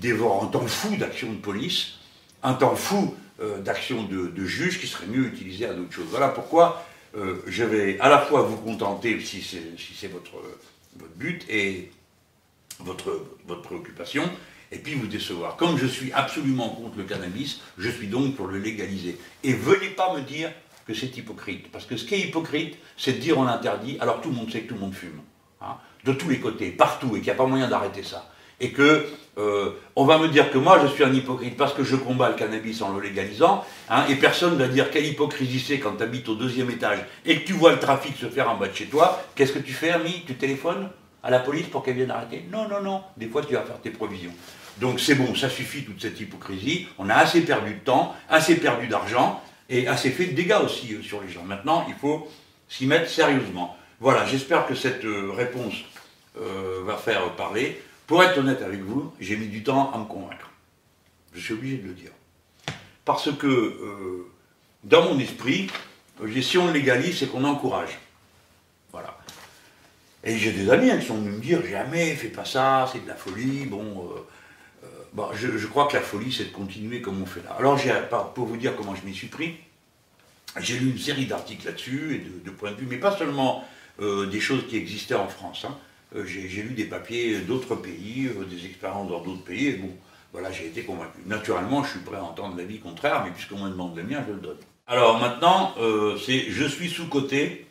dévore 0.01 0.45
un 0.45 0.47
temps 0.47 0.67
fou 0.69 0.95
d'action 0.95 1.33
de 1.33 1.39
police, 1.39 1.95
un 2.45 2.55
temps 2.55 2.77
fou 2.77 3.17
euh, 3.41 3.59
d'action 3.59 4.05
de, 4.05 4.45
juge 4.45 4.79
qui 4.81 4.87
serait 4.87 5.07
mieux 5.07 5.27
utilisé 5.27 5.67
à 5.67 5.75
d'autres 5.75 5.93
choses. 5.93 6.07
Voilà 6.11 6.29
pourquoi 6.29 6.87
euh, 7.17 7.43
je 7.47 7.65
vais 7.65 7.99
à 7.99 8.09
la 8.09 8.19
fois 8.19 8.43
vous 8.43 8.59
contenter, 8.59 9.19
si 9.21 9.43
c'est 9.43 10.09
votre, 10.09 10.35
but 11.17 11.45
et 11.49 11.91
votre, 12.79 13.25
préoccupation, 13.63 14.23
et 14.71 14.79
puis 14.79 14.95
vous 14.95 15.07
décevoir. 15.07 15.57
Comme 15.57 15.77
je 15.79 15.87
suis 15.87 16.13
absolument 16.13 16.69
contre 16.69 16.99
le 16.99 17.05
cannabis, 17.05 17.61
je 17.79 17.89
suis 17.89 18.09
donc 18.09 18.37
pour 18.37 18.47
le 18.47 18.59
légaliser. 18.59 19.19
Et 19.43 19.53
venez 19.53 19.89
pas 19.89 20.15
me 20.15 20.21
dire 20.21 20.53
que 20.87 20.93
c'est 20.93 21.17
hypocrite. 21.17 21.73
Parce 21.73 21.87
que 21.87 21.97
ce 21.97 22.05
qui 22.05 22.15
est 22.15 22.21
hypocrite, 22.21 22.77
c'est 22.97 23.15
de 23.15 23.19
dire 23.19 23.39
on 23.39 23.47
interdit, 23.47 23.97
alors 24.01 24.21
tout 24.21 24.29
le 24.29 24.37
monde 24.37 24.51
sait 24.51 24.61
que 24.61 24.69
tout 24.69 24.75
le 24.75 24.81
monde 24.81 24.95
fume. 24.95 25.21
Hein, 25.63 25.77
de 26.05 26.13
tous 26.13 26.29
les 26.29 26.41
côtés, 26.41 26.71
partout, 26.71 27.17
et 27.17 27.21
qu'il 27.21 27.25
n'y 27.25 27.31
a 27.31 27.35
pas 27.35 27.47
moyen 27.47 27.69
d'arrêter 27.69 28.03
ça 28.03 28.31
et 28.61 28.71
que 28.71 29.07
euh, 29.37 29.71
on 29.97 30.05
va 30.05 30.19
me 30.19 30.29
dire 30.29 30.51
que 30.51 30.59
moi 30.59 30.79
je 30.81 30.87
suis 30.87 31.03
un 31.03 31.13
hypocrite 31.13 31.57
parce 31.57 31.75
que 31.75 31.83
je 31.83 31.97
combats 31.97 32.29
le 32.29 32.37
cannabis 32.37 32.81
en 32.83 32.93
le 32.93 33.01
légalisant, 33.01 33.65
hein, 33.91 34.05
et 34.09 34.15
personne 34.15 34.57
va 34.57 34.69
dire 34.69 34.91
quelle 34.91 35.07
hypocrisie 35.07 35.59
c'est 35.59 35.79
quand 35.81 35.97
tu 35.97 36.03
habites 36.05 36.29
au 36.29 36.37
deuxième 36.37 36.71
étage 36.71 37.01
et 37.27 37.41
que 37.41 37.47
tu 37.47 37.53
vois 37.53 37.73
le 37.73 37.81
trafic 37.81 38.17
se 38.17 38.27
faire 38.27 38.49
en 38.49 38.57
bas 38.57 38.69
de 38.69 38.75
chez 38.75 38.87
toi, 38.87 39.25
qu'est-ce 39.35 39.53
que 39.53 39.59
tu 39.59 39.73
fais 39.73 39.91
ami? 39.91 40.23
Tu 40.27 40.35
téléphones 40.35 40.89
à 41.23 41.31
la 41.31 41.41
police 41.41 41.67
pour 41.67 41.83
qu'elle 41.83 41.97
vienne 41.97 42.13
arrêter? 42.13 42.45
Non, 42.53 42.69
non, 42.69 42.81
non, 42.81 43.03
des 43.17 43.27
fois 43.27 43.43
tu 43.43 43.55
vas 43.55 43.63
faire 43.63 43.81
tes 43.81 43.91
provisions. 43.91 44.33
Donc 44.79 45.01
c'est 45.01 45.15
bon, 45.17 45.35
ça 45.35 45.49
suffit 45.49 45.85
toute 45.85 46.01
cette 46.01 46.21
hypocrisie, 46.21 46.87
on 46.99 47.11
a 47.11 47.15
assez 47.15 47.41
perdu 47.41 47.75
de 47.75 47.81
temps, 47.81 48.15
assez 48.29 48.57
perdu 48.57 48.87
d'argent, 48.87 49.43
et 49.69 49.89
assez 49.89 50.11
fait 50.11 50.27
de 50.27 50.33
dégâts 50.33 50.59
aussi 50.65 50.95
euh, 50.95 51.03
sur 51.03 51.23
les 51.23 51.29
gens. 51.29 51.43
Maintenant, 51.43 51.87
il 51.89 51.95
faut 51.95 52.29
s'y 52.69 52.87
mettre 52.87 53.09
sérieusement. 53.09 53.77
Voilà, 53.99 54.27
j'espère 54.27 54.67
que 54.67 54.75
cette 54.75 55.05
euh, 55.05 55.33
réponse 55.35 55.75
va 56.37 56.97
faire 56.97 57.31
parler. 57.37 57.81
Pour 58.07 58.23
être 58.23 58.39
honnête 58.39 58.63
avec 58.63 58.81
vous, 58.81 59.13
j'ai 59.19 59.37
mis 59.37 59.47
du 59.47 59.63
temps 59.63 59.93
à 59.93 59.99
me 59.99 60.05
convaincre. 60.05 60.51
Je 61.33 61.41
suis 61.41 61.55
obligé 61.55 61.79
de 61.79 61.89
le 61.89 61.95
dire. 61.95 62.11
Parce 63.05 63.35
que 63.37 63.47
euh, 63.47 64.31
dans 64.83 65.05
mon 65.05 65.19
esprit, 65.19 65.69
si 66.41 66.59
on 66.59 66.71
légalise, 66.71 67.19
c'est 67.19 67.27
qu'on 67.27 67.45
encourage. 67.45 67.99
Voilà. 68.93 69.19
Et 70.23 70.39
j'ai 70.39 70.53
des 70.53 70.71
amis 70.71 70.91
hein, 70.91 70.99
qui 70.99 71.07
sont 71.07 71.17
venus 71.17 71.35
me 71.35 71.41
dire 71.41 71.67
jamais, 71.67 72.15
fais 72.15 72.29
pas 72.29 72.45
ça, 72.45 72.89
c'est 72.93 73.03
de 73.03 73.09
la 73.09 73.15
folie. 73.15 73.67
Bon, 73.67 74.11
euh, 74.85 74.87
euh, 75.23 75.33
je, 75.35 75.67
crois 75.67 75.87
que 75.87 75.95
la 75.95 76.03
folie, 76.03 76.33
c'est 76.33 76.45
de 76.45 76.53
continuer 76.53 77.01
comme 77.01 77.23
on 77.23 77.27
fait 77.27 77.43
là. 77.43 77.57
Alors, 77.59 77.79
pour 78.35 78.47
vous 78.47 78.57
dire 78.57 78.77
comment 78.77 78.95
je 78.95 79.05
m'y 79.05 79.15
suis 79.15 79.29
pris, 79.29 79.57
j'ai 80.61 80.79
lu 80.79 80.91
une 80.91 80.99
série 80.99 81.27
d'articles 81.27 81.67
là-dessus 81.67 82.15
et 82.15 82.19
de, 82.45 82.51
points 82.51 82.71
de 82.71 82.77
vue, 82.77 82.87
mais 82.89 82.99
pas 82.99 83.17
seulement 83.17 83.67
des 83.99 84.41
choses 84.41 84.67
qui 84.69 84.77
existaient 84.77 85.15
en 85.15 85.29
France. 85.29 85.67
Hein. 85.69 85.77
Euh, 86.15 86.25
j'ai 86.27 86.63
lu 86.63 86.75
des 86.75 86.85
papiers 86.85 87.41
d'autres 87.41 87.75
pays, 87.75 88.29
euh, 88.29 88.45
des 88.45 88.67
expériences 88.67 89.09
dans 89.09 89.21
d'autres 89.21 89.43
pays, 89.43 89.67
et 89.67 89.73
bon, 89.73 89.91
voilà, 90.33 90.53
j'ai 90.53 90.67
été 90.67 90.83
convaincu. 90.83 91.19
Naturellement, 91.27 91.83
je 91.83 91.91
suis 91.91 92.01
prêt 92.01 92.17
à 92.17 92.23
entendre 92.23 92.57
l'avis 92.57 92.79
contraire, 92.79 93.25
mais 93.25 93.33
puisqu'on 93.33 93.59
me 93.59 93.69
demande 93.69 93.97
le 93.97 94.05
mien, 94.05 94.25
je 94.27 94.33
le 94.33 94.41
donne. 94.41 94.59
Alors 94.87 95.19
maintenant, 95.19 95.75
euh, 95.79 96.17
c'est 96.19 96.51
Je 96.51 96.65
suis 96.65 96.91
sous-côté 96.91 97.67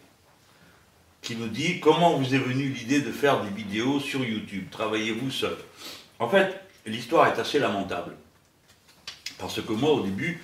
qui 1.22 1.36
nous 1.36 1.48
dit 1.48 1.80
comment 1.80 2.18
vous 2.18 2.36
est 2.36 2.40
venue 2.40 2.68
l'idée 2.68 3.00
de 3.00 3.12
faire 3.12 3.42
des 3.42 3.50
vidéos 3.50 4.00
sur 4.00 4.26
YouTube? 4.26 4.66
Travaillez-vous 4.72 5.32
seul? 5.32 5.56
En 6.20 6.28
fait, 6.28 6.60
l'histoire 6.86 7.28
est 7.28 7.40
assez 7.40 7.60
lamentable. 7.60 8.16
Parce 9.38 9.62
que 9.62 9.72
moi, 9.74 9.92
au 9.92 10.02
début, 10.02 10.42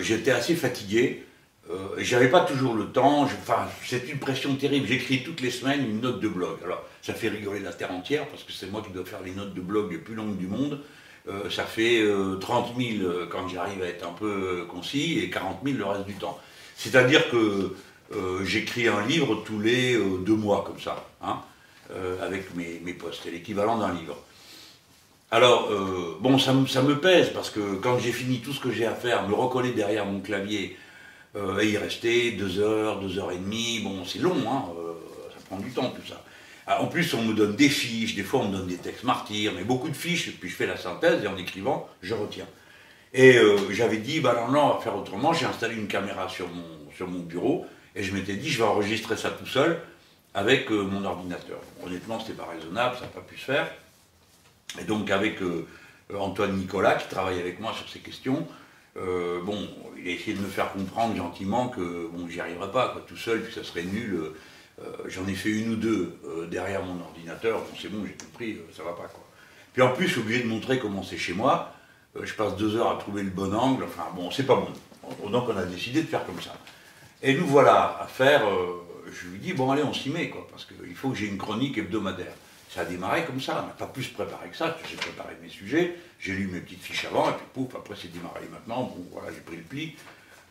j'étais 0.00 0.30
assez 0.30 0.54
fatigué 0.54 1.24
euh, 1.70 1.76
j'avais 1.98 2.28
pas 2.28 2.40
toujours 2.40 2.74
le 2.74 2.86
temps, 2.86 3.22
enfin, 3.22 3.68
c'est 3.84 4.08
une 4.10 4.18
pression 4.18 4.54
terrible. 4.56 4.86
J'écris 4.86 5.22
toutes 5.22 5.40
les 5.40 5.50
semaines 5.50 5.84
une 5.84 6.00
note 6.00 6.20
de 6.20 6.28
blog. 6.28 6.58
Alors, 6.64 6.84
ça 7.00 7.14
fait 7.14 7.28
rigoler 7.28 7.60
la 7.60 7.72
terre 7.72 7.92
entière, 7.92 8.26
parce 8.26 8.42
que 8.42 8.52
c'est 8.52 8.70
moi 8.70 8.82
qui 8.84 8.92
dois 8.92 9.04
faire 9.04 9.20
les 9.24 9.32
notes 9.32 9.54
de 9.54 9.60
blog 9.60 9.92
les 9.92 9.98
plus 9.98 10.14
longues 10.14 10.36
du 10.36 10.48
monde. 10.48 10.80
Euh, 11.28 11.48
ça 11.48 11.64
fait 11.64 12.02
30 12.40 12.74
euh, 12.78 12.98
000 12.98 13.12
quand 13.30 13.46
j'arrive 13.48 13.82
à 13.82 13.86
être 13.86 14.06
un 14.06 14.12
peu 14.12 14.64
concis, 14.68 15.20
et 15.20 15.30
40 15.30 15.60
000 15.64 15.76
le 15.78 15.84
reste 15.84 16.06
du 16.06 16.14
temps. 16.14 16.38
C'est-à-dire 16.76 17.30
que 17.30 17.74
j'écris 18.44 18.88
un 18.88 19.06
livre 19.06 19.44
tous 19.46 19.60
les 19.60 19.96
deux 20.26 20.34
mois, 20.34 20.64
comme 20.66 20.80
ça, 20.80 21.06
hein, 21.22 21.40
avec 22.20 22.52
mes, 22.56 22.80
mes 22.82 22.94
postes. 22.94 23.20
C'est 23.22 23.30
l'équivalent 23.30 23.78
d'un 23.78 23.92
livre. 23.92 24.16
Alors, 25.30 25.68
bon, 26.20 26.38
ça, 26.38 26.52
me 26.54 26.94
pèse, 26.94 27.30
parce 27.34 27.50
que 27.50 27.74
quand 27.74 27.98
j'ai 27.98 28.12
fini 28.12 28.38
tout 28.38 28.52
ce 28.52 28.60
que 28.60 28.72
j'ai 28.72 28.86
à 28.86 28.94
faire, 28.94 29.28
me 29.28 29.34
recoller 29.34 29.72
derrière 29.72 30.06
mon 30.06 30.20
clavier, 30.20 30.76
et 31.34 31.68
y 31.68 31.78
rester 31.78 32.32
deux 32.32 32.58
heures, 32.58 33.00
deux 33.00 33.18
heures 33.18 33.32
et 33.32 33.38
demie, 33.38 33.80
bon, 33.80 34.04
c'est 34.04 34.18
long, 34.18 34.36
hein, 34.48 34.64
ça 35.32 35.44
prend 35.48 35.58
du 35.58 35.70
temps 35.70 35.90
tout 35.90 36.06
ça. 36.06 36.24
Ah, 36.66 36.82
en 36.82 36.86
plus, 36.86 37.14
on 37.14 37.22
me 37.22 37.34
donne 37.34 37.56
des 37.56 37.68
fiches, 37.68 38.14
des 38.14 38.22
fois 38.22 38.40
on 38.40 38.48
me 38.48 38.56
donne 38.58 38.66
des 38.68 38.76
textes 38.76 39.04
martyrs, 39.04 39.52
mais 39.56 39.64
beaucoup 39.64 39.88
de 39.88 39.96
fiches, 39.96 40.30
puis 40.38 40.48
je 40.48 40.54
fais 40.54 40.66
la 40.66 40.76
synthèse 40.76 41.24
et 41.24 41.26
en 41.26 41.36
écrivant, 41.36 41.88
je 42.02 42.14
retiens. 42.14 42.46
Et 43.12 43.36
euh, 43.38 43.72
j'avais 43.72 43.96
dit, 43.96 44.20
bah 44.20 44.34
non, 44.34 44.52
non, 44.52 44.64
on 44.66 44.74
va 44.74 44.80
faire 44.80 44.96
autrement. 44.96 45.32
J'ai 45.32 45.46
installé 45.46 45.74
une 45.74 45.88
caméra 45.88 46.28
sur 46.28 46.48
mon, 46.48 47.18
bureau 47.20 47.66
et 47.96 48.04
je 48.04 48.14
m'étais 48.14 48.34
dit, 48.34 48.50
je 48.50 48.58
vais 48.58 48.68
enregistrer 48.68 49.16
ça 49.16 49.30
tout 49.30 49.46
seul 49.46 49.80
avec 50.34 50.70
euh, 50.70 50.82
mon 50.82 51.04
ordinateur. 51.04 51.58
honnêtement, 51.84 52.20
c'était 52.20 52.34
pas 52.34 52.46
raisonnable, 52.46 52.94
ça 52.96 53.02
n'a 53.02 53.08
pas 53.08 53.22
pu 53.22 53.36
se 53.36 53.44
faire. 53.46 53.68
Et 54.78 54.84
donc, 54.84 55.10
avec 55.10 55.40
euh, 55.42 55.66
Antoine 56.14 56.56
Nicolas, 56.56 56.94
qui 56.94 57.08
travaille 57.08 57.40
avec 57.40 57.58
moi 57.58 57.72
sur 57.72 57.88
ces 57.88 58.00
questions, 58.00 58.46
bon, 58.96 59.68
il 59.98 60.08
a 60.08 60.10
essayé 60.12 60.34
de 60.34 60.42
me 60.42 60.48
faire 60.48 60.72
comprendre 60.72 61.16
gentiment 61.16 61.68
que 61.68 62.08
bon, 62.12 62.28
j'y 62.28 62.40
arriverais 62.40 62.72
pas, 62.72 62.96
tout 63.06 63.16
seul, 63.16 63.42
puis 63.42 63.54
ça 63.54 63.64
serait 63.64 63.84
nul. 63.84 64.18
J'en 65.06 65.26
ai 65.26 65.34
fait 65.34 65.50
une 65.50 65.72
ou 65.72 65.76
deux 65.76 66.18
derrière 66.50 66.82
mon 66.82 67.00
ordinateur. 67.02 67.58
Bon, 67.58 67.76
c'est 67.80 67.90
bon, 67.90 68.04
j'ai 68.06 68.14
compris, 68.14 68.58
ça 68.76 68.82
va 68.82 68.92
pas, 68.92 69.08
quoi. 69.08 69.24
Puis 69.72 69.82
en 69.82 69.92
plus, 69.92 70.16
obligé 70.18 70.42
de 70.42 70.48
montrer 70.48 70.78
comment 70.78 71.02
c'est 71.02 71.18
chez 71.18 71.32
moi. 71.32 71.72
Euh, 72.16 72.24
je 72.24 72.34
passe 72.34 72.56
deux 72.56 72.76
heures 72.76 72.90
à 72.90 72.98
trouver 72.98 73.22
le 73.22 73.30
bon 73.30 73.54
angle, 73.54 73.84
enfin 73.84 74.08
bon, 74.14 74.30
c'est 74.30 74.46
pas 74.46 74.56
bon. 74.56 75.30
Donc 75.30 75.48
on 75.48 75.56
a 75.56 75.64
décidé 75.64 76.02
de 76.02 76.06
faire 76.06 76.24
comme 76.26 76.40
ça. 76.40 76.54
Et 77.22 77.34
nous 77.34 77.46
voilà 77.46 77.98
à 78.00 78.06
faire, 78.06 78.48
euh, 78.48 78.82
je 79.12 79.28
lui 79.28 79.38
dis, 79.38 79.52
bon 79.52 79.70
allez, 79.70 79.82
on 79.82 79.92
s'y 79.92 80.10
met, 80.10 80.28
quoi, 80.28 80.46
parce 80.50 80.64
qu'il 80.64 80.94
faut 80.94 81.10
que 81.10 81.16
j'ai 81.16 81.26
une 81.26 81.38
chronique 81.38 81.78
hebdomadaire. 81.78 82.34
Ça 82.72 82.82
a 82.82 82.84
démarré 82.84 83.24
comme 83.24 83.40
ça, 83.40 83.62
on 83.64 83.66
n'a 83.66 83.72
pas 83.72 83.86
plus 83.86 84.06
préparé 84.08 84.48
que 84.48 84.56
ça, 84.56 84.76
j'ai 84.88 84.96
préparé 84.96 85.34
mes 85.42 85.48
sujets, 85.48 85.96
j'ai 86.20 86.32
lu 86.34 86.46
mes 86.46 86.60
petites 86.60 86.82
fiches 86.82 87.04
avant, 87.06 87.28
et 87.28 87.32
puis 87.32 87.46
pouf, 87.52 87.74
après 87.74 87.96
c'est 88.00 88.12
démarré. 88.12 88.42
Maintenant, 88.50 88.84
bon 88.84 89.04
voilà, 89.10 89.32
j'ai 89.34 89.40
pris 89.40 89.56
le 89.56 89.62
pli. 89.62 89.96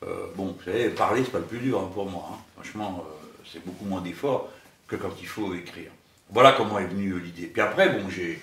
Euh, 0.04 0.28
bon, 0.36 0.48
vous 0.58 0.64
savez, 0.66 0.90
parler, 0.90 1.24
c'est 1.24 1.32
pas 1.32 1.40
le 1.40 1.46
plus 1.46 1.60
dur 1.60 1.80
hein, 1.80 1.90
pour 1.94 2.10
moi. 2.10 2.30
Hein. 2.32 2.38
Franchement, 2.56 3.06
c'est 3.50 3.64
beaucoup 3.66 3.86
moins 3.86 4.02
d'efforts 4.02 4.50
que 4.88 4.98
quand 4.98 5.12
il 5.22 5.28
faut 5.28 5.54
écrire. 5.54 5.92
Voilà 6.30 6.52
comment 6.52 6.78
est 6.80 6.88
venue 6.88 7.18
l'idée. 7.20 7.48
Puis 7.48 7.62
après, 7.62 7.90
bon, 7.90 8.10
j'ai 8.10 8.42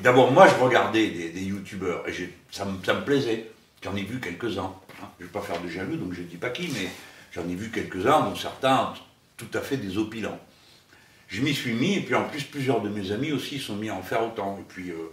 D'abord, 0.00 0.32
moi, 0.32 0.48
je 0.48 0.54
regardais 0.54 1.06
des, 1.08 1.42
youtubeurs 1.42 2.08
et 2.08 2.12
ça 2.50 2.64
me, 2.64 3.04
plaisait. 3.04 3.50
J'en 3.82 3.94
ai 3.94 4.02
vu 4.02 4.20
quelques-uns. 4.20 4.72
Hein. 5.02 5.08
Je 5.18 5.24
ne 5.24 5.28
vais 5.28 5.32
pas 5.32 5.42
faire 5.42 5.60
de 5.60 5.68
jaloux, 5.68 5.96
donc 5.96 6.12
je 6.12 6.22
ne 6.22 6.26
dis 6.26 6.36
pas 6.36 6.50
qui, 6.50 6.68
mais 6.68 6.88
j'en 7.32 7.48
ai 7.48 7.54
vu 7.54 7.70
quelques-uns, 7.70 8.20
dont 8.22 8.34
certains 8.34 8.94
tout 9.36 9.48
à 9.54 9.60
fait 9.60 9.76
désopilants. 9.76 10.38
Je 11.30 11.42
m'y 11.42 11.54
suis 11.54 11.74
mis, 11.74 11.94
et 11.94 12.00
puis 12.00 12.16
en 12.16 12.24
plus, 12.24 12.42
plusieurs 12.42 12.80
de 12.80 12.88
mes 12.88 13.12
amis 13.12 13.30
aussi 13.30 13.60
sont 13.60 13.76
mis 13.76 13.88
à 13.88 13.94
en 13.94 14.02
faire 14.02 14.24
autant. 14.24 14.58
Et 14.58 14.64
puis, 14.66 14.90
euh, 14.90 15.12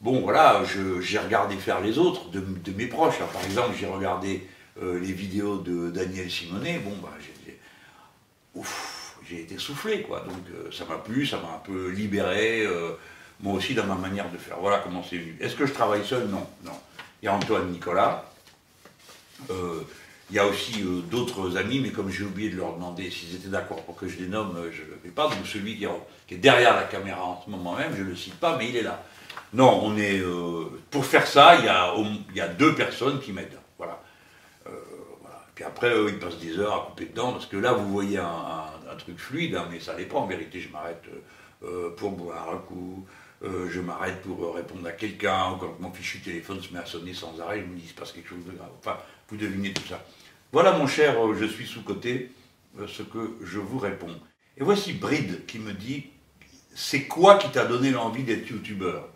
bon, 0.00 0.20
voilà, 0.20 0.62
j'ai 1.00 1.18
regardé 1.18 1.56
faire 1.56 1.80
les 1.80 1.98
autres, 1.98 2.30
de, 2.30 2.72
mes 2.76 2.86
proches. 2.86 3.18
par 3.18 3.44
exemple, 3.44 3.74
j'ai 3.78 3.86
regardé 3.86 4.46
euh, 4.80 5.00
les 5.00 5.12
vidéos 5.12 5.58
de 5.58 5.90
Daniel 5.90 6.30
Simonet. 6.30 6.78
Bon, 6.78 6.94
bah, 7.02 7.12
j'ai. 7.20 7.58
Été 9.30 9.58
soufflé, 9.58 10.02
quoi. 10.02 10.20
Donc, 10.20 10.38
euh, 10.54 10.70
ça 10.72 10.86
m'a 10.86 10.96
plu, 10.96 11.26
ça 11.26 11.36
m'a 11.36 11.56
un 11.56 11.58
peu 11.58 11.90
libéré 11.90 12.66
moi 13.40 13.52
aussi 13.52 13.74
dans 13.74 13.84
ma 13.84 13.94
manière 13.94 14.30
de 14.32 14.38
faire. 14.38 14.56
Voilà 14.58 14.78
comment 14.78 15.04
c'est 15.08 15.18
venu. 15.18 15.36
Est-ce 15.38 15.54
que 15.54 15.66
je 15.66 15.72
travaille 15.72 16.04
seul? 16.04 16.26
Non, 16.28 16.46
non. 16.64 16.72
Il 17.22 17.26
y 17.26 17.28
a 17.28 17.34
Antoine 17.34 17.70
Nicolas. 17.70 18.24
Euh, 20.28 20.30
il 20.30 20.36
y 20.36 20.38
a 20.38 20.46
aussi 20.46 20.82
euh, 20.82 21.00
d'autres 21.10 21.56
amis, 21.56 21.80
mais 21.80 21.90
comme 21.90 22.10
j'ai 22.10 22.24
oublié 22.24 22.50
de 22.50 22.56
leur 22.56 22.74
demander 22.74 23.10
s'ils 23.10 23.34
étaient 23.34 23.48
d'accord 23.48 23.82
pour 23.84 23.96
que 23.96 24.08
je 24.08 24.18
les 24.18 24.26
nomme, 24.26 24.56
euh, 24.56 24.70
je 24.72 24.82
ne 24.82 24.88
le 24.88 24.98
fais 25.02 25.10
pas. 25.10 25.24
Donc 25.24 25.46
celui 25.46 25.76
qui 25.76 25.84
est, 26.34 26.36
derrière 26.36 26.74
la 26.74 26.84
caméra 26.84 27.24
en 27.24 27.42
ce 27.42 27.50
moment 27.50 27.74
même, 27.76 27.94
je 27.96 28.02
ne 28.02 28.10
le 28.10 28.16
cite 28.16 28.34
pas, 28.34 28.56
mais 28.56 28.68
il 28.68 28.76
est 28.76 28.82
là. 28.82 29.02
Non, 29.54 29.80
on 29.82 29.96
est. 29.96 30.22
pour 30.90 31.06
faire 31.06 31.26
ça, 31.26 31.56
il 31.56 31.64
y, 32.36 32.40
a, 32.40 32.48
deux 32.48 32.74
personnes 32.74 33.18
qui 33.18 33.32
m'aident. 33.32 33.58
Voilà. 33.78 34.02
Puis 35.54 35.64
après, 35.64 35.90
ils 36.06 36.18
passent 36.18 36.38
des 36.38 36.58
heures 36.58 36.74
à 36.74 36.86
couper 36.90 37.06
dedans, 37.06 37.32
parce 37.32 37.46
que 37.46 37.56
là, 37.56 37.72
vous 37.72 37.88
voyez 37.88 38.18
un, 38.18 38.96
truc 38.98 39.18
fluide, 39.18 39.54
hein, 39.54 39.66
mais 39.70 39.80
ça 39.80 39.94
dépend. 39.94 40.24
En 40.24 40.26
vérité, 40.26 40.60
je 40.60 40.68
m'arrête 40.68 41.02
pour 41.96 42.10
boire 42.10 42.50
un 42.52 42.58
coup, 42.58 43.06
euh, 43.44 43.68
je 43.70 43.80
m'arrête 43.80 44.20
pour 44.22 44.42
euh, 44.44 44.50
répondre 44.50 44.86
à 44.88 44.92
quelqu'un, 44.92 45.52
ou 45.52 45.56
quand 45.56 45.76
mon 45.78 45.92
fichu 45.92 46.18
téléphone 46.18 46.60
se 46.60 46.72
met 46.72 46.80
à 46.80 46.86
sonner 46.86 47.14
sans 47.14 47.40
arrêt, 47.40 47.60
je 47.60 47.66
me 47.66 47.76
dis 47.76 47.82
il 47.84 47.88
se 47.88 47.94
passe 47.94 48.10
quelque 48.10 48.28
chose 48.28 48.44
de 48.44 48.50
grave. 48.50 48.70
Enfin, 48.80 48.98
vous 49.28 49.36
devinez 49.36 49.72
tout 49.72 49.86
ça. 49.88 50.02
Voilà 50.52 50.72
mon 50.72 50.86
cher, 50.86 51.22
euh, 51.22 51.34
je 51.34 51.44
suis 51.44 51.66
sous-côté, 51.66 52.32
ce 52.86 53.02
que 53.02 53.36
je 53.42 53.58
vous 53.58 53.78
réponds. 53.78 54.18
Et 54.56 54.64
voici 54.64 54.92
Bride 54.92 55.44
qui 55.46 55.58
me 55.58 55.72
dit, 55.72 56.06
c'est 56.74 57.04
quoi 57.04 57.38
qui 57.38 57.50
t'a 57.50 57.66
donné 57.66 57.90
l'envie 57.90 58.22
d'être 58.22 58.48
youtubeur? 58.48 59.08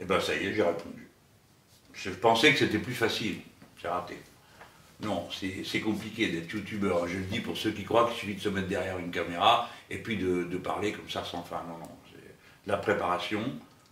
Eh 0.00 0.04
bien 0.04 0.20
ça 0.20 0.34
y 0.34 0.46
est, 0.46 0.54
j'ai 0.54 0.62
répondu. 0.62 1.08
Je 1.94 2.10
pensais 2.10 2.52
que 2.52 2.58
c'était 2.58 2.78
plus 2.78 2.94
facile, 2.94 3.36
j'ai 3.80 3.88
raté. 3.88 4.16
Non, 5.00 5.28
c'est 5.64 5.80
compliqué 5.80 6.28
d'être 6.28 6.52
youtubeur. 6.52 7.06
Je 7.06 7.18
le 7.18 7.24
dis 7.24 7.40
pour 7.40 7.56
ceux 7.56 7.70
qui 7.70 7.84
croient 7.84 8.08
qu'il 8.08 8.16
suffit 8.16 8.34
de 8.34 8.40
se 8.40 8.48
mettre 8.48 8.68
derrière 8.68 8.98
une 8.98 9.12
caméra 9.12 9.70
et 9.90 9.98
puis 9.98 10.16
de, 10.16 10.44
parler 10.58 10.92
comme 10.92 11.08
ça 11.08 11.24
sans 11.24 11.42
fin. 11.42 11.62
Non, 11.68 11.78
non. 11.78 11.90
C'est 12.12 12.34
la 12.66 12.76
préparation, 12.76 13.42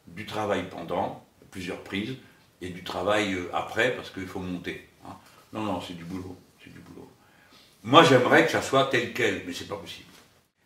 du 0.08 0.26
travail 0.26 0.68
pendant, 0.68 1.24
plusieurs 1.50 1.80
prises, 1.82 2.16
et 2.60 2.70
du 2.70 2.82
travail 2.82 3.34
euh, 3.34 3.50
après 3.52 3.94
parce 3.94 4.10
qu'il 4.10 4.26
faut 4.26 4.40
monter. 4.40 4.88
Non, 5.52 5.62
non, 5.62 5.80
c'est 5.80 5.96
du 5.96 6.04
boulot. 6.04 6.36
Moi, 7.86 8.02
j'aimerais 8.02 8.44
que 8.44 8.50
ça 8.50 8.62
soit 8.62 8.86
tel 8.86 9.12
quel, 9.12 9.44
mais 9.46 9.52
c'est 9.52 9.68
pas 9.68 9.76
possible. 9.76 10.08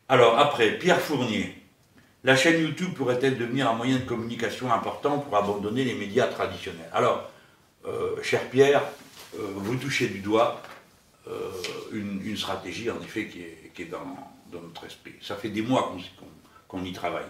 Alors, 0.08 0.38
après, 0.38 0.78
Pierre 0.78 0.98
Fournier. 0.98 1.54
La 2.24 2.34
chaîne 2.34 2.62
YouTube 2.62 2.94
pourrait-elle 2.94 3.36
devenir 3.36 3.68
un 3.70 3.74
moyen 3.74 3.96
de 3.96 4.04
communication 4.04 4.72
important 4.72 5.18
pour 5.18 5.36
abandonner 5.36 5.84
les 5.84 5.94
médias 5.94 6.28
traditionnels? 6.28 6.88
Alors, 6.94 7.30
euh, 7.86 8.22
cher 8.22 8.48
Pierre, 8.48 8.82
euh, 9.38 9.52
vous 9.54 9.76
touchez 9.76 10.08
du 10.08 10.20
doigt 10.20 10.62
euh, 11.28 11.50
une, 11.92 12.36
stratégie, 12.38 12.90
en 12.90 13.00
effet, 13.02 13.26
qui 13.26 13.42
est, 13.82 13.90
dans, 13.90 14.58
notre 14.58 14.86
esprit. 14.86 15.12
Ça 15.20 15.36
fait 15.36 15.50
des 15.50 15.62
mois 15.62 15.94
qu'on 16.68 16.84
y 16.84 16.92
travaille. 16.94 17.28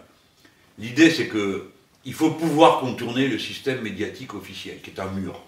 L'idée, 0.79 1.11
c'est 1.11 1.29
qu'il 1.29 2.15
faut 2.15 2.31
pouvoir 2.31 2.79
contourner 2.79 3.27
le 3.27 3.41
système 3.41 3.83
médiatique 3.83 4.35
officiel, 4.35 4.81
qui 4.83 4.91
est 4.91 5.01
un 5.01 5.11
mur. 5.11 5.43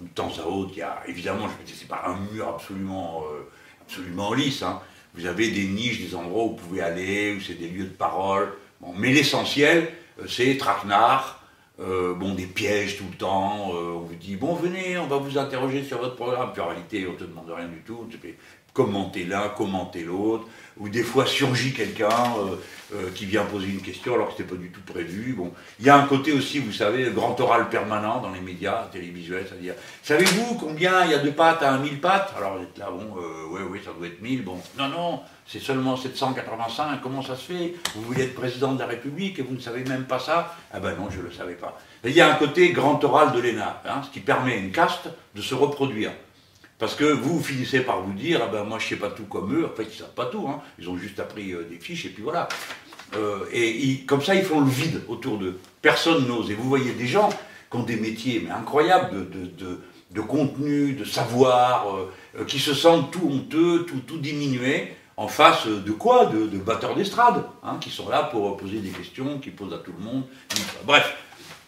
De 0.00 0.08
temps 0.14 0.32
à 0.42 0.46
autre, 0.46 0.72
il 0.74 0.78
y 0.78 0.82
a, 0.82 1.02
évidemment, 1.06 1.48
je 1.48 1.72
ne 1.72 1.76
c'est 1.76 1.88
pas 1.88 2.04
un 2.06 2.16
mur 2.32 2.48
absolument, 2.48 3.22
euh, 3.32 3.48
absolument 3.82 4.32
lisse. 4.34 4.62
Hein. 4.62 4.80
Vous 5.14 5.26
avez 5.26 5.50
des 5.50 5.64
niches, 5.64 6.00
des 6.00 6.14
endroits 6.14 6.44
où 6.44 6.48
vous 6.50 6.56
pouvez 6.56 6.82
aller, 6.82 7.34
où 7.34 7.40
c'est 7.40 7.54
des 7.54 7.68
lieux 7.68 7.84
de 7.84 7.90
parole. 7.90 8.52
Bon, 8.80 8.92
mais 8.96 9.12
l'essentiel, 9.12 9.92
c'est 10.28 10.56
traquenard, 10.56 11.40
euh, 11.80 12.14
bon, 12.14 12.34
des 12.34 12.46
pièges 12.46 12.98
tout 12.98 13.06
le 13.10 13.16
temps, 13.16 13.72
euh, 13.74 13.94
on 13.94 14.00
vous 14.00 14.14
dit, 14.14 14.36
bon, 14.36 14.54
venez, 14.54 14.98
on 14.98 15.06
va 15.06 15.16
vous 15.16 15.38
interroger 15.38 15.82
sur 15.82 15.98
votre 15.98 16.14
programme, 16.14 16.52
puis 16.52 16.60
en 16.60 16.68
réalité, 16.68 17.06
on 17.08 17.12
ne 17.12 17.16
te 17.16 17.24
demande 17.24 17.50
rien 17.50 17.68
du 17.68 17.80
tout, 17.80 18.06
commenter 18.72 19.24
l'un, 19.24 19.48
commenter 19.48 20.02
l'autre, 20.02 20.46
ou 20.78 20.88
des 20.88 21.02
fois 21.02 21.26
surgit 21.26 21.72
quelqu'un 21.72 22.08
euh, 22.08 22.56
euh, 22.94 23.10
qui 23.14 23.26
vient 23.26 23.44
poser 23.44 23.68
une 23.68 23.82
question 23.82 24.14
alors 24.14 24.28
que 24.28 24.34
ce 24.34 24.42
n'était 24.42 24.54
pas 24.54 24.60
du 24.60 24.70
tout 24.70 24.80
prévu. 24.80 25.34
Bon, 25.36 25.52
il 25.78 25.86
y 25.86 25.90
a 25.90 25.96
un 25.96 26.06
côté 26.06 26.32
aussi, 26.32 26.58
vous 26.58 26.72
savez, 26.72 27.10
grand 27.10 27.38
oral 27.40 27.68
permanent 27.68 28.20
dans 28.20 28.30
les 28.30 28.40
médias 28.40 28.88
télévisuels, 28.90 29.46
c'est-à-dire, 29.48 29.74
savez-vous 30.02 30.54
combien 30.54 31.04
il 31.04 31.10
y 31.10 31.14
a 31.14 31.18
de 31.18 31.30
pattes 31.30 31.62
à 31.62 31.72
un 31.72 31.78
mille 31.78 32.00
pattes 32.00 32.32
Alors 32.36 32.56
vous 32.56 32.62
êtes 32.62 32.78
là, 32.78 32.90
bon, 32.90 33.20
euh, 33.20 33.46
oui, 33.50 33.60
oui, 33.70 33.80
ça 33.84 33.90
doit 33.96 34.06
être 34.06 34.22
1000, 34.22 34.42
bon, 34.42 34.56
non, 34.78 34.88
non, 34.88 35.20
c'est 35.46 35.60
seulement 35.60 35.96
785, 35.96 37.00
comment 37.02 37.22
ça 37.22 37.36
se 37.36 37.52
fait? 37.52 37.74
Vous 37.94 38.02
voulez 38.02 38.22
être 38.22 38.34
président 38.34 38.72
de 38.72 38.78
la 38.78 38.86
République 38.86 39.38
et 39.38 39.42
vous 39.42 39.54
ne 39.54 39.60
savez 39.60 39.84
même 39.84 40.04
pas 40.04 40.18
ça? 40.18 40.56
Ah 40.72 40.80
ben 40.80 40.94
non, 40.96 41.10
je 41.10 41.18
ne 41.18 41.24
le 41.24 41.32
savais 41.32 41.54
pas. 41.54 41.78
il 42.04 42.12
y 42.12 42.20
a 42.20 42.32
un 42.32 42.36
côté 42.36 42.70
grand 42.70 43.02
oral 43.04 43.32
de 43.32 43.40
l'ENA, 43.40 43.82
hein, 43.84 44.02
ce 44.04 44.10
qui 44.10 44.20
permet 44.20 44.52
à 44.52 44.56
une 44.56 44.72
caste 44.72 45.08
de 45.34 45.42
se 45.42 45.54
reproduire. 45.54 46.12
Parce 46.80 46.94
que 46.94 47.04
vous 47.04 47.42
finissez 47.42 47.80
par 47.80 48.00
vous 48.00 48.14
dire, 48.14 48.40
ah 48.42 48.48
ben 48.50 48.64
moi 48.64 48.78
je 48.78 48.88
sais 48.88 48.96
pas 48.96 49.10
tout 49.10 49.24
comme 49.24 49.54
eux, 49.54 49.66
en 49.66 49.76
fait 49.76 49.84
ils 49.84 49.98
savent 49.98 50.14
pas 50.14 50.24
tout, 50.24 50.46
hein. 50.48 50.62
ils 50.78 50.88
ont 50.88 50.96
juste 50.96 51.20
appris 51.20 51.52
euh, 51.52 51.68
des 51.70 51.76
fiches 51.76 52.06
et 52.06 52.08
puis 52.08 52.22
voilà. 52.22 52.48
Euh, 53.16 53.44
et 53.52 53.98
comme 54.06 54.22
ça 54.22 54.34
ils 54.34 54.44
font 54.44 54.60
le 54.60 54.70
vide 54.70 55.02
autour 55.06 55.36
d'eux. 55.36 55.60
Personne 55.82 56.26
n'ose. 56.26 56.50
Et 56.50 56.54
vous 56.54 56.66
voyez 56.66 56.92
des 56.92 57.06
gens 57.06 57.28
qui 57.70 57.76
ont 57.76 57.82
des 57.82 57.96
métiers 57.96 58.42
mais 58.42 58.50
incroyables 58.50 59.28
de, 59.30 60.20
contenu, 60.22 60.94
de 60.94 61.04
savoir, 61.04 61.86
euh, 62.38 62.44
qui 62.46 62.58
se 62.58 62.72
sentent 62.72 63.10
tout 63.10 63.28
honteux, 63.30 63.84
tout, 63.86 64.00
tout 64.00 64.20
en 65.18 65.28
face 65.28 65.66
de 65.66 65.92
quoi? 65.92 66.26
De, 66.26 66.46
batteurs 66.56 66.94
d'estrade, 66.94 67.44
hein, 67.62 67.76
qui 67.78 67.90
sont 67.90 68.08
là 68.08 68.22
pour 68.22 68.56
poser 68.56 68.78
des 68.78 68.88
questions, 68.88 69.38
qui 69.38 69.50
posent 69.50 69.74
à 69.74 69.78
tout 69.78 69.92
le 69.98 70.02
monde. 70.02 70.22
Bref, 70.86 71.14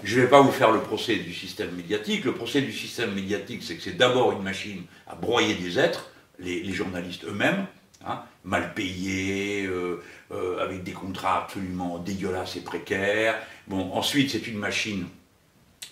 je 0.05 0.17
ne 0.17 0.25
vais 0.25 0.31
pas 0.31 0.41
vous 0.41 0.51
faire 0.51 0.73
le 0.73 0.81
procès 0.81 1.17
du 1.17 1.33
système 1.33 1.71
médiatique. 1.73 2.25
Le 2.25 2.35
procès 2.35 2.61
du 2.61 2.73
système 2.73 3.13
médiatique, 3.15 3.63
c'est 3.63 3.77
que 3.77 3.83
c'est 3.83 3.97
d'abord 3.97 4.33
une 4.33 4.43
machine 4.43 4.83
à 5.07 5.15
broyer 5.15 5.55
des 5.55 5.79
êtres, 5.79 6.11
les, 6.39 6.73
journalistes 6.73 7.25
eux-mêmes, 7.25 7.67
hein, 8.07 8.23
mal 8.45 8.75
payés, 8.75 9.67
euh, 9.67 10.03
euh, 10.33 10.63
avec 10.63 10.83
des 10.83 10.93
contrats 10.93 11.45
absolument 11.45 11.99
dégueulasses 11.99 12.57
et 12.57 12.61
précaires. 12.61 13.37
Bon, 13.69 13.93
ensuite, 13.93 14.31
c'est 14.31 14.47
une 14.47 14.59
machine, 14.59 15.07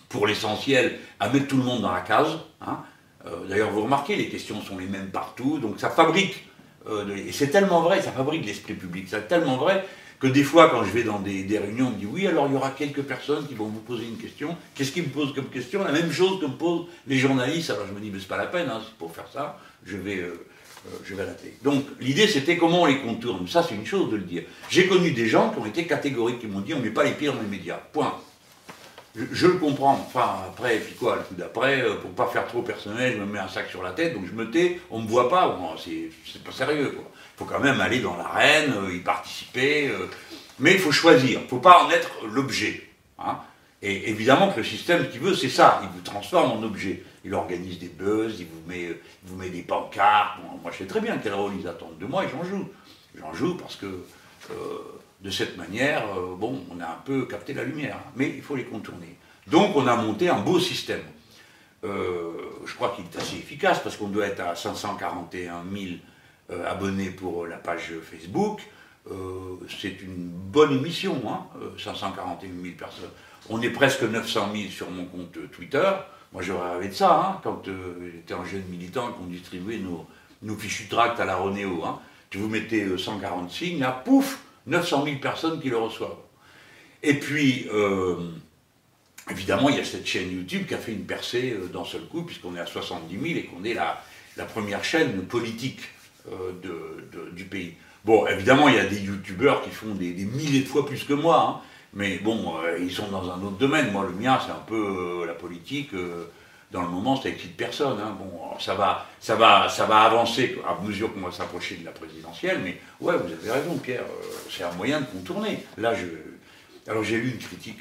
pour 0.08 0.26
l'essentiel, 0.26 0.98
à 1.20 1.28
mettre 1.28 1.46
tout 1.46 1.56
le 1.56 1.64
monde 1.64 1.82
dans 1.82 1.92
la 1.92 2.00
case. 2.00 2.38
Hein. 2.60 2.78
D'ailleurs, 3.48 3.70
vous 3.70 3.82
remarquez, 3.82 4.16
les 4.16 4.30
questions 4.30 4.62
sont 4.62 4.78
les 4.78 4.86
mêmes 4.86 5.10
partout, 5.10 5.58
donc 5.58 5.78
ça 5.78 5.90
fabrique, 5.90 6.42
et 6.88 7.32
c'est 7.32 7.48
tellement 7.48 7.82
vrai, 7.82 8.00
ça 8.00 8.12
fabrique 8.12 8.46
l'esprit 8.46 8.72
public, 8.72 9.08
c'est 9.10 9.28
tellement 9.28 9.58
vrai 9.58 9.84
que 10.20 10.26
des 10.26 10.44
fois, 10.44 10.68
quand 10.68 10.84
je 10.84 10.90
vais 10.90 11.02
dans 11.02 11.18
des, 11.18 11.46
réunions, 11.58 11.86
on 11.86 11.90
me 11.90 11.96
dit 11.96 12.06
oui, 12.06 12.26
alors 12.26 12.46
il 12.46 12.52
y 12.52 12.56
aura 12.56 12.70
quelques 12.70 13.02
personnes 13.02 13.48
qui 13.48 13.54
vont 13.54 13.64
vous 13.64 13.80
poser 13.80 14.04
une 14.04 14.18
question. 14.18 14.54
Qu'est-ce 14.74 14.92
qu'ils 14.92 15.04
me 15.04 15.08
posent 15.08 15.34
comme 15.34 15.48
question? 15.48 15.82
La 15.82 15.92
même 15.92 16.12
chose 16.12 16.38
que 16.38 16.44
me 16.44 16.52
posent 16.52 16.86
les 17.06 17.16
journalistes. 17.16 17.70
Alors 17.70 17.86
je 17.88 17.94
me 17.94 18.00
dis, 18.00 18.10
mais 18.10 18.20
c'est 18.20 18.28
pas 18.28 18.36
la 18.36 18.46
peine, 18.46 18.68
hein, 18.68 18.82
pour 18.98 19.14
faire 19.14 19.28
ça, 19.32 19.58
je 19.84 19.96
vais, 19.96 20.18
euh, 20.18 20.46
euh, 20.88 20.96
je. 21.04 21.14
Donc 21.64 21.84
l'idée, 22.00 22.26
c'était 22.26 22.58
comment 22.58 22.82
on 22.82 22.86
les 22.86 23.00
contourne. 23.00 23.48
Ça, 23.48 23.64
c'est 23.66 23.74
une 23.74 23.86
chose 23.86 24.10
de 24.10 24.16
le 24.16 24.22
dire. 24.22 24.42
J'ai 24.68 24.86
connu 24.86 25.12
des 25.12 25.26
gens 25.26 25.50
qui 25.50 25.58
ont 25.58 25.66
été 25.66 25.86
catégoriques, 25.86 26.40
qui 26.40 26.46
m'ont 26.46 26.60
dit, 26.60 26.74
on 26.74 26.80
ne 26.80 26.84
met 26.84 26.90
pas 26.90 27.04
les 27.04 27.12
pieds 27.12 27.28
dans 27.28 27.40
les 27.40 27.48
médias. 27.48 27.80
Point. 27.92 28.14
Je, 29.14 29.46
le 29.46 29.54
comprends. 29.54 29.94
Enfin, 30.06 30.36
après, 30.46 30.78
puis 30.78 30.94
quoi, 30.94 31.16
le 31.16 31.22
coup 31.22 31.34
d'après, 31.34 31.82
euh, 31.82 31.96
pour 31.96 32.12
pas 32.12 32.26
faire 32.26 32.46
trop 32.46 32.62
personnel, 32.62 33.14
je 33.14 33.18
me 33.18 33.26
mets 33.26 33.40
un 33.40 33.48
sac 33.48 33.68
sur 33.68 33.82
la 33.82 33.90
tête, 33.90 34.14
donc 34.14 34.26
je 34.26 34.32
me 34.32 34.50
tais, 34.50 34.80
on 34.90 35.00
me 35.00 35.08
voit 35.08 35.28
pas. 35.28 35.58
C'est 35.84 36.44
pas 36.44 36.52
sérieux, 36.52 36.90
quoi 36.90 37.10
faut 37.40 37.46
quand 37.46 37.60
même 37.60 37.80
aller 37.80 38.00
dans 38.00 38.16
l'arène, 38.18 38.74
euh, 38.76 38.94
y 38.94 38.98
participer. 38.98 39.88
Euh, 39.88 40.10
mais 40.58 40.74
il 40.74 40.78
faut 40.78 40.92
choisir, 40.92 41.40
il 41.40 41.44
ne 41.44 41.48
faut 41.48 41.58
pas 41.58 41.84
en 41.84 41.90
être 41.90 42.26
l'objet. 42.26 42.86
Hein. 43.18 43.38
Et 43.80 44.10
évidemment 44.10 44.52
que 44.52 44.58
le 44.58 44.64
système, 44.64 45.08
qui 45.08 45.16
veut, 45.16 45.34
c'est 45.34 45.48
ça. 45.48 45.80
Il 45.82 45.88
vous 45.88 46.02
transforme 46.02 46.52
en 46.52 46.62
objet. 46.62 47.02
Il 47.24 47.32
organise 47.32 47.78
des 47.78 47.88
buzz, 47.88 48.40
il 48.40 48.46
vous 48.46 49.36
met, 49.36 49.48
des 49.48 49.62
pancartes. 49.62 50.38
moi, 50.62 50.70
je 50.70 50.78
sais 50.78 50.86
très 50.86 51.00
bien 51.00 51.16
quel 51.16 51.32
rôle 51.32 51.52
ils 51.58 51.66
attendent 51.66 51.96
de 51.98 52.04
moi 52.04 52.24
et 52.24 52.28
j'en 52.28 52.44
joue. 52.44 52.68
J'en 53.18 53.32
joue 53.32 53.56
parce 53.56 53.76
que 53.76 53.86
de 55.22 55.30
cette 55.30 55.56
manière, 55.56 56.02
bon, 56.38 56.64
on 56.70 56.80
a 56.80 56.86
un 56.86 57.00
peu 57.04 57.26
capté 57.26 57.52
la 57.52 57.64
lumière. 57.64 57.98
Mais 58.16 58.28
il 58.28 58.42
faut 58.42 58.56
les 58.56 58.64
contourner. 58.64 59.18
Donc, 59.46 59.76
on 59.76 59.86
a 59.86 59.96
monté 59.96 60.28
un 60.28 60.40
beau 60.40 60.58
système. 60.58 61.02
je 61.82 62.74
crois 62.74 62.94
qu'il 62.96 63.04
est 63.04 63.16
assez 63.16 63.36
efficace 63.36 63.80
parce 63.80 63.96
qu'on 63.96 64.08
doit 64.08 64.26
être 64.26 64.40
à 64.40 64.54
541 64.54 65.64
000 65.70 65.96
euh, 66.52 66.68
abonnés 66.68 67.10
pour 67.10 67.46
la 67.46 67.56
page 67.56 67.92
Facebook. 68.02 68.60
Euh, 69.08 69.14
c'est 69.68 70.02
une 70.02 70.30
bonne 70.30 70.72
émission, 70.72 71.22
hein, 71.28 71.46
541 71.78 72.48
euh, 72.48 72.62
000 72.62 72.74
personnes. 72.76 73.10
On 73.48 73.62
est 73.62 73.70
presque 73.70 74.02
900 74.02 74.48
000 74.52 74.70
sur 74.70 74.90
mon 74.90 75.04
compte 75.04 75.38
Twitter. 75.52 75.90
Moi, 76.32 76.42
j'aurais 76.42 76.72
rêvé 76.72 76.88
de 76.88 76.94
ça, 76.94 77.20
hein, 77.20 77.40
quand 77.44 77.62
j'étais 78.12 78.34
un 78.34 78.44
jeune 78.44 78.64
militant 78.64 79.10
et 79.10 79.12
qu'on 79.12 79.26
distribuait 79.26 79.78
nos, 79.78 80.56
fichus 80.56 80.88
tract 80.88 81.20
à 81.20 81.24
la 81.24 81.36
Ronéo. 81.36 81.84
Hein. 81.84 82.00
Tu 82.30 82.38
vous 82.38 82.48
mettez 82.48 82.98
140 82.98 83.50
signes, 83.50 83.78
là, 83.78 83.92
pouf, 84.04 84.40
900 84.66 85.04
000 85.04 85.16
personnes 85.18 85.60
qui 85.60 85.70
le 85.70 85.78
reçoivent. 85.78 86.16
Et 87.02 87.14
puis, 87.14 87.66
évidemment, 89.30 89.68
il 89.70 89.76
y 89.76 89.80
a 89.80 89.84
cette 89.84 90.06
chaîne 90.06 90.30
YouTube 90.30 90.66
qui 90.66 90.74
a 90.74 90.78
fait 90.78 90.92
une 90.92 91.04
percée 91.04 91.56
d'un 91.72 91.84
seul 91.84 92.02
coup, 92.02 92.22
puisqu'on 92.22 92.54
est 92.56 92.60
à 92.60 92.66
70 92.66 93.12
000 93.12 93.24
et 93.38 93.44
qu'on 93.44 93.64
est 93.64 93.74
la, 93.74 94.02
première 94.44 94.84
chaîne 94.84 95.22
politique 95.24 95.80
euh, 96.30 96.52
du 97.32 97.44
pays. 97.44 97.74
Bon, 98.04 98.26
évidemment, 98.26 98.68
il 98.68 98.74
y 98.74 98.78
a 98.78 98.84
des 98.84 99.00
youtubeurs 99.00 99.62
qui 99.62 99.70
font 99.70 99.94
des, 99.94 100.12
milliers 100.12 100.60
de 100.60 100.66
fois 100.66 100.86
plus 100.86 101.04
que 101.04 101.12
moi, 101.12 101.46
hein. 101.48 101.66
mais 101.94 102.18
bon, 102.18 102.56
euh, 102.62 102.78
ils 102.78 102.90
sont 102.90 103.08
dans 103.08 103.30
un 103.30 103.42
autre 103.42 103.56
domaine. 103.58 103.90
Moi, 103.90 104.06
le 104.06 104.12
mien, 104.12 104.38
c'est 104.44 104.52
un 104.52 104.64
peu 104.66 105.22
euh, 105.22 105.26
la 105.26 105.34
politique. 105.34 105.90
Dans 106.70 106.82
le 106.82 106.88
moment, 106.88 107.20
ça 107.20 107.28
excite 107.28 107.56
personne. 107.56 107.98
Hein. 108.00 108.16
Bon, 108.18 108.58
ça 108.58 108.74
va, 108.74 109.06
ça 109.20 109.34
va, 109.34 109.68
ça 109.68 109.86
va 109.86 110.02
avancer 110.02 110.56
à 110.66 110.80
mesure 110.84 111.12
qu'on 111.12 111.20
va 111.20 111.32
s'approcher 111.32 111.76
de 111.76 111.84
la 111.84 111.90
présidentielle, 111.90 112.60
mais 112.62 112.78
ouais, 113.00 113.16
vous 113.16 113.32
avez 113.32 113.50
raison, 113.50 113.76
Pierre. 113.78 114.04
c'est 114.50 114.62
un 114.62 114.72
moyen 114.72 115.00
de 115.00 115.06
contourner. 115.06 115.64
Là, 115.78 115.94
je, 115.94 116.06
alors 116.90 117.02
j'ai 117.02 117.18
lu 117.18 117.30
une 117.30 117.38
critique, 117.38 117.80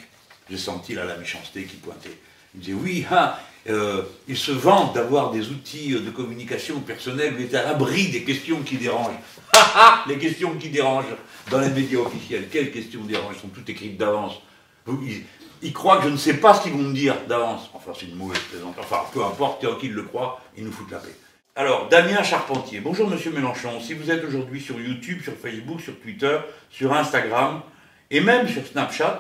j'ai 0.49 0.57
senti 0.57 0.93
là 0.95 1.05
la 1.05 1.17
méchanceté 1.17 1.65
qui 1.65 1.77
pointait. 1.77 2.17
Il 2.55 2.61
disait 2.61 2.73
oui, 2.73 3.05
ah, 3.11 3.39
euh, 3.67 4.01
ils 4.27 4.37
se 4.37 4.51
vantent 4.51 4.95
d'avoir 4.95 5.31
des 5.31 5.49
outils 5.49 5.91
de 5.91 6.09
communication 6.09 6.79
personnelle, 6.79 7.35
mais 7.37 7.53
à 7.55 7.63
l'abri 7.63 8.09
des 8.09 8.23
questions 8.23 8.61
qui 8.61 8.77
dérangent. 8.77 9.19
les 10.07 10.17
questions 10.17 10.55
qui 10.55 10.69
dérangent 10.69 11.15
dans 11.51 11.59
les 11.59 11.69
médias 11.69 11.99
officiels. 11.99 12.47
Quelles 12.49 12.71
questions 12.71 13.01
dérangent? 13.01 13.35
Elles 13.35 13.41
sont 13.41 13.47
toutes 13.49 13.69
écrites 13.69 13.97
d'avance. 13.97 14.33
Ils, 15.61 15.73
croient 15.73 15.97
que 15.97 16.05
je 16.05 16.09
ne 16.09 16.17
sais 16.17 16.35
pas 16.35 16.53
ce 16.53 16.63
qu'ils 16.63 16.73
vont 16.73 16.79
me 16.79 16.93
dire 16.93 17.15
d'avance. 17.27 17.69
Enfin, 17.73 17.91
c'est 17.97 18.05
une 18.05 18.15
mauvaise 18.15 18.39
présentation. 18.39 18.81
Enfin, 18.81 19.05
peu 19.13 19.23
importe, 19.23 19.61
tant 19.61 19.75
qu'ils 19.75 19.93
le 19.93 20.03
croient, 20.03 20.39
ils 20.57 20.63
nous 20.63 20.71
foutent 20.71 20.91
la 20.91 20.99
paix. 20.99 21.15
Alors, 21.55 21.89
Damien 21.89 22.23
Charpentier. 22.23 22.79
Bonjour, 22.79 23.09
monsieur 23.09 23.31
Mélenchon. 23.31 23.81
Si 23.81 23.93
vous 23.93 24.09
êtes 24.09 24.23
aujourd'hui 24.23 24.61
sur 24.61 24.79
YouTube, 24.79 25.21
sur 25.21 25.33
Facebook, 25.33 25.81
sur 25.81 25.99
Twitter, 25.99 26.37
sur 26.69 26.93
Instagram, 26.93 27.61
et 28.11 28.21
même 28.21 28.47
sur 28.47 28.65
Snapchat, 28.65 29.19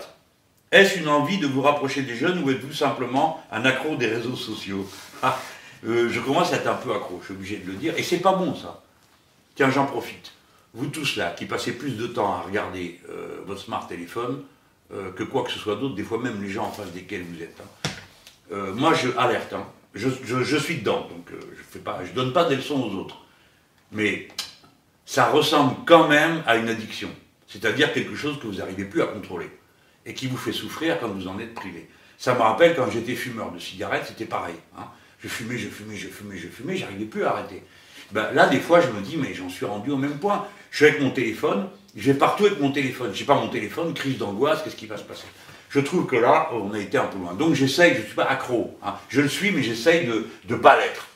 est-ce 0.71 0.99
une 0.99 1.09
envie 1.09 1.39
de 1.39 1.47
vous 1.47 1.61
rapprocher 1.61 2.03
des 2.03 2.15
jeunes 2.15 2.43
ou 2.43 2.51
êtes-vous 2.51 2.73
simplement 2.73 3.43
un 3.51 3.65
accro 3.65 3.95
des 3.95 4.07
réseaux 4.07 4.35
sociaux? 4.35 4.87
Ah, 5.21 5.37
euh, 5.85 6.09
Je 6.09 6.21
commence 6.21 6.53
à 6.53 6.55
être 6.55 6.67
un 6.67 6.75
peu 6.75 6.93
accro, 6.93 7.17
je 7.19 7.25
suis 7.25 7.33
obligé 7.33 7.57
de 7.57 7.67
le 7.69 7.73
dire, 7.73 7.93
et 7.97 8.03
c'est 8.03 8.19
pas 8.19 8.31
bon 8.31 8.55
ça. 8.55 8.81
Tiens, 9.55 9.69
j'en 9.69 9.85
profite. 9.85 10.31
Vous 10.73 10.87
tous 10.87 11.17
là, 11.17 11.31
qui 11.31 11.45
passez 11.45 11.73
plus 11.73 11.97
de 11.97 12.07
temps 12.07 12.31
à 12.31 12.39
regarder 12.39 13.01
euh, 13.09 13.41
votre 13.45 13.59
smart 13.59 13.85
téléphone 13.85 14.43
euh, 14.93 15.11
que 15.11 15.23
quoi 15.23 15.43
que 15.43 15.51
ce 15.51 15.59
soit 15.59 15.75
d'autre, 15.75 15.95
des 15.95 16.03
fois 16.03 16.19
même 16.19 16.41
les 16.41 16.49
gens 16.49 16.65
en 16.65 16.71
face 16.71 16.91
desquels 16.91 17.23
vous 17.23 17.41
êtes. 17.41 17.61
Hein. 18.51 18.71
moi, 18.75 18.93
je 18.93 19.09
alerte. 19.17 19.53
Hein. 19.53 19.65
Je, 19.95 20.57
suis 20.57 20.77
dedans, 20.77 21.07
donc 21.09 21.31
je 21.73 21.79
ne 21.79 22.15
donne 22.15 22.33
pas 22.33 22.45
des 22.45 22.55
leçons 22.55 22.81
aux 22.81 22.95
autres. 22.95 23.17
Mais 23.91 24.27
ça 25.05 25.29
ressemble 25.29 25.75
quand 25.85 26.07
même 26.07 26.43
à 26.45 26.55
une 26.57 26.69
addiction. 26.69 27.09
C'est-à-dire 27.47 27.91
quelque 27.93 28.15
chose 28.15 28.39
que 28.39 28.45
vous 28.45 28.55
n'arrivez 28.57 28.85
plus 28.85 29.01
à 29.01 29.07
contrôler 29.07 29.49
et 30.05 30.13
qui 30.13 30.27
vous 30.27 30.37
fait 30.37 30.51
souffrir 30.51 30.99
quand 30.99 31.07
vous 31.07 31.27
en 31.27 31.39
êtes 31.39 31.55
privé. 31.55 31.89
Ça 32.17 32.35
me 32.35 32.39
rappelle 32.39 32.75
quand 32.75 32.89
j'étais 32.91 33.15
fumeur 33.15 33.51
de 33.51 33.59
cigarettes, 33.59 34.05
c'était 34.07 34.25
pareil. 34.25 34.55
Hein. 34.77 34.83
Je 35.19 35.27
fumais, 35.27 35.57
je 35.57 35.67
fumais, 35.67 35.95
je 35.95 36.07
fumais, 36.07 36.37
je 36.37 36.47
fumais, 36.47 36.75
j'arrivais 36.77 37.05
plus 37.05 37.23
à 37.23 37.31
arrêter. 37.31 37.63
Ben, 38.11 38.31
là, 38.33 38.47
des 38.47 38.59
fois, 38.59 38.81
je 38.81 38.87
me 38.87 39.01
dis, 39.01 39.17
mais 39.17 39.33
j'en 39.33 39.49
suis 39.49 39.65
rendu 39.65 39.91
au 39.91 39.97
même 39.97 40.19
point. 40.19 40.47
Je 40.71 40.77
suis 40.77 40.85
avec 40.85 41.01
mon 41.01 41.11
téléphone, 41.11 41.69
je 41.99 42.11
vais 42.11 42.17
partout 42.17 42.45
avec 42.45 42.59
mon 42.59 42.71
téléphone. 42.71 43.11
Je 43.13 43.19
n'ai 43.19 43.25
pas 43.25 43.35
mon 43.35 43.49
téléphone, 43.49 43.93
crise 43.93 44.17
d'angoisse, 44.17 44.63
qu'est-ce 44.63 44.75
qui 44.75 44.87
va 44.87 44.97
se 44.97 45.03
passer? 45.03 45.27
Je 45.69 45.79
trouve 45.79 46.07
que 46.07 46.15
là, 46.15 46.49
on 46.53 46.73
a 46.73 46.79
été 46.79 46.97
un 46.97 47.05
peu 47.05 47.19
loin. 47.19 47.33
Donc 47.33 47.53
j'essaye, 47.53 47.93
je 47.93 47.99
ne 47.99 48.05
suis 48.05 48.15
pas 48.15 48.23
accro. 48.23 48.77
Hein. 48.81 48.95
Je 49.09 49.21
le 49.21 49.27
suis, 49.27 49.51
mais 49.51 49.61
j'essaye 49.61 50.07
de 50.07 50.25
ne 50.49 50.55
pas 50.55 50.77
l'être. 50.77 51.07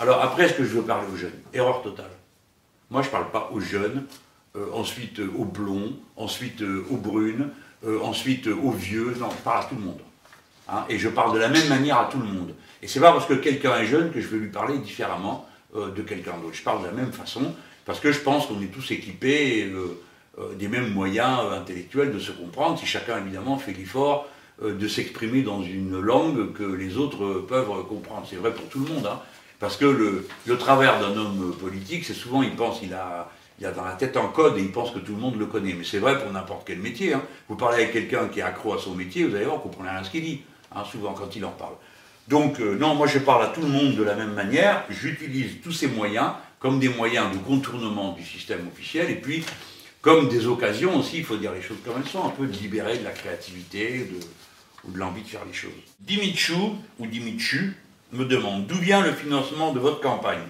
Alors 0.00 0.22
après, 0.22 0.44
est-ce 0.44 0.54
que 0.54 0.64
je 0.64 0.70
veux 0.70 0.82
parler 0.82 1.06
aux 1.12 1.16
jeunes? 1.16 1.38
Erreur 1.52 1.82
totale. 1.82 2.10
Moi, 2.90 3.02
je 3.02 3.08
ne 3.08 3.12
parle 3.12 3.30
pas 3.30 3.50
aux 3.52 3.60
jeunes, 3.60 4.06
euh, 4.56 4.66
ensuite 4.72 5.18
euh, 5.18 5.30
aux 5.36 5.44
blonds, 5.44 5.92
ensuite 6.16 6.62
euh, 6.62 6.86
aux 6.88 6.96
brunes, 6.96 7.50
ensuite 8.02 8.48
aux 8.48 8.70
vieux, 8.70 9.14
non, 9.20 9.28
je 9.30 9.42
parle 9.44 9.62
à 9.62 9.64
tout 9.66 9.76
le 9.76 9.82
monde. 9.82 10.00
Hein, 10.68 10.84
et 10.88 10.98
je 10.98 11.08
parle 11.08 11.32
de 11.32 11.38
la 11.38 11.48
même 11.48 11.68
manière 11.68 11.98
à 11.98 12.08
tout 12.10 12.18
le 12.18 12.26
monde. 12.26 12.54
Et 12.82 12.88
c'est 12.88 13.00
pas 13.00 13.12
parce 13.12 13.26
que 13.26 13.34
quelqu'un 13.34 13.76
est 13.78 13.86
jeune 13.86 14.10
que 14.10 14.20
je 14.20 14.26
vais 14.28 14.38
lui 14.38 14.48
parler 14.48 14.78
différemment 14.78 15.48
de 15.74 16.02
quelqu'un 16.02 16.32
d'autre. 16.38 16.54
Je 16.54 16.62
parle 16.62 16.82
de 16.82 16.86
la 16.86 16.92
même 16.92 17.12
façon, 17.12 17.54
parce 17.84 18.00
que 18.00 18.10
je 18.10 18.18
pense 18.18 18.46
qu'on 18.46 18.60
est 18.62 18.72
tous 18.72 18.90
équipés 18.90 19.70
des 20.58 20.68
mêmes 20.68 20.92
moyens 20.92 21.40
intellectuels 21.52 22.12
de 22.12 22.18
se 22.18 22.32
comprendre, 22.32 22.78
si 22.78 22.86
chacun 22.86 23.18
évidemment 23.18 23.58
fait 23.58 23.72
l'effort 23.72 24.28
de 24.62 24.88
s'exprimer 24.88 25.42
dans 25.42 25.62
une 25.62 26.00
langue 26.00 26.52
que 26.52 26.64
les 26.64 26.96
autres 26.96 27.44
peuvent 27.48 27.68
comprendre. 27.88 28.26
C'est 28.28 28.36
vrai 28.36 28.52
pour 28.52 28.68
tout 28.68 28.80
le 28.80 28.92
monde. 28.92 29.06
Hein, 29.06 29.20
parce 29.58 29.76
que 29.76 29.84
le, 29.84 30.26
le 30.46 30.58
travers 30.58 31.00
d'un 31.00 31.16
homme 31.16 31.54
politique, 31.60 32.04
c'est 32.04 32.14
souvent 32.14 32.42
il 32.42 32.54
pense 32.54 32.80
qu'il 32.80 32.94
a 32.94 33.30
il 33.60 33.66
a 33.66 33.72
dans 33.72 33.84
la 33.84 33.92
tête 33.92 34.16
un 34.16 34.28
code 34.28 34.56
et 34.56 34.60
il 34.60 34.70
pense 34.70 34.92
que 34.92 34.98
tout 34.98 35.12
le 35.12 35.20
monde 35.20 35.38
le 35.38 35.46
connaît. 35.46 35.74
Mais 35.76 35.84
c'est 35.84 35.98
vrai 35.98 36.18
pour 36.18 36.32
n'importe 36.32 36.62
quel 36.66 36.78
métier. 36.78 37.14
Hein. 37.14 37.22
Vous 37.48 37.56
parlez 37.56 37.82
avec 37.82 37.92
quelqu'un 37.92 38.28
qui 38.28 38.40
est 38.40 38.42
accro 38.42 38.74
à 38.74 38.78
son 38.78 38.94
métier, 38.94 39.24
vous 39.24 39.34
allez 39.34 39.44
voir, 39.44 39.56
vous 39.56 39.62
comprenez 39.64 39.90
rien 39.90 39.98
à 39.98 40.04
ce 40.04 40.10
qu'il 40.10 40.22
dit, 40.22 40.42
hein, 40.74 40.84
souvent 40.90 41.12
quand 41.12 41.34
il 41.34 41.44
en 41.44 41.50
parle. 41.50 41.74
Donc, 42.28 42.60
euh, 42.60 42.76
non, 42.76 42.94
moi 42.94 43.06
je 43.06 43.18
parle 43.18 43.42
à 43.44 43.48
tout 43.48 43.62
le 43.62 43.68
monde 43.68 43.96
de 43.96 44.02
la 44.02 44.14
même 44.14 44.34
manière. 44.34 44.84
J'utilise 44.90 45.60
tous 45.62 45.72
ces 45.72 45.88
moyens 45.88 46.32
comme 46.60 46.78
des 46.78 46.88
moyens 46.88 47.32
de 47.32 47.38
contournement 47.38 48.12
du 48.12 48.24
système 48.24 48.66
officiel 48.72 49.10
et 49.10 49.14
puis 49.16 49.44
comme 50.00 50.28
des 50.28 50.46
occasions 50.46 50.96
aussi, 50.96 51.18
il 51.18 51.24
faut 51.24 51.36
dire 51.36 51.52
les 51.52 51.62
choses 51.62 51.78
comme 51.84 51.94
elles 52.02 52.08
sont, 52.08 52.24
un 52.24 52.30
peu 52.30 52.46
de 52.46 52.56
libérer 52.56 52.98
de 52.98 53.04
la 53.04 53.10
créativité 53.10 54.08
ou 54.84 54.92
de 54.92 54.98
l'envie 54.98 55.22
de 55.22 55.28
faire 55.28 55.44
les 55.44 55.52
choses. 55.52 55.70
Dimichou 56.00 56.76
ou 56.98 57.06
Dimichu 57.06 57.76
me 58.12 58.24
demande 58.24 58.66
d'où 58.66 58.76
vient 58.76 59.02
le 59.02 59.12
financement 59.12 59.72
de 59.72 59.80
votre 59.80 60.00
campagne? 60.00 60.46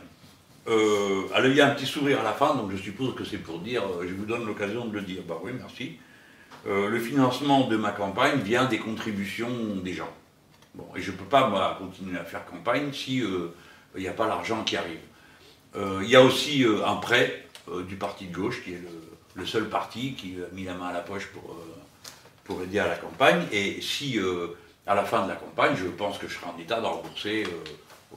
Euh, 0.69 1.23
alors 1.33 1.51
il 1.51 1.57
y 1.57 1.61
a 1.61 1.71
un 1.71 1.75
petit 1.75 1.87
sourire 1.87 2.21
à 2.21 2.23
la 2.23 2.33
fin, 2.33 2.55
donc 2.55 2.71
je 2.71 2.77
suppose 2.77 3.15
que 3.15 3.25
c'est 3.25 3.39
pour 3.39 3.61
dire, 3.61 3.83
euh, 3.85 4.07
je 4.07 4.15
vous 4.15 4.27
donne 4.27 4.47
l'occasion 4.47 4.85
de 4.85 4.95
le 4.95 5.03
dire. 5.03 5.23
Bah 5.27 5.39
oui, 5.43 5.53
merci. 5.59 5.97
Euh, 6.67 6.89
le 6.89 7.01
financement 7.01 7.69
de 7.69 7.77
ma 7.77 7.91
campagne 7.93 8.41
vient 8.41 8.67
des 8.67 8.79
contributions 8.79 9.49
des 9.83 9.95
gens. 9.95 10.13
Bon, 10.75 10.87
et 10.95 11.01
je 11.01 11.11
ne 11.11 11.17
peux 11.17 11.25
pas, 11.25 11.49
moi, 11.49 11.79
continuer 11.79 12.19
à 12.19 12.25
faire 12.25 12.45
campagne 12.45 12.93
si 12.93 13.23
n'y 13.97 14.09
a 14.09 14.13
pas 14.13 14.29
l'argent 14.29 14.63
qui 14.65 14.77
arrive. 14.77 14.99
Il 15.75 16.09
y 16.09 16.17
a 16.17 16.23
aussi 16.23 16.65
un 16.85 16.97
prêt 16.97 17.47
du 17.87 17.97
parti 17.97 18.27
de 18.27 18.35
gauche, 18.35 18.63
qui 18.65 18.73
est 18.73 18.81
le, 18.83 18.89
seul 19.47 19.69
parti 19.69 20.15
qui 20.15 20.37
a 20.37 20.55
mis 20.55 20.65
la 20.65 20.75
main 20.75 20.89
à 20.89 20.93
la 20.93 21.01
poche 21.01 21.27
pour, 21.29 21.57
pour 22.45 22.63
aider 22.63 22.79
à 22.79 22.89
la 22.89 22.97
campagne. 22.97 23.43
Et 23.53 23.81
si, 23.81 24.19
à 24.87 24.95
la 24.95 25.05
fin 25.05 25.25
de 25.25 25.29
la 25.29 25.37
campagne, 25.37 25.77
je 25.77 25.87
pense 25.87 26.19
que 26.19 26.29
je 26.29 26.35
serai 26.35 26.47
en 26.47 26.59
état 26.59 26.81
de 26.81 26.87
rembourser 26.87 27.45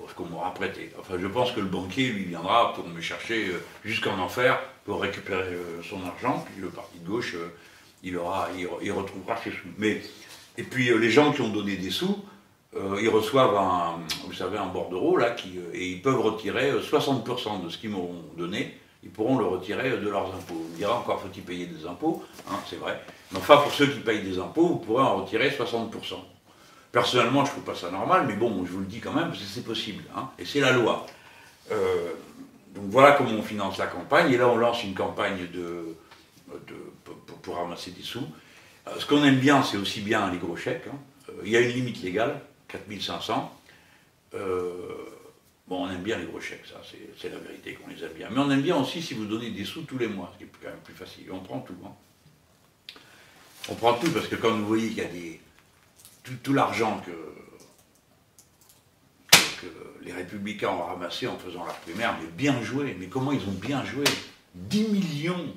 ce 0.08 0.14
qu'on 0.14 0.26
m'aura 0.26 0.54
prêté. 0.54 0.92
Enfin, 1.00 1.16
je 1.20 1.28
pense 1.28 1.52
que 1.52 1.60
le 1.60 1.68
banquier, 1.68 2.10
lui, 2.10 2.26
viendra 2.26 2.74
pour 2.74 2.88
me 2.88 3.02
chercher 3.02 3.48
euh, 3.48 3.64
jusqu'en 3.84 4.18
enfer 4.20 4.60
pour 4.86 5.02
récupérer 5.02 5.54
euh, 5.54 5.82
son 5.84 6.04
argent, 6.06 6.46
puis 6.46 6.62
le 6.62 6.70
parti 6.70 7.00
de 7.00 7.08
gauche, 7.08 7.36
euh, 7.36 7.54
il, 8.04 8.18
aura, 8.18 8.50
il, 8.58 8.92
retrouvera 8.92 9.38
ses 9.38 9.52
sous. 9.52 9.68
Mais, 9.78 10.02
et 10.58 10.64
puis, 10.64 10.98
les 10.98 11.12
gens 11.12 11.32
qui 11.32 11.42
ont 11.42 11.50
donné 11.50 11.76
des 11.76 11.92
sous, 11.92 12.18
euh, 12.76 13.00
ils 13.02 13.10
reçoivent 13.10 13.56
un, 13.56 14.00
vous 14.26 14.34
savez, 14.34 14.58
un 14.58 14.68
bordereau, 14.68 15.18
là, 15.18 15.36
euh, 15.46 15.72
et 15.74 15.88
ils 15.90 16.02
peuvent 16.02 16.20
retirer 16.20 16.72
60% 16.72 17.64
de 17.64 17.70
ce 17.70 17.78
qu'ils 17.78 17.90
m'auront 17.90 18.24
donné, 18.38 18.78
ils 19.04 19.10
pourront 19.10 19.38
le 19.38 19.46
retirer 19.46 19.90
de 19.90 20.10
leurs 20.10 20.28
impôts. 20.28 20.68
On 20.74 20.78
dira 20.78 20.98
encore 20.98 21.22
faut-il 21.22 21.44
payer 21.44 21.66
des 21.66 21.86
impôts, 21.86 22.24
hein, 22.50 22.56
c'est 22.70 22.76
vrai. 22.78 23.02
Mais 23.32 23.40
enfin, 23.40 23.58
pour 23.58 23.72
ceux 23.72 23.88
qui 23.88 24.00
payent 24.00 24.24
des 24.24 24.38
impôts, 24.40 24.68
vous 24.68 24.78
pourrez 24.78 25.04
en 25.04 25.24
retirer 25.24 25.50
60%. 25.50 25.92
Personnellement, 26.92 27.46
je 27.46 27.52
ne 27.52 27.56
trouve 27.56 27.64
pas 27.64 27.76
ça 27.76 27.90
normal, 27.90 28.26
mais 28.28 28.36
bon, 28.36 28.66
je 28.66 28.72
vous 28.72 28.80
le 28.80 28.86
dis 28.86 29.00
quand 29.00 29.14
même, 29.14 29.30
parce 29.30 29.40
que 29.40 29.46
c'est 29.46 29.64
possible, 29.64 30.04
hein, 30.16 30.30
et 30.38 30.46
c'est 30.46 30.60
la 30.60 30.72
loi. 30.72 31.06
Euh, 31.72 32.12
donc 32.76 32.86
voilà 32.90 33.14
comment 33.14 33.32
on 33.32 33.42
finance 33.42 33.78
la 33.78 33.88
campagne, 33.88 34.32
et 34.32 34.38
là 34.38 34.48
on 34.48 34.58
lance 34.58 34.84
une 34.84 34.94
campagne 34.94 35.48
pour, 37.42 37.56
ramasser 37.56 37.92
des 37.92 38.04
sous. 38.04 38.28
ce 38.98 39.06
qu'on 39.06 39.24
aime 39.24 39.40
bien, 39.40 39.64
c'est 39.64 39.78
aussi 39.78 40.02
bien 40.02 40.30
les 40.32 40.38
gros 40.38 40.56
chèques. 40.56 40.88
Hein. 40.88 41.32
il 41.44 41.52
y 41.52 41.58
a 41.58 41.62
une 41.62 41.72
limite 41.72 42.02
légale, 42.04 42.42
4500. 42.68 43.52
Euh, 44.34 44.72
bon, 45.72 45.86
on 45.86 45.90
aime 45.90 46.04
bien 46.04 46.18
les 46.18 46.26
gros 46.26 46.42
chèques, 46.42 46.66
ça, 46.66 46.82
c'est 47.18 47.30
la 47.30 47.40
vérité 47.40 47.76
qu'on 47.76 47.90
les 47.90 48.04
aime 48.04 48.12
bien. 48.12 48.28
Mais 48.30 48.40
on 48.40 48.52
aime 48.52 48.62
bien 48.62 48.76
aussi 48.76 49.02
si 49.02 49.14
vous 49.14 49.24
donnez 49.24 49.52
des 49.52 49.64
sous 49.64 49.84
tous 49.84 49.98
les 49.98 50.10
mois, 50.10 50.30
ce 50.34 50.40
qui 50.40 50.44
est 50.44 50.52
quand 50.62 50.68
même 50.68 50.78
plus 50.84 50.94
facile. 50.94 51.32
On 51.32 51.40
prend 51.40 51.62
tout. 51.62 51.78
Hein. 51.86 51.94
On 53.70 53.76
prend 53.76 53.94
tout 53.94 54.12
parce 54.12 54.28
que 54.28 54.36
quand 54.36 54.52
vous 54.52 54.68
voyez 54.68 54.90
qu'il 54.90 54.98
y 54.98 55.02
a 55.02 55.08
tout, 56.44 56.54
l'argent 56.54 57.02
que, 57.06 57.12
les 60.02 60.12
républicains 60.12 60.70
ont 60.70 60.84
ramassé 60.84 61.28
en 61.28 61.38
faisant 61.38 61.64
leur 61.64 61.76
primaire, 61.76 62.18
mais 62.20 62.28
bien 62.28 62.62
joué, 62.62 62.98
mais 63.00 63.06
comment 63.06 63.32
ils 63.32 63.48
ont 63.48 63.54
bien 63.54 63.86
joué? 63.86 64.04
10 64.56 64.88
millions, 64.90 65.56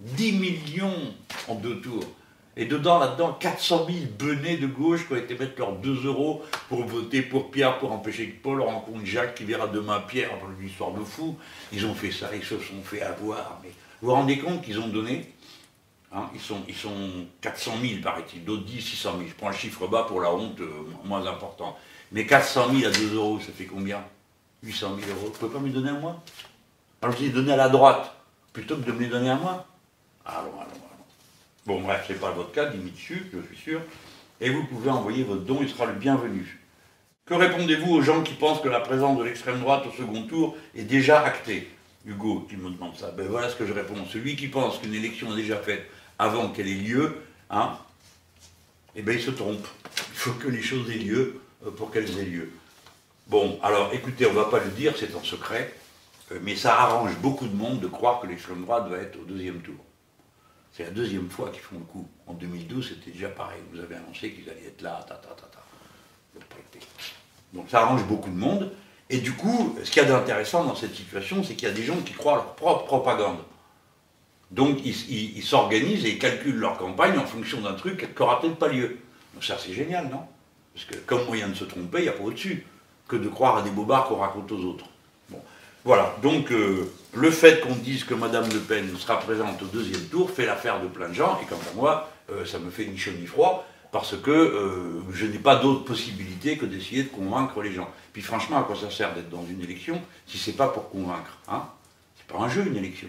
10 0.00 0.32
millions 0.32 1.14
en 1.46 1.54
deux 1.54 1.80
tours. 1.80 2.10
Et 2.56 2.66
dedans, 2.66 2.98
là-dedans, 2.98 3.32
400 3.32 3.86
000 3.86 3.98
benets 4.18 4.58
de 4.58 4.66
gauche 4.66 5.06
qui 5.06 5.14
ont 5.14 5.16
été 5.16 5.34
mettre 5.36 5.58
leurs 5.58 5.72
2 5.72 6.04
euros 6.04 6.42
pour 6.68 6.84
voter 6.84 7.22
pour 7.22 7.50
Pierre, 7.50 7.78
pour 7.78 7.92
empêcher 7.92 8.28
que 8.28 8.42
Paul 8.42 8.60
rencontre 8.60 9.04
Jacques 9.04 9.36
qui 9.36 9.44
verra 9.44 9.68
demain 9.68 10.00
Pierre, 10.00 10.38
pour 10.38 10.50
une 10.50 10.66
histoire 10.66 10.92
de 10.92 11.02
fou. 11.02 11.38
Ils 11.72 11.86
ont 11.86 11.94
fait 11.94 12.10
ça, 12.10 12.28
ils 12.34 12.44
se 12.44 12.58
sont 12.58 12.82
fait 12.84 13.00
avoir. 13.00 13.58
Vous 14.02 14.08
vous 14.08 14.14
rendez 14.14 14.38
compte 14.38 14.62
qu'ils 14.62 14.78
ont 14.80 14.88
donné 14.88 15.32
hein, 16.12 16.28
ils, 16.34 16.40
sont, 16.40 16.60
ils 16.68 16.74
sont 16.74 17.26
400 17.40 17.72
000, 17.80 18.02
paraît-il, 18.02 18.44
d'autres 18.44 18.64
disent 18.64 18.84
600 18.84 19.12
000. 19.16 19.28
Je 19.30 19.34
prends 19.34 19.48
le 19.48 19.56
chiffre 19.56 19.86
bas 19.86 20.04
pour 20.06 20.20
la 20.20 20.34
honte 20.34 20.60
euh, 20.60 20.70
moins 21.04 21.26
important. 21.26 21.78
Mais 22.10 22.26
400 22.26 22.74
000 22.74 22.86
à 22.86 22.94
2 22.94 23.14
euros, 23.14 23.40
ça 23.40 23.52
fait 23.56 23.64
combien? 23.64 24.04
800 24.62 24.96
000 25.00 25.10
euros. 25.10 25.26
Vous 25.32 25.38
pouvez 25.38 25.52
pas 25.52 25.58
me 25.58 25.68
les 25.68 25.72
donner 25.72 25.90
à 25.90 25.94
moi? 25.94 26.22
Alors 27.00 27.16
je 27.16 27.22
les 27.22 27.30
donner 27.30 27.52
à 27.52 27.56
la 27.56 27.70
droite, 27.70 28.14
plutôt 28.52 28.76
que 28.76 28.82
de 28.82 28.92
me 28.92 29.00
les 29.00 29.08
donner 29.08 29.30
à 29.30 29.36
moi? 29.36 29.66
Allons. 30.26 30.52
Bon, 31.66 31.80
bref, 31.80 32.04
ce 32.08 32.12
n'est 32.12 32.18
pas 32.18 32.32
votre 32.32 32.52
cas, 32.52 32.66
dessus, 32.66 33.26
je 33.32 33.38
suis 33.46 33.62
sûr. 33.62 33.80
Et 34.40 34.50
vous 34.50 34.64
pouvez 34.64 34.90
envoyer 34.90 35.22
votre 35.22 35.42
don, 35.42 35.58
il 35.60 35.68
sera 35.68 35.86
le 35.86 35.92
bienvenu. 35.92 36.58
Que 37.24 37.34
répondez-vous 37.34 37.92
aux 37.92 38.02
gens 38.02 38.22
qui 38.22 38.34
pensent 38.34 38.60
que 38.60 38.68
la 38.68 38.80
présence 38.80 39.16
de 39.16 39.22
l'extrême 39.22 39.60
droite 39.60 39.84
au 39.86 39.92
second 39.92 40.24
tour 40.24 40.56
est 40.74 40.82
déjà 40.82 41.22
actée? 41.22 41.68
Hugo 42.04 42.46
qui 42.50 42.56
me 42.56 42.68
demande 42.68 42.96
ça. 42.96 43.12
Ben 43.12 43.28
voilà 43.28 43.48
ce 43.48 43.54
que 43.54 43.64
je 43.64 43.72
réponds. 43.72 43.94
Celui 44.10 44.34
qui 44.34 44.48
pense 44.48 44.78
qu'une 44.78 44.94
élection 44.94 45.32
est 45.32 45.36
déjà 45.36 45.56
faite 45.56 45.88
avant 46.18 46.48
qu'elle 46.48 46.66
ait 46.66 46.74
lieu, 46.74 47.16
hein, 47.48 47.78
eh 48.96 49.02
bien 49.02 49.14
il 49.14 49.22
se 49.22 49.30
trompe. 49.30 49.64
Il 50.10 50.16
faut 50.16 50.32
que 50.32 50.48
les 50.48 50.62
choses 50.62 50.90
aient 50.90 50.98
lieu 50.98 51.40
euh, 51.64 51.70
pour 51.70 51.92
qu'elles 51.92 52.18
aient 52.18 52.24
lieu. 52.24 52.50
Bon, 53.28 53.58
alors 53.62 53.90
écoutez, 53.92 54.26
on 54.26 54.30
ne 54.30 54.36
va 54.36 54.46
pas 54.46 54.58
le 54.58 54.70
dire, 54.70 54.94
c'est 54.98 55.14
en 55.14 55.22
secret, 55.22 55.72
euh, 56.32 56.38
mais 56.42 56.56
ça 56.56 56.80
arrange 56.80 57.16
beaucoup 57.18 57.46
de 57.46 57.54
monde 57.54 57.78
de 57.78 57.86
croire 57.86 58.20
que 58.20 58.26
l'extrême 58.26 58.62
droite 58.62 58.88
va 58.88 58.98
être 58.98 59.18
au 59.20 59.24
deuxième 59.24 59.60
tour. 59.60 59.76
C'est 60.72 60.84
la 60.84 60.90
deuxième 60.90 61.28
fois 61.28 61.50
qu'ils 61.50 61.60
font 61.60 61.78
le 61.78 61.84
coup. 61.84 62.08
En 62.26 62.32
2012, 62.32 62.88
c'était 62.88 63.10
déjà 63.10 63.28
pareil. 63.28 63.60
Vous 63.72 63.80
avez 63.80 63.96
annoncé 63.96 64.32
qu'ils 64.32 64.48
allaient 64.48 64.68
être 64.68 64.82
là, 64.82 65.04
ta, 65.06 65.14
ta, 65.16 65.28
ta, 65.28 65.46
ta. 65.46 65.58
Donc 67.52 67.68
ça 67.68 67.82
arrange 67.82 68.04
beaucoup 68.04 68.30
de 68.30 68.36
monde. 68.36 68.72
Et 69.10 69.18
du 69.18 69.32
coup, 69.32 69.76
ce 69.84 69.90
qu'il 69.90 70.02
y 70.02 70.04
a 70.06 70.08
d'intéressant 70.08 70.64
dans 70.64 70.74
cette 70.74 70.94
situation, 70.94 71.44
c'est 71.44 71.54
qu'il 71.54 71.68
y 71.68 71.70
a 71.70 71.74
des 71.74 71.84
gens 71.84 72.00
qui 72.00 72.14
croient 72.14 72.32
à 72.32 72.36
leur 72.36 72.54
propre 72.54 72.84
propagande. 72.86 73.38
Donc 74.50 74.84
ils 74.84 75.42
s'organisent 75.42 76.04
et 76.04 76.18
calculent 76.18 76.58
leur 76.58 76.76
campagne 76.76 77.18
en 77.18 77.26
fonction 77.26 77.60
d'un 77.60 77.74
truc 77.74 78.08
qui 78.14 78.20
n'aura 78.20 78.40
peut-être 78.40 78.56
pas 78.56 78.68
lieu. 78.68 78.98
Donc 79.34 79.44
ça 79.44 79.56
c'est 79.58 79.72
génial, 79.72 80.08
non? 80.08 80.26
Parce 80.74 80.86
que 80.86 80.96
comme 80.96 81.24
moyen 81.26 81.48
de 81.48 81.54
se 81.54 81.64
tromper, 81.64 81.98
il 81.98 82.02
n'y 82.04 82.08
a 82.08 82.12
pas 82.12 82.24
au-dessus 82.24 82.66
que 83.08 83.16
de 83.16 83.28
croire 83.28 83.58
à 83.58 83.62
des 83.62 83.70
bobards 83.70 84.08
qu'on 84.08 84.16
raconte 84.16 84.52
aux 84.52 84.60
autres. 84.64 84.86
Voilà, 85.84 86.14
donc 86.22 86.52
euh, 86.52 86.90
le 87.14 87.30
fait 87.30 87.60
qu'on 87.60 87.74
dise 87.74 88.04
que 88.04 88.14
Mme 88.14 88.48
Le 88.52 88.60
Pen 88.60 88.96
sera 88.96 89.18
présente 89.18 89.60
au 89.62 89.66
deuxième 89.66 90.04
tour 90.06 90.30
fait 90.30 90.46
l'affaire 90.46 90.80
de 90.80 90.88
plein 90.88 91.08
de 91.08 91.14
gens, 91.14 91.38
et 91.42 91.46
quant 91.46 91.56
à 91.70 91.74
moi, 91.74 92.10
euh, 92.30 92.46
ça 92.46 92.58
me 92.58 92.70
fait 92.70 92.86
ni 92.86 92.96
chaud 92.96 93.12
ni 93.18 93.26
froid, 93.26 93.66
parce 93.90 94.16
que 94.16 94.30
euh, 94.30 95.02
je 95.12 95.26
n'ai 95.26 95.38
pas 95.38 95.56
d'autre 95.56 95.84
possibilité 95.84 96.56
que 96.56 96.64
d'essayer 96.64 97.02
de 97.02 97.08
convaincre 97.08 97.60
les 97.60 97.72
gens. 97.72 97.90
Puis 98.14 98.22
franchement, 98.22 98.58
à 98.58 98.62
quoi 98.62 98.76
ça 98.76 98.90
sert 98.90 99.14
d'être 99.14 99.28
dans 99.28 99.44
une 99.46 99.60
élection 99.60 100.00
si 100.26 100.38
c'est 100.38 100.56
pas 100.56 100.68
pour 100.68 100.88
convaincre 100.88 101.38
hein? 101.48 101.68
C'est 102.16 102.26
pas 102.26 102.42
un 102.42 102.48
jeu, 102.48 102.66
une 102.66 102.76
élection. 102.76 103.08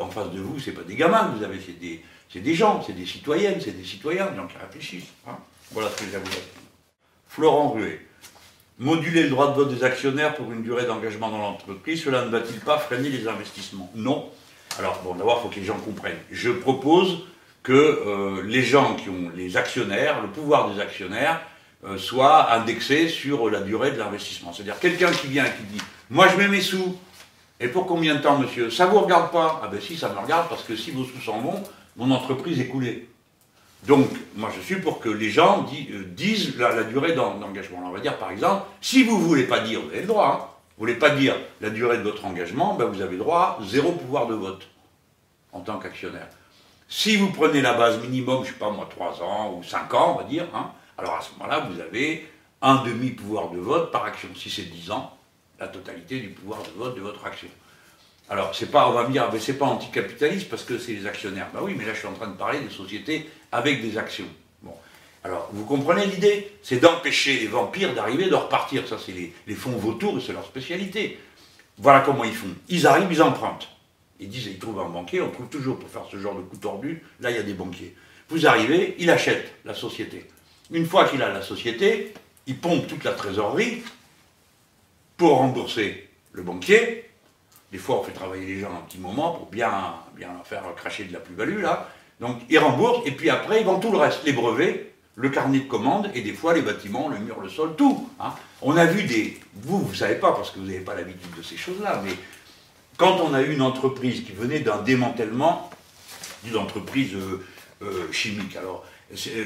en 0.00 0.08
face 0.08 0.30
de 0.30 0.40
vous, 0.40 0.58
c'est 0.58 0.72
pas 0.72 0.82
des 0.82 0.96
gamins 0.96 1.30
que 1.30 1.38
vous 1.38 1.44
avez, 1.44 1.60
c'est 1.60 1.78
des, 1.78 2.02
des, 2.34 2.54
gens, 2.54 2.82
c'est 2.82 2.94
des 2.94 3.04
citoyennes, 3.04 3.60
c'est 3.60 3.76
des 3.76 3.84
citoyens, 3.84 4.30
des 4.30 4.36
gens 4.36 4.46
qui 4.46 4.56
réfléchissent. 4.56 5.12
Hein? 5.28 5.36
Voilà 5.72 5.90
ce 5.90 6.02
que 6.02 6.08
dire. 6.08 6.20
Florent 7.28 7.72
Ruet. 7.72 8.06
Moduler 8.78 9.24
le 9.24 9.28
droit 9.30 9.50
de 9.50 9.54
vote 9.54 9.74
des 9.74 9.84
actionnaires 9.84 10.34
pour 10.34 10.50
une 10.50 10.62
durée 10.62 10.86
d'engagement 10.86 11.30
dans 11.30 11.38
l'entreprise, 11.38 12.02
cela 12.02 12.24
ne 12.24 12.30
va-t-il 12.30 12.58
pas 12.60 12.78
freiner 12.78 13.10
les 13.10 13.28
investissements? 13.28 13.90
Non. 13.94 14.30
Alors, 14.78 15.00
bon, 15.04 15.14
d'abord, 15.14 15.40
il 15.40 15.42
faut 15.42 15.54
que 15.54 15.60
les 15.60 15.66
gens 15.66 15.78
comprennent. 15.78 16.18
Je 16.30 16.50
propose 16.50 17.26
que 17.62 17.72
euh, 17.72 18.42
les 18.44 18.62
gens 18.62 18.96
qui 18.96 19.08
ont 19.08 19.30
les 19.36 19.56
actionnaires, 19.56 20.22
le 20.22 20.28
pouvoir 20.28 20.72
des 20.72 20.80
actionnaires, 20.80 21.40
euh, 21.84 21.98
soit 21.98 22.52
indexé 22.52 23.08
sur 23.08 23.50
la 23.50 23.60
durée 23.60 23.92
de 23.92 23.98
l'investissement. 23.98 24.52
C'est-à-dire 24.52 24.78
quelqu'un 24.80 25.10
qui 25.10 25.26
vient 25.26 25.44
et 25.44 25.50
qui 25.50 25.64
dit 25.64 25.82
Moi 26.10 26.28
je 26.28 26.36
mets 26.36 26.48
mes 26.48 26.60
sous, 26.60 26.96
et 27.60 27.68
pour 27.68 27.86
combien 27.86 28.16
de 28.16 28.20
temps, 28.20 28.38
monsieur? 28.38 28.70
Ça 28.70 28.86
vous 28.86 29.00
regarde 29.00 29.30
pas? 29.30 29.60
Ah 29.62 29.68
ben 29.68 29.80
si, 29.80 29.96
ça 29.96 30.08
me 30.08 30.18
regarde, 30.18 30.48
parce 30.48 30.64
que 30.64 30.74
si 30.74 30.90
vos 30.90 31.04
sous 31.04 31.20
s'en 31.20 31.40
vont, 31.40 31.62
mon 31.96 32.10
entreprise 32.10 32.58
est 32.60 32.66
coulée. 32.66 33.08
Donc, 33.86 34.08
moi, 34.36 34.50
je 34.54 34.60
suis 34.60 34.80
pour 34.80 35.00
que 35.00 35.08
les 35.08 35.30
gens 35.30 35.66
euh, 35.90 36.04
disent 36.04 36.56
la, 36.56 36.84
durée 36.84 37.14
d'engagement. 37.14 37.82
On 37.84 37.90
va 37.90 38.00
dire, 38.00 38.16
par 38.16 38.30
exemple, 38.30 38.64
si 38.80 39.02
vous 39.02 39.18
ne 39.18 39.24
voulez 39.24 39.44
pas 39.44 39.60
dire, 39.60 39.80
vous 39.80 39.88
avez 39.88 40.02
le 40.02 40.06
droit, 40.06 40.26
hein, 40.26 40.46
vous 40.76 40.82
voulez 40.86 40.94
pas 40.94 41.10
dire 41.10 41.34
la 41.60 41.70
durée 41.70 41.98
de 41.98 42.02
votre 42.02 42.24
engagement, 42.24 42.74
ben 42.74 42.86
vous 42.86 43.02
avez 43.02 43.16
droit 43.16 43.58
à 43.60 43.64
zéro 43.64 43.92
pouvoir 43.92 44.26
de 44.26 44.34
vote 44.34 44.68
en 45.52 45.60
tant 45.60 45.78
qu'actionnaire. 45.78 46.28
Si 46.88 47.16
vous 47.16 47.30
prenez 47.30 47.60
la 47.60 47.74
base 47.74 48.00
minimum, 48.00 48.44
je 48.44 48.48
ne 48.48 48.52
sais 48.52 48.58
pas 48.58 48.70
moi, 48.70 48.88
3 48.88 49.22
ans 49.22 49.54
ou 49.56 49.62
5 49.62 49.92
ans, 49.94 50.14
on 50.14 50.22
va 50.22 50.28
dire, 50.28 50.46
hein, 50.54 50.70
alors 50.96 51.14
à 51.14 51.20
ce 51.20 51.30
moment-là, 51.32 51.66
vous 51.70 51.80
avez 51.80 52.28
un 52.60 52.84
demi-pouvoir 52.84 53.50
de 53.50 53.58
vote 53.58 53.90
par 53.90 54.04
action. 54.04 54.28
Si 54.36 54.50
c'est 54.50 54.70
10 54.70 54.90
ans, 54.92 55.16
la 55.58 55.68
totalité 55.68 56.20
du 56.20 56.28
pouvoir 56.28 56.62
de 56.62 56.70
vote 56.76 56.94
de 56.94 57.00
votre 57.00 57.24
action. 57.26 57.48
Alors, 58.28 58.52
pas, 58.70 58.88
on 58.88 58.92
va 58.92 59.06
me 59.06 59.12
dire, 59.12 59.28
mais 59.32 59.40
c'est 59.40 59.58
pas 59.58 59.66
anticapitaliste 59.66 60.48
parce 60.48 60.64
que 60.64 60.78
c'est 60.78 60.92
les 60.92 61.06
actionnaires. 61.06 61.48
Ben 61.52 61.60
oui, 61.62 61.74
mais 61.76 61.84
là, 61.84 61.92
je 61.92 61.98
suis 61.98 62.08
en 62.08 62.14
train 62.14 62.28
de 62.28 62.36
parler 62.36 62.60
des 62.60 62.70
sociétés 62.70 63.28
avec 63.52 63.82
des 63.82 63.98
actions. 63.98 64.26
Bon. 64.62 64.74
Alors, 65.22 65.50
vous 65.52 65.64
comprenez 65.64 66.06
l'idée? 66.06 66.52
C'est 66.62 66.80
d'empêcher 66.80 67.38
les 67.38 67.46
vampires 67.46 67.94
d'arriver, 67.94 68.28
de 68.28 68.34
repartir. 68.34 68.88
Ça, 68.88 68.96
c'est 69.04 69.12
les, 69.12 69.54
fonds 69.54 69.76
vautours 69.76 70.18
et 70.18 70.20
c'est 70.20 70.32
leur 70.32 70.44
spécialité. 70.44 71.18
Voilà 71.78 72.00
comment 72.00 72.24
ils 72.24 72.34
font. 72.34 72.54
Ils 72.68 72.86
arrivent, 72.86 73.12
ils 73.12 73.22
empruntent. 73.22 73.68
Ils 74.18 74.28
disent, 74.28 74.46
ils 74.46 74.58
trouvent 74.58 74.80
un 74.80 74.88
banquier, 74.88 75.20
on 75.20 75.30
trouve 75.30 75.48
toujours 75.48 75.78
pour 75.78 75.88
faire 75.88 76.06
ce 76.10 76.16
genre 76.16 76.34
de 76.34 76.42
coup 76.42 76.56
tordu, 76.56 77.02
là, 77.20 77.30
il 77.30 77.36
y 77.36 77.40
a 77.40 77.42
des 77.42 77.54
banquiers. 77.54 77.94
Vous 78.28 78.46
arrivez, 78.46 78.94
il 78.98 79.10
achète 79.10 79.52
la 79.64 79.74
société. 79.74 80.28
Une 80.70 80.86
fois 80.86 81.08
qu'il 81.08 81.22
a 81.22 81.28
la 81.28 81.42
société, 81.42 82.14
il 82.46 82.56
pompe 82.56 82.86
toute 82.86 83.02
la 83.02 83.12
trésorerie 83.12 83.82
pour 85.16 85.38
rembourser 85.38 86.08
le 86.32 86.42
banquier, 86.42 87.04
des 87.72 87.78
fois, 87.78 88.00
on 88.00 88.02
fait 88.02 88.12
travailler 88.12 88.46
les 88.46 88.60
gens 88.60 88.70
un 88.70 88.82
petit 88.82 88.98
moment 88.98 89.32
pour 89.32 89.46
bien, 89.46 89.94
bien 90.14 90.30
faire 90.44 90.62
cracher 90.76 91.04
de 91.04 91.12
la 91.14 91.20
plus-value, 91.20 91.62
là. 91.62 91.88
Donc, 92.22 92.38
ils 92.48 92.58
remboursent, 92.58 93.04
et 93.04 93.10
puis 93.10 93.28
après, 93.30 93.60
ils 93.60 93.66
vendent 93.66 93.82
tout 93.82 93.90
le 93.90 93.98
reste. 93.98 94.20
Les 94.24 94.32
brevets, 94.32 94.92
le 95.16 95.28
carnet 95.28 95.58
de 95.58 95.64
commandes, 95.64 96.08
et 96.14 96.22
des 96.22 96.32
fois, 96.32 96.54
les 96.54 96.62
bâtiments, 96.62 97.08
le 97.08 97.18
mur, 97.18 97.40
le 97.40 97.48
sol, 97.48 97.74
tout. 97.76 98.08
Hein. 98.20 98.32
On 98.62 98.76
a 98.76 98.86
vu 98.86 99.02
des... 99.02 99.40
Vous, 99.56 99.80
vous 99.80 99.90
ne 99.90 99.96
savez 99.96 100.14
pas, 100.14 100.30
parce 100.30 100.52
que 100.52 100.60
vous 100.60 100.66
n'avez 100.66 100.78
pas 100.78 100.94
l'habitude 100.94 101.34
de 101.36 101.42
ces 101.42 101.56
choses-là, 101.56 102.00
mais 102.04 102.12
quand 102.96 103.18
on 103.20 103.34
a 103.34 103.42
eu 103.42 103.52
une 103.52 103.60
entreprise 103.60 104.22
qui 104.22 104.30
venait 104.30 104.60
d'un 104.60 104.80
démantèlement 104.82 105.68
d'une 106.44 106.56
entreprise 106.56 107.12
euh, 107.16 107.44
euh, 107.82 108.12
chimique, 108.12 108.54
alors, 108.54 108.84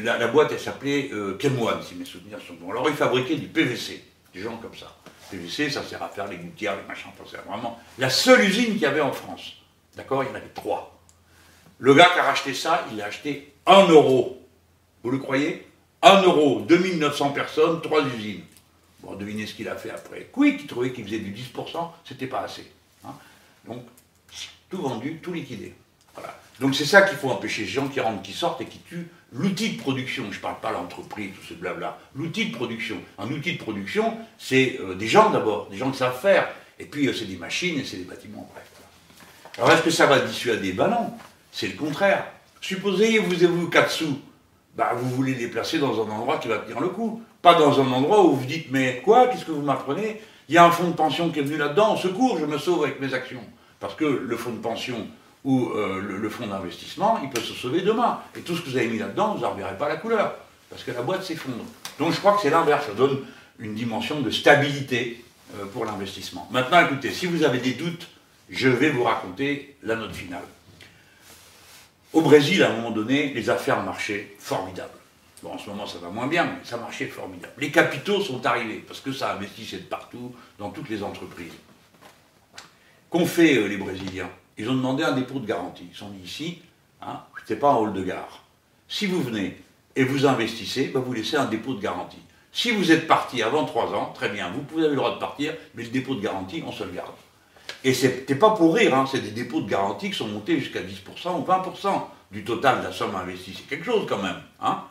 la, 0.03 0.29
boîte, 0.29 0.53
elle 0.53 0.61
s'appelait 0.61 1.09
euh, 1.14 1.39
si 1.83 1.95
mes 1.95 2.05
souvenirs 2.05 2.39
sont 2.47 2.55
bons. 2.61 2.72
Alors, 2.72 2.91
ils 2.91 2.95
fabriquaient 2.95 3.37
du 3.37 3.47
PVC, 3.47 4.05
des 4.35 4.43
gens 4.43 4.59
comme 4.59 4.77
ça. 4.77 4.95
PVC, 5.31 5.70
ça 5.70 5.83
sert 5.83 6.03
à 6.03 6.11
faire 6.11 6.27
les 6.27 6.37
gouttières, 6.37 6.77
les 6.77 6.87
machins, 6.87 7.11
c'est 7.29 7.39
vraiment 7.49 7.81
la 7.99 8.11
seule 8.11 8.45
usine 8.45 8.74
qu'il 8.74 8.83
y 8.83 8.87
avait 8.87 9.01
en 9.01 9.12
France. 9.12 9.55
D'accord? 9.97 10.22
Il 10.22 10.29
y 10.29 10.33
en 10.33 10.35
avait 10.35 10.53
trois. 10.55 10.95
Le 11.79 11.95
gars 11.95 12.11
qui 12.12 12.18
a 12.18 12.22
racheté 12.22 12.55
ça, 12.55 12.87
il 12.93 13.01
a 13.01 13.07
acheté 13.07 13.53
1 13.66 13.89
euro. 13.89 14.43
Vous 15.03 15.11
le 15.11 15.18
croyez? 15.18 15.66
1 16.03 16.22
euro, 16.22 16.61
2900 16.61 17.31
personnes, 17.31 17.81
trois 17.81 18.05
usines. 18.05 18.43
Bon, 19.01 19.14
devinez 19.14 19.47
ce 19.47 19.55
qu'il 19.55 19.68
a 19.68 19.77
fait 19.77 19.91
après. 19.91 20.29
Quick, 20.33 20.61
il 20.62 20.66
trouvait 20.66 20.93
qu'il 20.93 21.05
faisait 21.05 21.18
du 21.18 21.33
10%, 21.33 21.91
c'était 22.05 22.27
pas 22.27 22.41
assez. 22.41 22.70
Hein. 23.05 23.14
Donc, 23.66 23.83
tout 24.70 24.81
vendu, 24.81 25.18
tout 25.22 25.33
liquidé. 25.33 25.74
Donc 26.61 26.74
c'est 26.74 26.87
ça 26.87 27.03
qu'il 27.03 27.18
faut 27.18 27.31
empêcher, 27.31 27.62
les 27.62 27.68
gens 27.68 27.89
qui 27.89 28.01
rentrent, 28.01 28.22
qui 28.22 28.33
sortent 28.33 28.62
et 28.62 28.64
qui 28.64 28.79
tuent 28.79 29.09
l'outil 29.33 29.72
de 29.72 29.81
production. 29.81 30.24
Je 30.31 30.37
ne 30.37 30.43
parle 30.43 30.59
pas 30.61 30.72
l'entreprise, 30.72 31.33
tout 31.39 31.47
ce 31.47 31.55
blabla. 31.55 31.99
L'outil 32.14 32.47
de 32.47 32.57
production. 32.57 32.97
Un 33.18 33.31
outil 33.31 33.55
de 33.55 33.59
production, 33.59 34.16
c'est 34.39 34.79
euh, 34.81 34.95
des 34.95 35.07
gens 35.07 35.31
d'abord, 35.31 35.68
des 35.68 35.77
gens 35.77 35.91
qui 35.91 35.99
savent 35.99 36.18
faire. 36.18 36.49
Et 36.79 36.87
puis 36.87 37.07
euh, 37.09 37.12
c'est 37.12 37.27
des 37.27 37.37
machines 37.37 37.79
et 37.79 37.85
c'est 37.85 37.99
des 37.99 38.05
bâtiments, 38.05 38.49
bref. 38.55 38.64
Alors 39.59 39.72
est-ce 39.72 39.83
que 39.83 39.91
ça 39.91 40.07
va 40.07 40.20
dissuader? 40.20 40.72
Ben 40.72 40.89
non, 40.89 41.12
c'est 41.57 41.68
le 41.68 41.72
contraire. 41.72 42.26
Supposez, 42.61 43.18
vous 43.18 43.32
avez 43.32 43.46
vous 43.46 43.70
4 43.70 43.90
sous, 43.90 44.20
bah, 44.76 44.92
vous 44.94 45.09
voulez 45.09 45.34
les 45.34 45.48
placer 45.48 45.78
dans 45.78 45.94
un 46.07 46.11
endroit 46.11 46.36
qui 46.36 46.48
va 46.48 46.59
tenir 46.59 46.80
le 46.80 46.88
coup. 46.88 47.22
Pas 47.40 47.54
dans 47.54 47.80
un 47.80 47.90
endroit 47.92 48.26
où 48.26 48.32
vous 48.32 48.44
dites, 48.44 48.66
mais 48.70 49.00
quoi, 49.02 49.28
qu'est-ce 49.28 49.46
que 49.46 49.52
vous 49.52 49.62
m'apprenez? 49.62 50.20
Il 50.50 50.54
y 50.54 50.59
a 50.59 50.66
un 50.66 50.70
fonds 50.70 50.90
de 50.90 50.94
pension 50.94 51.30
qui 51.30 51.38
est 51.38 51.42
venu 51.42 51.57
là-dedans, 51.57 51.94
au 51.94 51.96
secours, 51.96 52.38
je 52.38 52.44
me 52.44 52.59
sauve 52.59 52.84
avec 52.84 53.00
mes 53.00 53.14
actions. 53.14 53.40
Parce 53.80 53.94
que 53.94 54.04
le 54.04 54.36
fonds 54.36 54.52
de 54.52 54.59
pension 54.59 55.07
ou 55.44 55.70
euh, 55.70 56.02
le, 56.02 56.28
fonds 56.28 56.46
d'investissement, 56.46 57.20
il 57.22 57.30
peut 57.30 57.40
se 57.40 57.54
sauver 57.54 57.80
demain. 57.80 58.20
Et 58.36 58.40
tout 58.40 58.54
ce 58.54 58.61
que 58.61 58.68
vous 58.68 58.76
avez 58.76 58.88
mis 58.88 58.98
là-dedans, 58.98 59.34
vous 59.34 59.40
n'en 59.40 59.52
reverrez 59.52 59.78
pas 59.78 59.88
la 59.88 59.96
couleur. 59.96 60.34
Parce 60.68 60.84
que 60.84 60.90
la 60.90 61.00
boîte 61.00 61.22
s'effondre. 61.22 61.64
Donc 61.98 62.12
je 62.12 62.18
crois 62.18 62.34
que 62.34 62.42
c'est 62.42 62.50
l'inverse, 62.50 62.84
ça 62.84 62.92
donne 62.92 63.20
une 63.59 63.74
dimension 63.74 64.20
de 64.20 64.30
stabilité 64.30 65.24
euh, 65.54 65.64
pour 65.72 65.86
l'investissement. 65.86 66.46
Maintenant, 66.50 66.84
écoutez, 66.84 67.11
si 67.12 67.24
vous 67.24 67.44
avez 67.44 67.61
des 67.61 67.72
doutes, 67.72 68.09
je 68.50 68.68
vais 68.68 68.90
vous 68.90 69.04
raconter 69.04 69.76
la 69.82 69.96
note 69.96 70.14
finale. 70.14 70.42
Au 72.12 72.22
Brésil, 72.22 72.62
à 72.62 72.70
un 72.70 72.76
moment 72.76 72.90
donné, 72.90 73.32
les 73.34 73.50
affaires 73.50 73.82
marchaient 73.82 74.36
formidables. 74.38 74.90
Bon, 75.42 75.52
en 75.52 75.59
ce 75.59 75.68
moment, 75.68 75.86
ça 75.86 75.98
va 75.98 76.09
moins 76.09 76.28
bien, 76.28 76.44
mais 76.44 76.64
ça 76.64 76.76
marchait 76.76 77.07
formidable. 77.07 77.52
Les 77.59 77.70
capitaux 77.70 78.20
sont 78.20 78.44
arrivés, 78.46 78.82
parce 78.86 79.00
que 79.00 79.12
ça 79.12 79.34
investissait 79.34 79.78
de 79.78 79.84
partout, 79.84 80.34
dans 80.59 80.70
toutes 80.70 80.88
les 80.88 81.02
entreprises. 81.02 81.52
Qu'ont 83.11 83.26
fait 83.26 83.57
euh, 83.57 83.66
les 83.66 83.76
Brésiliens? 83.76 84.30
Ils 84.59 84.68
ont 84.70 84.74
demandé 84.74 85.04
un 85.04 85.12
dépôt 85.12 85.38
de 85.38 85.46
garantie. 85.46 85.88
Ils 85.90 85.96
sont 85.96 86.09
dit 86.09 86.24
ici, 86.24 86.62
hein, 87.02 87.20
n'est 87.50 87.57
pas 87.57 87.72
un 87.72 87.76
hall 87.76 87.92
de 87.92 88.02
gare. 88.02 88.44
Si 88.88 89.07
vous 89.07 89.22
venez 89.22 89.57
et 89.94 90.04
vous 90.04 90.26
investissez, 90.26 90.88
ben, 90.88 91.00
vous 91.00 91.12
laissez 91.12 91.36
un 91.36 91.46
dépôt 91.46 91.74
de 91.74 91.80
garantie. 91.80 92.22
Si 92.52 92.70
vous 92.70 92.90
êtes 92.90 93.07
parti 93.07 93.42
avant 93.42 93.66
3 93.66 93.94
ans, 93.94 94.12
très 94.14 94.30
bien, 94.30 94.50
vous 94.50 94.62
pouvez 94.62 94.84
avoir 94.84 94.90
le 94.90 94.96
droit 94.96 95.14
de 95.14 95.20
partir, 95.20 95.54
mais 95.74 95.82
le 95.82 95.90
dépôt 95.90 96.14
de 96.14 96.22
garantie, 96.22 96.62
on 96.66 96.72
se 96.72 96.84
le 96.84 96.92
garde. 96.92 97.12
Et 97.87 97.95
ce 97.95 98.09
n'était 98.09 98.34
pas 98.34 98.51
pour 98.51 98.74
rire, 98.74 98.97
hein, 98.97 99.07
c'est 99.09 99.20
des 99.20 99.30
dépôts 99.30 99.61
de 99.61 99.70
garantie 99.70 100.11
qui 100.11 100.16
sont 100.16 100.26
montés 100.26 100.59
jusqu'à 100.59 100.80
10% 100.80 101.41
ou 101.41 101.45
20% 101.45 102.03
du 102.32 102.43
total 102.43 102.80
de 102.80 102.87
la 102.87 102.93
somme 102.93 103.14
investie. 103.14 103.55
C'est 103.57 103.68
quelque 103.68 103.84
chose 103.84 104.07
quand 104.09 104.20
même. 104.20 104.43
Hein. 104.61 104.82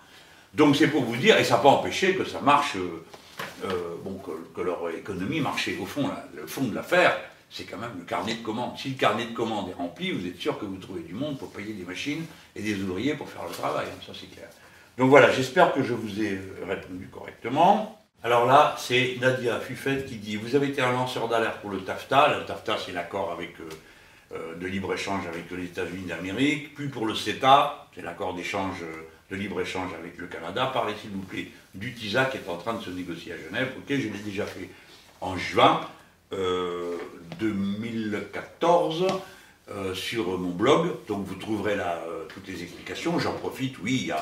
Donc 0.53 0.77
c'est 0.77 0.87
pour 0.87 1.03
vous 1.03 1.17
dire, 1.17 1.37
et 1.37 1.43
ça 1.43 1.55
n'a 1.55 1.59
pas 1.59 1.67
empêché 1.67 2.15
que 2.15 2.23
ça 2.23 2.39
marche, 2.39 2.77
euh, 2.77 3.03
euh, 3.65 3.95
bon, 4.01 4.17
que, 4.55 4.61
leur 4.61 4.89
économie 4.91 5.41
marchait. 5.41 5.75
Au 5.81 5.85
fond, 5.85 6.09
le 6.33 6.47
fond 6.47 6.63
de 6.63 6.73
l'affaire, 6.73 7.19
c'est 7.49 7.65
quand 7.65 7.77
même 7.77 7.91
le 7.99 8.05
carnet 8.05 8.35
de 8.35 8.41
commandes. 8.41 8.77
Si 8.77 8.91
le 8.91 8.95
carnet 8.95 9.25
de 9.25 9.33
commandes 9.33 9.67
est 9.71 9.73
rempli, 9.77 10.13
vous 10.13 10.25
êtes 10.25 10.39
sûr 10.39 10.57
que 10.57 10.63
vous 10.63 10.77
trouvez 10.77 11.01
du 11.01 11.13
monde 11.13 11.37
pour 11.37 11.51
payer 11.51 11.73
des 11.73 11.83
machines 11.83 12.23
et 12.55 12.61
des 12.61 12.75
ouvriers 12.81 13.15
pour 13.15 13.27
faire 13.27 13.43
le 13.43 13.51
travail. 13.51 13.87
Ça 14.07 14.13
c'est 14.17 14.33
clair. 14.33 14.47
Donc 14.97 15.09
voilà, 15.09 15.33
j'espère 15.33 15.73
que 15.73 15.83
je 15.83 15.93
vous 15.93 16.21
ai 16.21 16.39
répondu 16.65 17.09
correctement. 17.11 18.04
Alors 18.25 18.45
là, 18.47 18.75
c'est 18.79 19.17
Nadia 19.21 19.59
Fuffet 19.59 20.03
qui 20.03 20.15
dit 20.15 20.35
Vous 20.35 20.55
avez 20.55 20.69
été 20.69 20.81
un 20.81 20.93
lanceur 20.93 21.27
d'alerte 21.27 21.61
pour 21.61 21.69
le 21.69 21.81
TAFTA. 21.81 22.39
Le 22.39 22.45
TAFTA, 22.45 22.75
c'est 22.83 22.91
l'accord 22.91 23.37
euh, 23.39 23.43
euh, 24.33 24.55
de 24.55 24.65
libre-échange 24.65 25.27
avec 25.27 25.43
les 25.51 25.65
États-Unis 25.65 26.07
d'Amérique. 26.07 26.73
Puis 26.73 26.87
pour 26.87 27.05
le 27.05 27.13
CETA, 27.13 27.87
c'est 27.93 28.01
l'accord 28.01 28.35
euh, 28.35 28.41
de 29.29 29.35
libre-échange 29.35 29.91
avec 29.93 30.17
le 30.17 30.25
Canada. 30.25 30.71
Parlez 30.73 30.95
s'il 30.99 31.11
vous 31.11 31.21
plaît 31.21 31.49
du 31.75 31.93
TISA 31.93 32.25
qui 32.25 32.37
est 32.37 32.49
en 32.49 32.57
train 32.57 32.73
de 32.73 32.81
se 32.81 32.89
négocier 32.89 33.33
à 33.33 33.37
Genève. 33.37 33.73
Ok, 33.77 33.89
je 33.89 34.07
l'ai 34.07 34.23
déjà 34.25 34.47
fait 34.47 34.71
en 35.21 35.37
juin 35.37 35.81
2014 36.31 39.05
sur 39.93 40.39
mon 40.39 40.49
blog. 40.49 40.95
Donc 41.07 41.27
vous 41.27 41.35
trouverez 41.35 41.75
là 41.75 42.01
toutes 42.29 42.47
les 42.47 42.63
explications. 42.63 43.19
J'en 43.19 43.33
profite, 43.33 43.75
oui, 43.83 43.99
il 44.01 44.07
y 44.07 44.11
a 44.11 44.19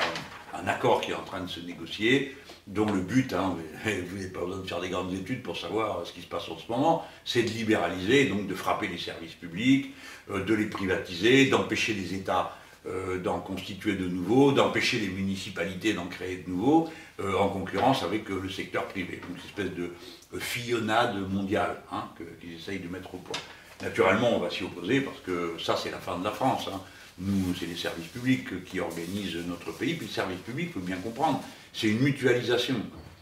un 0.53 0.67
accord 0.67 0.99
qui 0.99 1.11
est 1.11 1.15
en 1.15 1.23
train 1.23 1.39
de 1.39 1.49
se 1.49 1.61
négocier 1.61 2.35
dont 2.67 2.85
le 2.85 3.01
but, 3.01 3.33
hein, 3.33 3.57
vous 3.85 4.15
n'avez 4.15 4.29
pas 4.29 4.41
besoin 4.41 4.59
de 4.59 4.67
faire 4.67 4.79
des 4.79 4.89
grandes 4.89 5.13
études 5.13 5.43
pour 5.43 5.57
savoir 5.57 6.05
ce 6.05 6.13
qui 6.13 6.21
se 6.21 6.27
passe 6.27 6.47
en 6.49 6.57
ce 6.57 6.71
moment, 6.71 7.05
c'est 7.25 7.43
de 7.43 7.49
libéraliser, 7.49 8.25
donc 8.25 8.47
de 8.47 8.55
frapper 8.55 8.87
les 8.87 8.97
services 8.97 9.33
publics, 9.33 9.93
euh, 10.29 10.43
de 10.43 10.53
les 10.53 10.65
privatiser, 10.65 11.47
d'empêcher 11.47 11.93
les 11.93 12.13
États 12.13 12.57
euh, 12.85 13.17
d'en 13.19 13.39
constituer 13.39 13.95
de 13.95 14.07
nouveaux, 14.07 14.51
d'empêcher 14.51 14.99
les 14.99 15.07
municipalités 15.07 15.93
d'en 15.93 16.07
créer 16.07 16.43
de 16.45 16.49
nouveaux, 16.49 16.89
euh, 17.19 17.37
en 17.37 17.49
concurrence 17.49 18.03
avec 18.03 18.27
le 18.29 18.49
secteur 18.49 18.85
privé. 18.87 19.21
Donc 19.21 19.37
une 19.37 19.45
espèce 19.45 19.77
de 19.77 19.91
fillonnade 20.39 21.15
mondiale 21.29 21.81
hein, 21.91 22.09
qu'ils 22.41 22.55
essayent 22.55 22.79
de 22.79 22.89
mettre 22.89 23.13
au 23.15 23.19
point. 23.19 23.39
Naturellement, 23.81 24.35
on 24.35 24.39
va 24.39 24.49
s'y 24.49 24.63
opposer 24.63 25.01
parce 25.01 25.19
que 25.19 25.55
ça, 25.63 25.77
c'est 25.81 25.91
la 25.91 25.99
fin 25.99 26.17
de 26.17 26.23
la 26.23 26.31
France. 26.31 26.69
Hein. 26.73 26.79
Nous, 27.19 27.53
c'est 27.59 27.65
les 27.65 27.75
services 27.75 28.07
publics 28.07 28.63
qui 28.65 28.79
organisent 28.79 29.37
notre 29.47 29.71
pays, 29.71 29.93
puis 29.93 30.07
le 30.07 30.11
service 30.11 30.39
public, 30.39 30.69
il 30.69 30.73
faut 30.73 30.85
bien 30.85 30.97
comprendre, 30.97 31.43
c'est 31.73 31.87
une 31.87 31.99
mutualisation. 31.99 32.75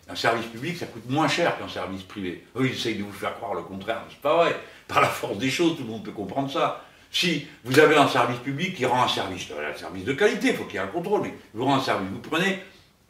Un 0.10 0.16
service 0.16 0.46
public, 0.48 0.78
ça 0.78 0.86
coûte 0.88 1.10
moins 1.10 1.30
cher 1.30 1.58
qu'un 1.58 1.70
service 1.70 2.04
privé. 2.04 2.44
Eux, 2.58 2.66
ils 2.66 2.74
essayent 2.74 2.98
de 2.98 3.04
vous 3.04 3.14
faire 3.14 3.36
croire 3.36 3.54
le 3.54 3.62
contraire, 3.62 4.04
c'est 4.10 4.20
pas 4.20 4.36
vrai. 4.36 4.60
Par 4.88 5.02
la 5.02 5.08
force 5.08 5.38
des 5.38 5.50
choses, 5.50 5.78
tout 5.78 5.84
le 5.84 5.90
monde 5.90 6.04
peut 6.04 6.12
comprendre 6.12 6.52
ça. 6.52 6.84
Si 7.12 7.48
vous 7.64 7.80
avez 7.80 7.96
un 7.96 8.08
service 8.08 8.40
public 8.40 8.76
qui 8.76 8.86
rend 8.86 9.04
un 9.04 9.08
service, 9.08 9.48
un 9.52 9.78
service 9.78 10.04
de 10.04 10.14
qualité, 10.14 10.50
il 10.50 10.56
faut 10.56 10.66
qu'il 10.66 10.76
y 10.76 10.78
ait 10.78 10.82
un 10.82 10.88
contrôle, 10.88 11.22
mais 11.24 11.34
vous 11.54 11.66
rend 11.66 11.76
un 11.76 11.82
service. 11.82 12.10
Vous 12.12 12.20
prenez 12.20 12.60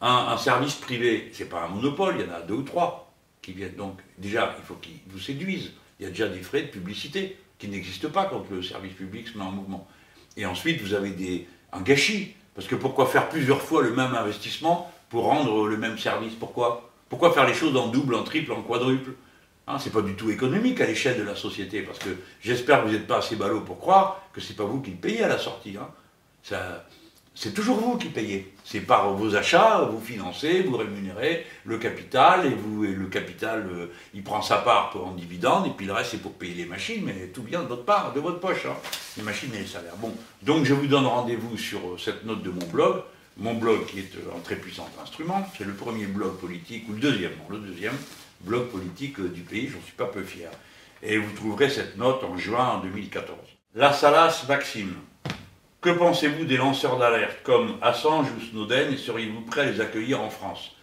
un, 0.00 0.36
service 0.36 0.74
privé, 0.74 1.30
c'est 1.32 1.48
pas 1.48 1.62
un 1.64 1.68
monopole, 1.68 2.16
il 2.18 2.26
y 2.26 2.30
en 2.30 2.34
a 2.34 2.40
deux 2.40 2.54
ou 2.54 2.62
trois 2.62 3.12
qui 3.40 3.52
viennent. 3.52 3.76
Donc, 3.76 4.00
déjà, 4.18 4.54
il 4.58 4.64
faut 4.64 4.74
qu'ils 4.74 5.00
vous 5.08 5.20
séduisent. 5.20 5.72
Il 5.98 6.04
y 6.04 6.06
a 6.06 6.10
déjà 6.10 6.28
des 6.28 6.40
frais 6.40 6.62
de 6.62 6.68
publicité 6.68 7.36
qui 7.58 7.68
n'existent 7.68 8.10
pas 8.10 8.24
quand 8.24 8.44
le 8.50 8.62
service 8.62 8.94
public 8.94 9.28
se 9.28 9.38
met 9.38 9.44
en 9.44 9.52
mouvement. 9.52 9.88
Et 10.36 10.46
ensuite, 10.46 10.80
vous 10.80 10.94
avez 10.94 11.46
un 11.72 11.80
gâchis. 11.80 12.34
Parce 12.54 12.66
que 12.66 12.74
pourquoi 12.74 13.06
faire 13.06 13.28
plusieurs 13.28 13.62
fois 13.62 13.82
le 13.82 13.94
même 13.94 14.14
investissement 14.14 14.91
pour 15.12 15.24
rendre 15.24 15.66
le 15.66 15.76
même 15.76 15.98
service 15.98 16.32
Pourquoi? 16.32 16.90
Pourquoi 17.10 17.34
faire 17.34 17.46
les 17.46 17.52
choses 17.52 17.76
en 17.76 17.88
double, 17.88 18.14
en 18.14 18.24
triple, 18.24 18.50
en 18.50 18.62
quadruple? 18.62 19.12
Hein, 19.66 19.78
C'est 19.78 19.92
pas 19.92 20.00
du 20.00 20.14
tout 20.14 20.30
économique 20.30 20.80
à 20.80 20.86
l'échelle 20.86 21.18
de 21.18 21.22
la 21.22 21.36
société. 21.36 21.82
Parce 21.82 21.98
que 21.98 22.08
j'espère 22.40 22.80
que 22.80 22.86
vous 22.86 22.92
n'êtes 22.94 23.06
pas 23.06 23.18
assez 23.18 23.36
ballot 23.36 23.60
pour 23.60 23.78
croire 23.78 24.22
que 24.32 24.40
c'est 24.40 24.56
pas 24.56 24.64
vous 24.64 24.80
qui 24.80 24.92
payez 24.92 25.22
à 25.22 25.28
la 25.28 25.38
sortie. 25.38 25.76
Hein. 25.78 25.88
Ça, 26.42 26.86
c'est 27.34 27.52
toujours 27.52 27.76
vous 27.76 27.98
qui 27.98 28.08
payez. 28.08 28.54
C'est 28.64 28.80
par 28.80 29.12
vos 29.12 29.36
achats, 29.36 29.82
vous 29.82 30.00
financez, 30.00 30.62
vous 30.62 30.78
rémunérez 30.78 31.44
le 31.66 31.76
capital, 31.76 32.46
et, 32.46 32.54
vous, 32.54 32.82
le 32.82 33.06
capital, 33.08 33.68
euh, 33.70 33.86
il 34.14 34.22
prend 34.22 34.40
sa 34.40 34.56
part 34.58 34.96
en 34.96 35.12
dividende, 35.12 35.66
et 35.66 35.70
puis 35.76 35.84
le 35.84 35.92
reste, 35.92 36.12
c'est 36.12 36.22
pour 36.22 36.32
payer 36.32 36.54
les 36.54 36.64
machines, 36.64 37.02
mais 37.04 37.28
tout 37.34 37.42
vient 37.42 37.62
de 37.62 37.68
votre 37.68 37.84
part, 37.84 38.14
de 38.14 38.20
votre 38.20 38.40
poche, 38.40 38.64
hein. 38.66 38.76
les 39.18 39.22
machines 39.22 39.54
et 39.54 39.58
les 39.58 39.66
salaires. 39.66 39.96
Bon, 39.98 40.14
donc 40.42 40.64
je 40.64 40.72
vous 40.72 40.86
donne 40.86 41.06
rendez-vous 41.06 41.58
sur 41.58 41.80
euh, 41.80 41.98
cette 41.98 42.24
note 42.24 42.42
de 42.42 42.50
mon 42.50 42.66
blog, 42.66 43.02
mon 43.36 43.54
blog 43.54 43.86
qui 43.86 44.00
est 44.00 44.14
euh, 44.16 44.36
un 44.36 44.40
très 44.40 44.56
puissant 44.56 44.88
instrument, 45.02 45.46
c'est 45.56 45.64
le 45.64 45.74
premier 45.74 46.06
blog 46.06 46.36
politique, 46.38 46.88
ou 46.88 46.92
le 46.92 47.00
deuxième, 47.00 47.32
le 47.48 47.58
deuxième 47.58 47.96
blog 48.40 48.68
politique 48.68 49.20
du 49.20 49.42
pays, 49.42 49.68
j'en 49.68 49.82
suis 49.82 49.96
pas 49.96 50.06
peu 50.06 50.22
fier. 50.22 50.50
Et 51.02 51.18
vous 51.18 51.32
trouverez 51.34 51.68
cette 51.68 51.96
note 51.96 52.22
en 52.24 52.36
juin 52.36 52.80
2014. 52.82 53.38
La 53.74 53.92
Salas 53.92 54.44
Maxime. 54.48 54.94
Que 55.80 55.90
pensez-vous 55.90 56.44
des 56.44 56.56
lanceurs 56.56 56.96
d'alerte 56.96 57.38
comme 57.42 57.76
Assange 57.82 58.28
ou 58.36 58.40
Snowden 58.40 58.92
et 58.92 58.96
seriez-vous 58.96 59.40
prêt 59.40 59.62
à 59.62 59.64
les 59.64 59.80
accueillir 59.80 60.20
en 60.20 60.30
France? 60.30 60.76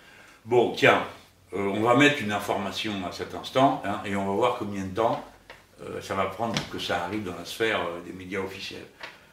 Bon, 0.44 0.74
tiens, 0.76 1.04
euh, 1.54 1.72
on 1.74 1.82
va 1.82 1.96
mettre 1.96 2.22
une 2.22 2.34
information 2.34 2.92
à 3.08 3.12
cet 3.12 3.34
instant 3.34 3.82
hein, 3.86 4.02
et 4.04 4.16
on 4.16 4.26
va 4.26 4.34
voir 4.34 4.56
combien 4.60 4.84
de 4.84 4.94
temps 4.94 5.24
euh, 5.82 6.02
ça 6.02 6.16
va 6.16 6.26
prendre 6.26 6.54
pour 6.54 6.70
que 6.70 6.80
ça 6.80 7.06
arrive 7.06 7.24
dans 7.24 7.36
la 7.36 7.46
sphère 7.46 7.80
euh, 7.80 8.02
des 8.06 8.12
médias 8.12 8.42
officiels. 8.42 8.86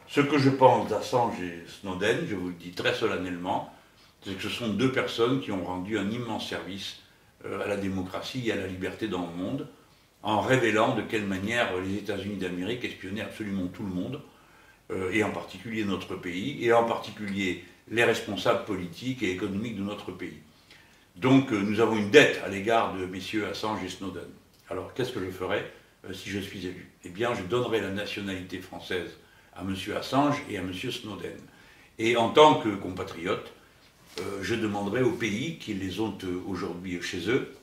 Ce 0.09 0.21
que 0.21 0.39
je 0.39 0.51
pense 0.51 0.89
d'Assange 0.89 1.41
et 1.41 1.65
Snowden, 1.81 2.27
je 2.29 2.37
vous 2.37 2.49
le 2.49 2.55
dis 2.55 2.71
très 2.71 2.95
solennellement, 2.95 3.73
c'est 4.25 4.35
que 4.35 4.43
ce 4.43 4.49
sont 4.49 4.69
deux 4.69 4.93
personnes 4.93 5.41
qui 5.41 5.53
ont 5.53 5.65
rendu 5.65 5.99
un 5.99 6.11
immense 6.11 6.49
service 6.49 7.01
à 7.45 7.67
la 7.67 7.77
démocratie 7.77 8.49
et 8.49 8.53
à 8.53 8.57
la 8.57 8.67
liberté 8.67 9.09
dans 9.09 9.27
le 9.27 9.35
monde, 9.35 9.69
en 10.23 10.41
révélant 10.41 10.95
de 10.95 11.03
quelle 11.03 11.27
manière 11.27 11.77
les 11.79 11.97
États-Unis 11.97 12.37
d'Amérique 12.37 12.85
espionnaient 12.85 13.21
absolument 13.21 13.67
tout 13.69 13.83
le 13.83 13.89
monde 13.89 14.21
euh, 14.91 15.11
et 15.13 15.23
en 15.23 15.31
particulier 15.31 15.85
notre 15.85 16.17
pays, 16.17 16.65
et 16.65 16.73
en 16.73 16.85
particulier 16.85 17.65
les 17.89 18.05
responsables 18.05 18.65
politiques 18.65 19.23
et 19.23 19.31
économiques 19.31 19.77
de 19.77 19.83
notre 19.83 20.11
pays. 20.11 20.39
Donc 21.17 21.53
euh, 21.53 21.61
nous 21.61 21.81
avons 21.81 21.97
une 21.97 22.11
dette 22.11 22.41
à 22.45 22.49
l'égard 22.49 22.95
de 22.95 23.07
messieurs 23.07 23.47
Assange 23.47 23.85
et 23.85 23.89
Snowden. 23.89 24.29
Alors 24.69 24.95
qu'est-ce 24.95 25.13
que 25.13 25.25
je 25.25 25.31
ferai 25.31 25.65
euh, 26.09 26.13
si 26.13 26.31
je 26.31 26.41
suis 26.41 26.67
élu? 26.67 26.91
Eh 27.05 27.11
bien 27.11 27.35
je 27.35 27.43
donnerai 27.43 27.81
la 27.81 27.91
nationalité 27.91 28.59
française 28.59 29.11
à 29.57 29.65
monsieur 29.65 29.97
Assange 29.97 30.43
et 30.51 30.59
à 30.59 30.63
monsieur 30.63 30.91
Snowden. 30.91 31.39
Et 31.99 32.17
en 32.17 32.31
tant 32.31 32.57
que 32.57 32.69
compatriote, 32.69 33.53
je 34.43 34.55
demanderai 34.55 35.03
aux 35.03 35.13
pays 35.13 35.59
qui 35.59 35.75
les 35.75 36.01
ont 36.01 36.17
aujourd'hui 36.47 37.01
chez 37.03 37.29
eux 37.29 37.55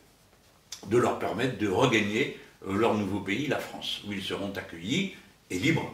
de 0.87 0.97
leur 0.97 1.19
permettre 1.19 1.57
de 1.57 1.67
regagner 1.67 2.39
leur 2.67 2.95
nouveau 2.95 3.19
pays, 3.19 3.47
la 3.47 3.59
France, 3.59 4.01
où 4.07 4.11
ils 4.11 4.23
seront 4.23 4.51
accueillis 4.55 5.15
et 5.49 5.59
libres 5.59 5.93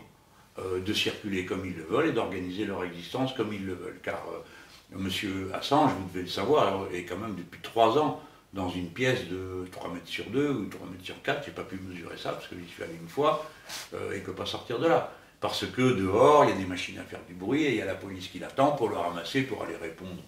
euh, 0.59 0.79
de 0.79 0.93
circuler 0.93 1.45
comme 1.45 1.65
ils 1.65 1.75
le 1.75 1.83
veulent 1.83 2.07
et 2.07 2.11
d'organiser 2.11 2.65
leur 2.65 2.83
existence 2.83 3.33
comme 3.33 3.53
ils 3.53 3.65
le 3.65 3.73
veulent. 3.73 3.99
Car 4.03 4.21
euh, 4.31 4.97
M. 4.97 5.51
Assange, 5.53 5.91
vous 5.93 6.07
devez 6.09 6.21
le 6.23 6.27
savoir, 6.27 6.87
est 6.93 7.03
quand 7.03 7.17
même 7.17 7.35
depuis 7.35 7.61
trois 7.61 7.97
ans 7.97 8.21
dans 8.53 8.69
une 8.69 8.89
pièce 8.89 9.27
de 9.27 9.67
3 9.71 9.93
mètres 9.93 10.07
sur 10.07 10.25
2 10.25 10.49
ou 10.49 10.65
3 10.65 10.87
mètres 10.87 11.05
sur 11.05 11.21
4, 11.21 11.45
j'ai 11.45 11.51
pas 11.51 11.63
pu 11.63 11.75
mesurer 11.75 12.17
ça 12.17 12.31
parce 12.31 12.47
que 12.47 12.55
j'y 12.55 12.67
suis 12.67 12.81
allé 12.81 12.95
une 12.99 13.07
fois, 13.07 13.45
euh, 13.93 14.11
et 14.11 14.19
ne 14.19 14.23
peut 14.23 14.33
pas 14.33 14.47
sortir 14.47 14.79
de 14.79 14.87
là. 14.87 15.13
Parce 15.41 15.65
que 15.65 15.81
dehors, 15.93 16.43
il 16.45 16.49
y 16.49 16.53
a 16.53 16.57
des 16.57 16.65
machines 16.65 16.99
à 16.99 17.03
faire 17.03 17.21
du 17.27 17.33
bruit 17.33 17.63
et 17.63 17.69
il 17.69 17.75
y 17.77 17.81
a 17.81 17.85
la 17.85 17.95
police 17.95 18.27
qui 18.27 18.39
l'attend 18.39 18.71
pour 18.71 18.89
le 18.89 18.97
ramasser, 18.97 19.41
pour 19.41 19.63
aller 19.63 19.75
répondre. 19.75 20.21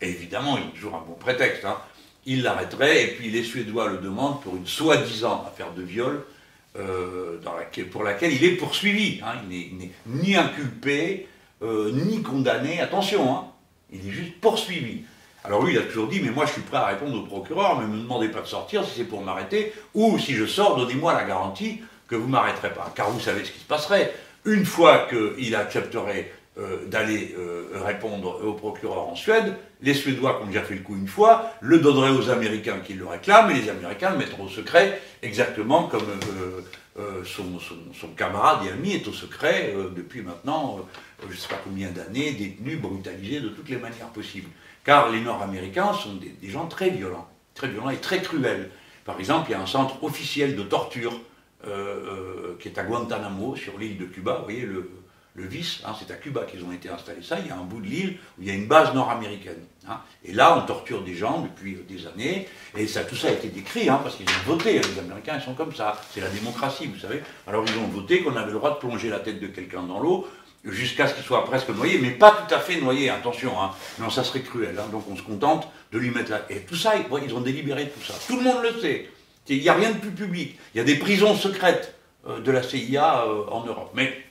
Et 0.00 0.08
évidemment, 0.08 0.58
il 0.58 0.64
y 0.64 0.66
a 0.66 0.70
toujours 0.70 0.94
un 0.96 1.04
bon 1.06 1.14
prétexte. 1.14 1.64
hein. 1.64 1.78
Il 2.26 2.42
l'arrêterait 2.42 3.04
et 3.04 3.06
puis 3.08 3.30
les 3.30 3.42
Suédois 3.42 3.88
le 3.88 3.98
demandent 3.98 4.42
pour 4.42 4.54
une 4.56 4.66
soi-disant 4.66 5.44
affaire 5.46 5.72
de 5.72 5.82
viol 5.82 6.22
euh, 6.78 7.38
pour 7.90 8.04
laquelle 8.04 8.32
il 8.32 8.44
est 8.44 8.56
poursuivi. 8.56 9.20
hein. 9.24 9.32
Il 9.42 9.48
n'est 9.48 9.66
il 9.70 9.78
n'est 9.78 9.90
ni 10.06 10.36
inculpé, 10.36 11.26
euh, 11.62 11.90
ni 11.92 12.22
condamné. 12.22 12.80
Attention, 12.80 13.34
hein. 13.34 13.44
il 13.90 14.06
est 14.06 14.12
juste 14.12 14.38
poursuivi. 14.40 15.02
Alors 15.42 15.64
lui, 15.64 15.72
il 15.72 15.78
a 15.78 15.82
toujours 15.82 16.08
dit, 16.08 16.20
mais 16.20 16.30
moi 16.30 16.44
je 16.44 16.52
suis 16.52 16.60
prêt 16.60 16.76
à 16.76 16.84
répondre 16.86 17.16
au 17.16 17.22
procureur, 17.22 17.78
mais 17.80 17.86
ne 17.86 17.92
me 17.92 18.02
demandez 18.02 18.28
pas 18.28 18.42
de 18.42 18.46
sortir 18.46 18.84
si 18.84 18.90
c'est 18.98 19.04
pour 19.04 19.22
m'arrêter, 19.22 19.72
ou 19.94 20.18
si 20.18 20.34
je 20.34 20.44
sors, 20.44 20.76
donnez-moi 20.76 21.14
la 21.14 21.24
garantie 21.24 21.80
que 22.06 22.14
vous 22.14 22.26
ne 22.26 22.32
m'arrêterez 22.32 22.74
pas. 22.74 22.92
Car 22.94 23.10
vous 23.10 23.20
savez 23.20 23.42
ce 23.44 23.50
qui 23.52 23.60
se 23.60 23.64
passerait. 23.64 24.12
Une 24.44 24.64
fois 24.64 25.06
qu'il 25.08 25.54
accepterait 25.54 26.32
euh, 26.58 26.86
d'aller 26.86 27.34
euh, 27.38 27.68
répondre 27.84 28.44
au 28.44 28.54
procureur 28.54 29.08
en 29.08 29.14
Suède, 29.14 29.54
les 29.82 29.94
Suédois 29.94 30.38
qui 30.38 30.42
ont 30.42 30.46
déjà 30.46 30.62
fait 30.62 30.74
le 30.74 30.80
coup 30.80 30.96
une 30.96 31.08
fois, 31.08 31.52
le 31.60 31.78
donneraient 31.78 32.10
aux 32.10 32.28
Américains 32.28 32.80
qui 32.84 32.94
le 32.94 33.06
réclament, 33.06 33.50
et 33.50 33.54
les 33.54 33.68
Américains 33.68 34.10
le 34.10 34.18
mettront 34.18 34.44
au 34.44 34.48
secret, 34.48 35.00
exactement 35.22 35.84
comme 35.84 36.06
euh, 36.98 37.22
son, 37.24 38.08
camarade 38.16 38.66
et 38.66 38.70
ami 38.70 38.94
est 38.94 39.06
au 39.06 39.12
secret 39.12 39.74
depuis 39.96 40.22
maintenant, 40.22 40.80
je 41.22 41.32
ne 41.32 41.38
sais 41.38 41.48
pas 41.48 41.60
combien 41.62 41.88
d'années, 41.90 42.32
détenu, 42.32 42.76
brutalisé 42.76 43.40
de 43.40 43.48
toutes 43.48 43.68
les 43.68 43.78
manières 43.78 44.08
possibles. 44.08 44.50
Car 44.84 45.10
les 45.10 45.20
Nord-Américains 45.20 45.92
sont 45.92 46.14
des 46.14 46.48
gens 46.48 46.66
très 46.66 46.90
violents, 46.90 47.28
très 47.54 47.68
violents 47.68 47.90
et 47.90 47.98
très 47.98 48.20
cruels. 48.20 48.70
Par 49.04 49.18
exemple, 49.18 49.46
il 49.48 49.52
y 49.52 49.54
a 49.54 49.60
un 49.60 49.66
centre 49.66 50.02
officiel 50.02 50.56
de 50.56 50.62
torture 50.62 51.20
euh, 51.66 51.68
euh, 51.68 52.56
qui 52.58 52.68
est 52.68 52.78
à 52.78 52.84
Guantanamo, 52.84 53.56
sur 53.56 53.78
l'île 53.78 53.98
de 53.98 54.06
Cuba. 54.06 54.36
Vous 54.38 54.44
voyez 54.44 54.66
le, 54.66 54.90
vice, 55.36 55.80
hein, 55.86 55.92
c'est 55.98 56.12
à 56.12 56.16
Cuba 56.16 56.42
qu'ils 56.44 56.62
ont 56.64 56.72
été 56.72 56.90
installés 56.90 57.22
ça. 57.22 57.38
Il 57.38 57.46
y 57.46 57.50
a 57.50 57.56
un 57.56 57.64
bout 57.64 57.80
de 57.80 57.86
l'île 57.86 58.18
où 58.38 58.42
il 58.42 58.48
y 58.48 58.50
a 58.50 58.54
une 58.54 58.66
base 58.66 58.92
nord-américaine. 58.94 59.62
hein. 59.88 60.00
Et 60.22 60.32
là, 60.32 60.58
on 60.58 60.66
torture 60.66 61.02
des 61.02 61.14
gens 61.14 61.40
depuis 61.40 61.76
euh, 61.76 61.84
des 61.88 62.06
années. 62.06 62.46
Et 62.76 62.86
tout 62.86 63.16
ça 63.16 63.28
a 63.28 63.32
été 63.32 63.48
décrit, 63.48 63.88
hein, 63.88 64.00
parce 64.02 64.16
qu'ils 64.16 64.28
ont 64.28 64.52
voté. 64.52 64.78
Les 64.78 64.98
Américains, 64.98 65.36
ils 65.36 65.42
sont 65.42 65.54
comme 65.54 65.74
ça. 65.74 65.98
C'est 66.12 66.20
la 66.20 66.28
démocratie, 66.28 66.86
vous 66.86 66.98
savez. 66.98 67.22
Alors, 67.46 67.64
ils 67.66 67.78
ont 67.78 67.88
voté 67.88 68.22
qu'on 68.22 68.36
avait 68.36 68.52
le 68.52 68.58
droit 68.58 68.74
de 68.74 68.78
plonger 68.78 69.08
la 69.08 69.20
tête 69.20 69.40
de 69.40 69.46
quelqu'un 69.46 69.82
dans 69.82 70.00
l'eau 70.00 70.26
jusqu'à 70.64 71.06
ce 71.06 71.14
qu'il 71.14 71.24
soit 71.24 71.44
presque 71.44 71.70
noyé, 71.70 71.98
mais 71.98 72.10
pas 72.10 72.32
tout 72.32 72.54
à 72.54 72.58
fait 72.58 72.80
noyé, 72.80 73.08
attention, 73.08 73.52
non, 73.98 74.10
ça 74.10 74.24
serait 74.24 74.42
cruel, 74.42 74.78
donc 74.92 75.04
on 75.10 75.16
se 75.16 75.22
contente 75.22 75.68
de 75.90 75.98
lui 75.98 76.10
mettre 76.10 76.30
là. 76.30 76.42
Et 76.50 76.60
tout 76.60 76.76
ça, 76.76 76.94
ils 76.96 77.34
ont 77.34 77.40
délibéré 77.40 77.88
tout 77.88 78.04
ça. 78.04 78.14
Tout 78.28 78.36
le 78.36 78.42
monde 78.42 78.62
le 78.62 78.78
sait. 78.80 79.08
Il 79.56 79.62
n'y 79.62 79.68
a 79.68 79.74
rien 79.74 79.90
de 79.90 79.98
plus 79.98 80.10
public. 80.12 80.56
Il 80.74 80.78
y 80.78 80.80
a 80.80 80.84
des 80.84 80.96
prisons 80.96 81.34
secrètes 81.34 81.94
euh, 82.26 82.40
de 82.40 82.50
la 82.50 82.62
CIA 82.62 83.24
euh, 83.26 83.44
en 83.50 83.64
Europe. 83.64 83.90
Mais 83.94 84.24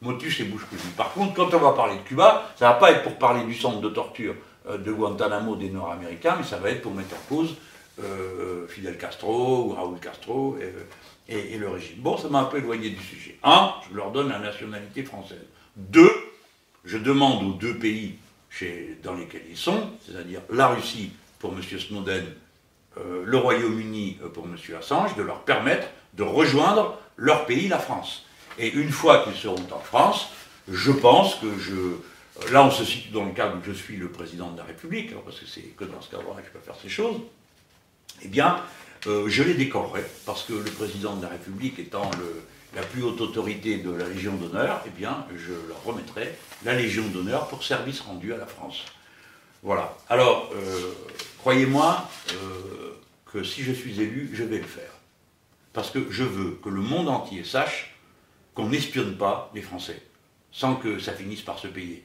motus 0.00 0.40
et 0.40 0.44
bouche 0.44 0.64
cousue. 0.66 0.88
Par 0.96 1.12
contre, 1.12 1.34
quand 1.34 1.54
on 1.54 1.58
va 1.58 1.72
parler 1.72 1.96
de 1.96 2.02
Cuba, 2.02 2.52
ça 2.56 2.68
va 2.68 2.74
pas 2.74 2.90
être 2.90 3.02
pour 3.02 3.16
parler 3.16 3.44
du 3.44 3.54
centre 3.54 3.80
de 3.80 3.88
torture 3.88 4.34
euh, 4.68 4.76
de 4.76 4.92
Guantanamo 4.92 5.56
des 5.56 5.70
Nord-Américains, 5.70 6.36
mais 6.38 6.44
ça 6.44 6.58
va 6.58 6.70
être 6.70 6.82
pour 6.82 6.92
mettre 6.92 7.14
en 7.14 7.34
cause 7.34 7.54
Fidel 8.68 8.98
Castro 8.98 9.66
ou 9.66 9.68
Raúl 9.68 10.00
Castro 10.00 10.58
et, 11.28 11.56
le 11.56 11.68
régime. 11.68 11.98
Bon, 11.98 12.16
ça 12.16 12.28
m'a 12.28 12.40
un 12.40 12.46
peu 12.46 12.58
éloigné 12.58 12.90
du 12.90 13.00
sujet. 13.00 13.38
Un, 13.44 13.72
je 13.88 13.96
leur 13.96 14.10
donne 14.10 14.30
la 14.30 14.40
nationalité 14.40 15.04
française. 15.04 15.46
Deux, 15.76 16.10
je 16.84 16.98
demande 16.98 17.44
aux 17.44 17.52
deux 17.52 17.78
pays 17.78 18.16
dans 19.04 19.14
lesquels 19.14 19.44
ils 19.48 19.56
sont, 19.56 19.90
c'est-à-dire 20.04 20.40
la 20.50 20.68
Russie 20.68 21.12
pour 21.38 21.52
M. 21.52 21.62
Snowden, 21.62 22.24
le 23.24 23.36
Royaume-Uni 23.36 24.18
euh, 24.22 24.28
pour 24.28 24.44
M. 24.44 24.56
Assange, 24.78 25.16
de 25.16 25.22
leur 25.22 25.40
permettre 25.40 25.86
de 26.14 26.22
rejoindre 26.22 26.98
leur 27.16 27.46
pays, 27.46 27.68
la 27.68 27.78
France. 27.78 28.24
Et 28.58 28.68
une 28.68 28.90
fois 28.90 29.24
qu'ils 29.24 29.34
seront 29.34 29.66
en 29.72 29.80
France, 29.80 30.28
je 30.68 30.92
pense 30.92 31.36
que 31.36 31.58
je... 31.58 32.52
Là, 32.52 32.64
on 32.64 32.70
se 32.70 32.84
situe 32.84 33.10
dans 33.10 33.24
le 33.24 33.32
cadre 33.32 33.56
où 33.56 33.60
je 33.64 33.72
suis 33.72 33.96
le 33.96 34.08
président 34.08 34.50
de 34.50 34.58
la 34.58 34.64
République, 34.64 35.14
parce 35.24 35.38
que 35.38 35.46
c'est 35.46 35.60
que 35.60 35.84
dans 35.84 36.00
ce 36.00 36.10
cadre-là 36.10 36.40
que 36.40 36.48
je 36.48 36.52
peux 36.52 36.64
faire 36.64 36.76
ces 36.80 36.88
choses. 36.88 37.16
Eh 38.22 38.28
bien, 38.28 38.60
euh, 39.06 39.28
je 39.28 39.42
les 39.42 39.54
décorerai, 39.54 40.04
parce 40.26 40.42
que 40.44 40.52
le 40.52 40.70
président 40.70 41.14
de 41.16 41.22
la 41.22 41.28
République 41.28 41.78
étant 41.78 42.10
la 42.74 42.82
plus 42.82 43.02
haute 43.02 43.20
autorité 43.20 43.78
de 43.78 43.92
la 43.92 44.08
Légion 44.08 44.34
d'honneur, 44.34 44.82
eh 44.86 44.90
bien, 44.90 45.26
je 45.36 45.52
leur 45.68 45.82
remettrai 45.84 46.36
la 46.64 46.74
Légion 46.74 47.06
d'honneur 47.08 47.46
pour 47.48 47.62
service 47.62 48.00
rendu 48.00 48.32
à 48.32 48.36
la 48.36 48.46
France. 48.46 48.84
Voilà. 49.62 49.96
Alors, 50.08 50.50
euh, 50.54 50.92
croyez-moi 51.44 52.08
euh, 52.32 52.96
que 53.26 53.44
si 53.44 53.62
je 53.62 53.72
suis 53.72 54.00
élu, 54.00 54.30
je 54.32 54.44
vais 54.44 54.56
le 54.56 54.64
faire. 54.64 54.92
Parce 55.74 55.90
que 55.90 56.10
je 56.10 56.24
veux 56.24 56.52
que 56.52 56.70
le 56.70 56.80
monde 56.80 57.06
entier 57.06 57.44
sache 57.44 57.94
qu'on 58.54 58.70
n'espionne 58.70 59.18
pas 59.18 59.50
les 59.54 59.60
Français, 59.60 60.02
sans 60.52 60.74
que 60.74 60.98
ça 60.98 61.12
finisse 61.12 61.42
par 61.42 61.58
se 61.58 61.66
payer. 61.66 62.02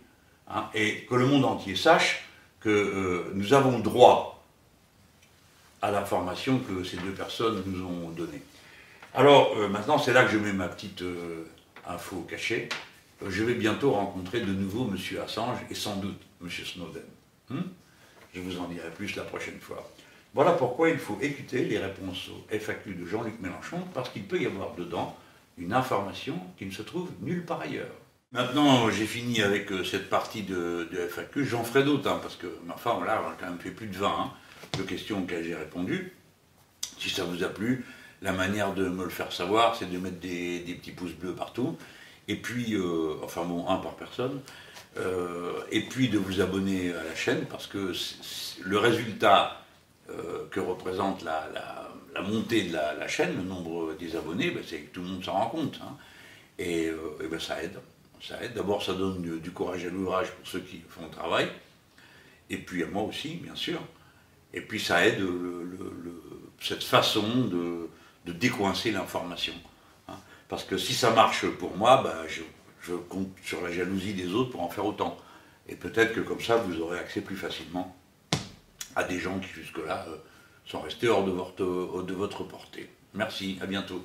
Hein, 0.50 0.66
et 0.74 1.06
que 1.06 1.16
le 1.16 1.26
monde 1.26 1.46
entier 1.46 1.78
sache 1.78 2.26
que 2.60 2.68
euh, 2.68 3.32
nous 3.34 3.54
avons 3.54 3.80
droit 3.80 4.44
à 5.82 5.90
l'information 5.90 6.60
que 6.60 6.84
ces 6.84 6.98
deux 6.98 7.14
personnes 7.14 7.64
nous 7.66 7.86
ont 7.86 8.10
donnée. 8.10 8.42
Alors, 9.14 9.56
euh, 9.56 9.70
maintenant, 9.70 10.00
c'est 10.00 10.12
là 10.12 10.26
que 10.26 10.32
je 10.32 10.38
mets 10.38 10.52
ma 10.52 10.68
petite 10.68 11.02
info 11.88 12.28
cachée. 12.30 12.68
Je 13.26 13.44
vais 13.46 13.54
bientôt 13.54 13.92
rencontrer 13.92 14.42
de 14.42 14.52
nouveau 14.52 14.92
M. 14.94 14.98
Assange 15.24 15.60
et 15.70 15.76
sans 15.76 15.96
doute 15.96 16.20
M. 16.42 16.50
Snowden. 16.50 17.04
Hmm 17.50 17.62
je 18.34 18.42
vous 18.42 18.60
en 18.60 18.68
dirai 18.68 18.90
plus 18.92 19.16
la 19.16 19.24
prochaine 19.24 19.60
fois. 19.60 19.90
Voilà 20.34 20.52
pourquoi 20.52 20.90
il 20.90 21.00
faut 21.00 21.18
écouter 21.22 21.66
les 21.66 21.80
réponses 21.80 22.30
au 22.30 22.56
FAQ 22.56 22.94
de 22.94 23.06
Jean-Luc 23.06 23.40
Mélenchon, 23.40 23.80
parce 23.94 24.10
qu'il 24.10 24.24
peut 24.24 24.40
y 24.40 24.46
avoir 24.46 24.76
dedans 24.76 25.18
une 25.58 25.74
information 25.74 26.40
qui 26.58 26.66
ne 26.66 26.72
se 26.72 26.84
trouve 26.84 27.10
nulle 27.22 27.46
part 27.46 27.62
ailleurs. 27.62 27.96
Maintenant, 28.32 28.92
j'ai 28.92 29.08
fini 29.08 29.42
avec 29.42 29.72
euh, 29.72 29.84
cette 29.84 30.08
partie 30.08 30.44
de, 30.44 30.88
de 30.92 30.98
FAQ. 31.08 31.46
J'en 31.46 31.64
ferai 31.64 31.84
d'autres, 31.84 32.08
hein, 32.08 32.20
parce 32.22 32.36
que, 32.36 32.46
enfin, 32.70 32.96
on 33.00 33.04
a 33.04 33.36
quand 33.40 33.48
même 33.48 33.58
fait 33.58 33.72
plus 33.72 33.88
de 33.88 33.98
20 33.98 34.08
hein, 34.08 34.32
de 34.78 34.84
questions 34.84 35.24
auxquelles 35.24 35.44
j'ai 35.44 35.56
répondu. 35.56 36.14
Si 37.00 37.10
ça 37.10 37.24
vous 37.24 37.44
a 37.44 37.50
plu, 37.50 37.86
la 38.22 38.32
manière 38.32 38.76
de 38.76 38.88
me 38.88 39.04
le 39.04 39.10
faire 39.10 39.32
savoir, 39.32 39.76
c'est 39.76 39.92
de 39.92 39.98
mettre 39.98 40.20
des, 40.20 40.60
des 40.60 40.76
petits 40.76 40.92
pouces 40.92 41.14
bleus 41.14 41.34
partout. 41.34 41.76
Et 42.28 42.36
puis, 42.36 42.76
euh, 42.76 43.16
enfin 43.24 43.44
bon, 43.46 43.68
un 43.68 43.78
par 43.78 43.96
personne. 43.96 44.40
Euh, 44.98 45.62
et 45.72 45.82
puis 45.82 46.10
de 46.10 46.18
vous 46.18 46.42
abonner 46.42 46.92
à 46.94 47.04
la 47.04 47.16
chaîne, 47.16 47.46
parce 47.46 47.68
que 47.68 47.94
le 48.62 48.78
résultat 48.78 49.62
euh, 50.10 50.48
que 50.50 50.60
représente 50.60 51.24
la, 51.24 51.48
montée 52.24 52.64
de 52.64 52.74
la, 52.74 53.08
chaîne, 53.08 53.38
le 53.38 53.44
nombre 53.44 53.94
des 53.94 54.16
abonnés, 54.16 54.52
ben, 54.52 54.64
c'est 54.68 54.80
que 54.80 54.94
tout 54.94 55.02
le 55.02 55.08
monde 55.08 55.24
s'en 55.24 55.34
rend 55.34 55.50
compte. 55.50 55.80
hein. 55.84 55.96
Et, 56.58 56.88
euh, 56.88 56.98
et 57.24 57.28
ben, 57.28 57.40
ça 57.40 57.64
aide. 57.64 57.80
Ça 58.22 58.44
aide. 58.44 58.54
D'abord, 58.54 58.84
ça 58.84 58.94
donne 58.94 59.22
du, 59.40 59.52
courage 59.52 59.86
à 59.86 59.90
l'ouvrage 59.90 60.32
pour 60.32 60.48
ceux 60.48 60.60
qui 60.60 60.82
font 60.90 61.04
le 61.04 61.12
travail. 61.12 61.48
Et 62.50 62.58
puis 62.58 62.84
à 62.84 62.88
moi 62.88 63.04
aussi, 63.04 63.36
bien 63.36 63.56
sûr. 63.56 63.80
Et 64.54 64.62
puis 64.62 64.80
ça 64.80 65.06
aide 65.06 65.24
cette 66.60 66.84
façon 66.84 67.46
de, 67.46 67.88
de 68.26 68.34
décoincer 68.34 68.92
l'information. 68.92 69.54
hein. 70.10 70.18
Parce 70.50 70.64
que 70.64 70.78
si 70.78 70.94
ça 70.94 71.12
marche 71.12 71.46
pour 71.46 71.78
moi, 71.78 72.02
ben, 72.04 72.28
je, 72.28 72.42
je 72.90 72.96
compte 72.96 73.30
sur 73.44 73.62
la 73.62 73.72
jalousie 73.72 74.14
des 74.14 74.34
autres 74.34 74.52
pour 74.52 74.62
en 74.62 74.70
faire 74.70 74.86
autant. 74.86 75.18
Et 75.68 75.76
peut-être 75.76 76.14
que 76.14 76.22
comme 76.22 76.42
ça, 76.42 76.58
vous 76.58 76.82
aurez 76.82 76.98
accès 76.98 77.22
plus 77.22 77.36
facilement 77.36 77.96
à 78.96 79.04
des 79.04 79.20
gens 79.20 79.40
qui 79.40 79.48
jusque-là 79.48 80.06
euh, 80.10 80.16
sont 80.66 80.82
restés 80.82 81.08
hors 81.08 81.28
hors 81.28 82.04
de 82.04 82.14
votre 82.14 82.44
portée. 82.44 82.90
Merci, 83.14 83.58
à 83.62 83.66
bientôt. 83.66 84.04